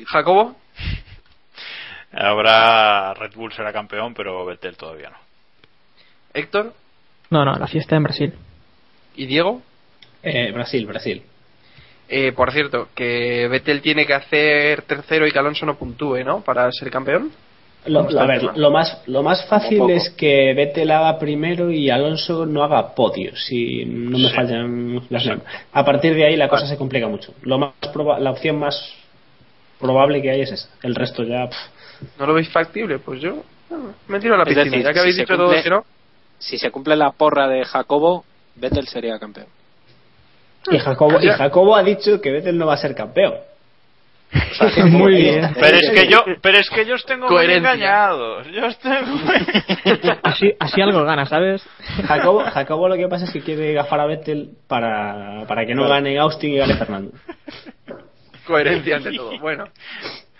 [0.08, 0.56] Jacobo,
[2.14, 5.18] Ahora Red Bull será campeón, pero Vettel todavía no.
[6.34, 6.73] Héctor
[7.30, 8.34] No, no, la fiesta en Brasil.
[9.15, 9.61] y Diego.
[10.22, 11.22] Eh, Brasil, Brasil.
[12.07, 16.41] Eh, por cierto, que Vettel tiene que hacer tercero y que Alonso no puntúe, ¿no?
[16.41, 17.31] Para ser campeón.
[17.85, 22.45] Lo, a ver, lo más, lo más fácil es que Vettel haga primero y Alonso
[22.45, 24.35] no haga podio, si no me Sí.
[24.35, 25.45] fallan las normas.
[25.73, 27.34] A partir de ahí la cosa se complica mucho.
[27.41, 28.94] Lo más proba- la opción más
[29.80, 30.69] probable que hay es esa.
[30.81, 31.49] El resto ya.
[31.49, 31.57] pff.
[32.20, 33.00] ¿No lo veis factible?
[33.00, 33.44] Pues yo
[34.08, 34.64] me tiro a la piscina.
[34.66, 35.86] decir, ya que habéis si se dicho cumple- todos que no.
[36.40, 38.26] Si se cumple la porra de Jacobo,
[38.56, 39.48] Vettel sería campeón.
[40.70, 41.30] Y Jacobo, y.
[41.30, 43.34] Jacobo ha dicho que Vettel no va a ser campeón.
[44.88, 45.54] Muy bien.
[45.60, 48.48] Pero es que yo, pero es que yo os tengo muy engañados.
[48.52, 49.16] Yo os tengo
[50.24, 51.64] Así, así algo gana, ¿sabes?
[52.08, 55.88] Jacobo, Jacobo lo que pasa es que quiere gafar a Vettel para, para que no
[55.88, 57.12] gane Austin y gane Fernando.
[58.48, 59.38] Coherencia ante todo.
[59.40, 59.66] Bueno,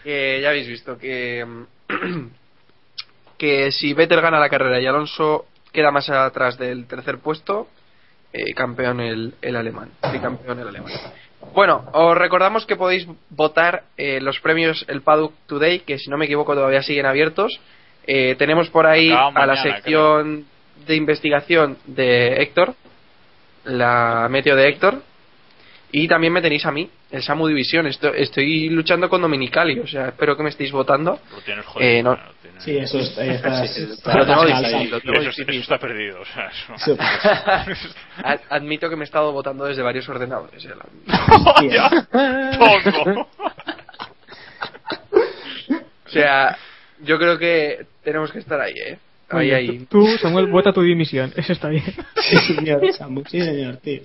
[0.04, 1.46] que ya habéis visto que.
[1.46, 1.64] mm,
[3.38, 7.68] que si Vettel gana la carrera y Alonso queda más atrás del tercer puesto,
[8.32, 9.92] eh, campeón el, el alemán.
[10.02, 10.94] Tricampeón el alemán.
[11.54, 16.18] Bueno, os recordamos que podéis votar eh, los premios El Paddock Today, que si no
[16.18, 17.60] me equivoco todavía siguen abiertos.
[18.08, 20.46] Eh, tenemos por ahí a la sección
[20.88, 22.76] de investigación de Héctor,
[23.66, 25.02] la meteo de Héctor,
[25.92, 27.88] y también me tenéis a mí, el Samu División.
[27.88, 31.20] Estoy, estoy luchando con Dominicali, o sea, espero que me estéis votando.
[31.32, 31.90] Lo tienes jodido.
[31.90, 32.12] Eh, no.
[32.12, 33.24] lo tienes- Sí, eso está-
[33.68, 35.50] Sí, está- lo tengo está- difícil, está- lo tengo Eso, difícil.
[35.50, 36.20] eso está perdido.
[36.22, 36.98] O sea, eso- Sí.
[38.24, 40.66] Ad- Admito que me he estado votando desde varios ordenadores.
[40.66, 40.70] eh,
[42.58, 43.28] tongo.
[46.06, 46.58] O sea,
[47.04, 48.98] yo creo que tenemos que estar ahí, ¿eh?
[49.30, 49.86] Ahí, Oye, ahí.
[49.90, 51.34] Tú, Samuel, vota tu dimisión.
[51.36, 51.84] Eso está bien.
[52.18, 54.02] Sí, señor, Samu, sí, señor, tío.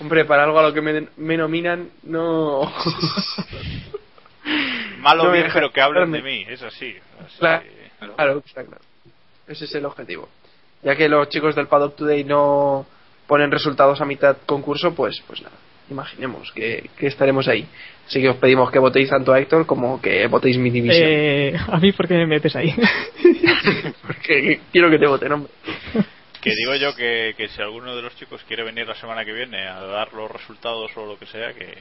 [0.00, 2.62] Hombre, para algo a lo que me, me nominan, no.
[5.00, 6.44] Malo No bien, pero que hablen de mí.
[6.48, 6.94] Es así.
[7.24, 7.38] así.
[7.38, 7.64] Claro,
[8.16, 8.82] claro, está claro.
[9.46, 10.28] Ese es el objetivo.
[10.82, 12.86] Ya que los chicos del Paddock Today no
[13.26, 15.56] ponen resultados a mitad concurso, pues, pues nada.
[15.90, 17.66] Imaginemos que, que estaremos ahí.
[18.06, 21.08] Así que os pedimos que votéis tanto a Héctor como que votéis mi división.
[21.10, 22.74] Eh, a mí, ¿por qué me metes ahí?
[24.06, 25.52] Porque quiero que te voten, hombre.
[26.40, 29.32] Que digo yo que, que si alguno de los chicos quiere venir la semana que
[29.32, 31.76] viene a dar los resultados o lo que sea, que,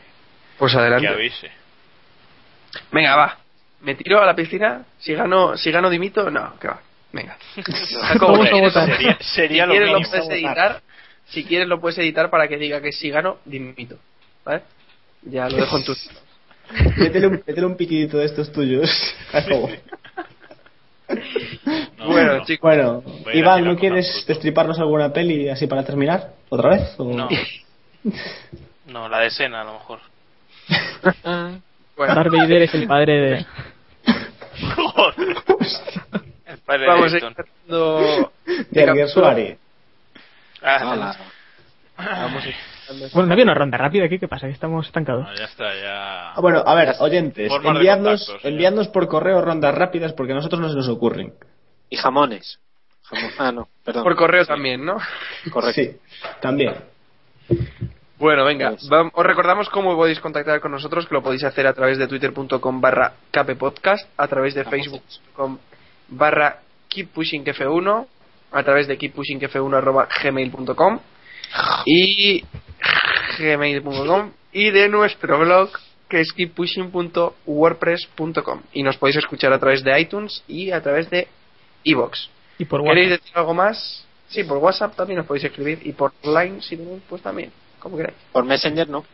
[0.58, 1.08] Pues que adelante.
[1.08, 1.52] avise.
[2.92, 3.38] Venga, va.
[3.82, 4.84] ¿Me tiro a la piscina?
[5.00, 6.82] Si gano, si gano dimito, no, que va.
[7.12, 7.38] Venga.
[8.02, 8.90] Jacobo, Vamos a si quieres- votar.
[8.98, 10.10] Sería, sería si lo quieres lo mínimo.
[10.12, 10.82] puedes editar.
[11.28, 13.98] Si quieres lo puedes editar para que diga que si gano, dimito.
[14.44, 14.64] ¿Vale?
[15.24, 16.10] Ya lo dejo en tus.
[16.98, 18.90] Métele un, métele un piquidito de estos tuyos,
[19.32, 19.70] Jacobo.
[21.98, 22.46] No, bueno, no.
[22.46, 22.62] chicos.
[22.76, 23.04] Bueno,
[23.34, 26.34] Iván, ¿no quieres destriparnos alguna peli así para terminar?
[26.50, 26.96] ¿Otra vez?
[26.98, 27.30] o- No.
[28.88, 30.00] No, la de Sena a lo mejor.
[31.98, 33.46] Bueno, Darth Vader es el padre de...
[34.76, 35.38] Joder.
[36.46, 37.34] El padre de vamos a ir Ayrton.
[37.36, 38.32] cerrando
[38.70, 39.58] De Suárez.
[40.62, 41.16] Ah.
[41.98, 42.50] Vamos a
[43.14, 44.20] Bueno, no había una ronda rápida aquí.
[44.20, 44.48] ¿Qué pasa?
[44.48, 45.26] Que estamos estancados.
[45.28, 46.32] No, ya está, ya.
[46.34, 50.62] Ah, Bueno, a ver, oyentes, enviadnos, contacto, enviadnos por correo rondas rápidas porque a nosotros
[50.62, 51.34] no se nos ocurren.
[51.90, 52.60] Y jamones.
[53.10, 54.04] Jamón- Ah, no, perdón.
[54.04, 54.98] Por correo también, ¿no?
[55.52, 55.82] Correcto.
[55.82, 55.98] Sí,
[56.42, 56.76] también.
[58.20, 61.74] Bueno, venga, Pues- os recordamos cómo podéis contactar con nosotros, que lo podéis hacer a
[61.74, 65.58] través de twitter.com barra capepodcast, a través de facebook.com
[66.10, 66.60] barra
[66.90, 68.08] keeppushingf1,
[68.52, 71.00] a través de keeppushingf1 arroba gmail.com
[71.86, 72.44] y
[73.40, 75.70] gmail.com y de nuestro blog
[76.10, 81.28] que es keeppushing.wordpress.com y nos podéis escuchar a través de iTunes y a través de.
[81.84, 81.96] Y
[82.66, 83.22] por ¿Queréis WhatsApp.
[83.22, 84.04] decir algo más?
[84.30, 87.98] Sí, por WhatsApp también nos podéis escribir y por Line si tenéis, pues también, como
[87.98, 88.18] queráis.
[88.32, 89.06] Por Messenger no.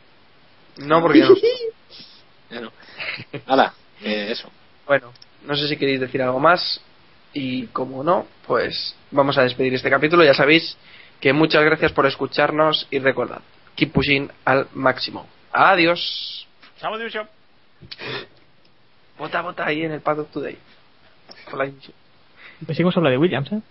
[0.77, 1.35] No, porque no.
[2.49, 2.71] Ya no.
[3.47, 3.73] Hala,
[4.03, 4.49] eh, eso.
[4.85, 5.11] Bueno,
[5.45, 6.81] no sé si queréis decir algo más
[7.33, 10.23] y como no, pues vamos a despedir este capítulo.
[10.23, 10.77] Ya sabéis
[11.19, 13.41] que muchas gracias por escucharnos y recordad,
[13.75, 15.27] keep pushing al máximo.
[15.51, 16.47] Adiós.
[16.79, 17.27] Chamo división.
[19.17, 20.57] Vota, vota ahí en el Paddock Today.
[21.49, 21.93] Por la división.
[22.65, 23.61] Pues hemos hablado de Williams, ¿eh?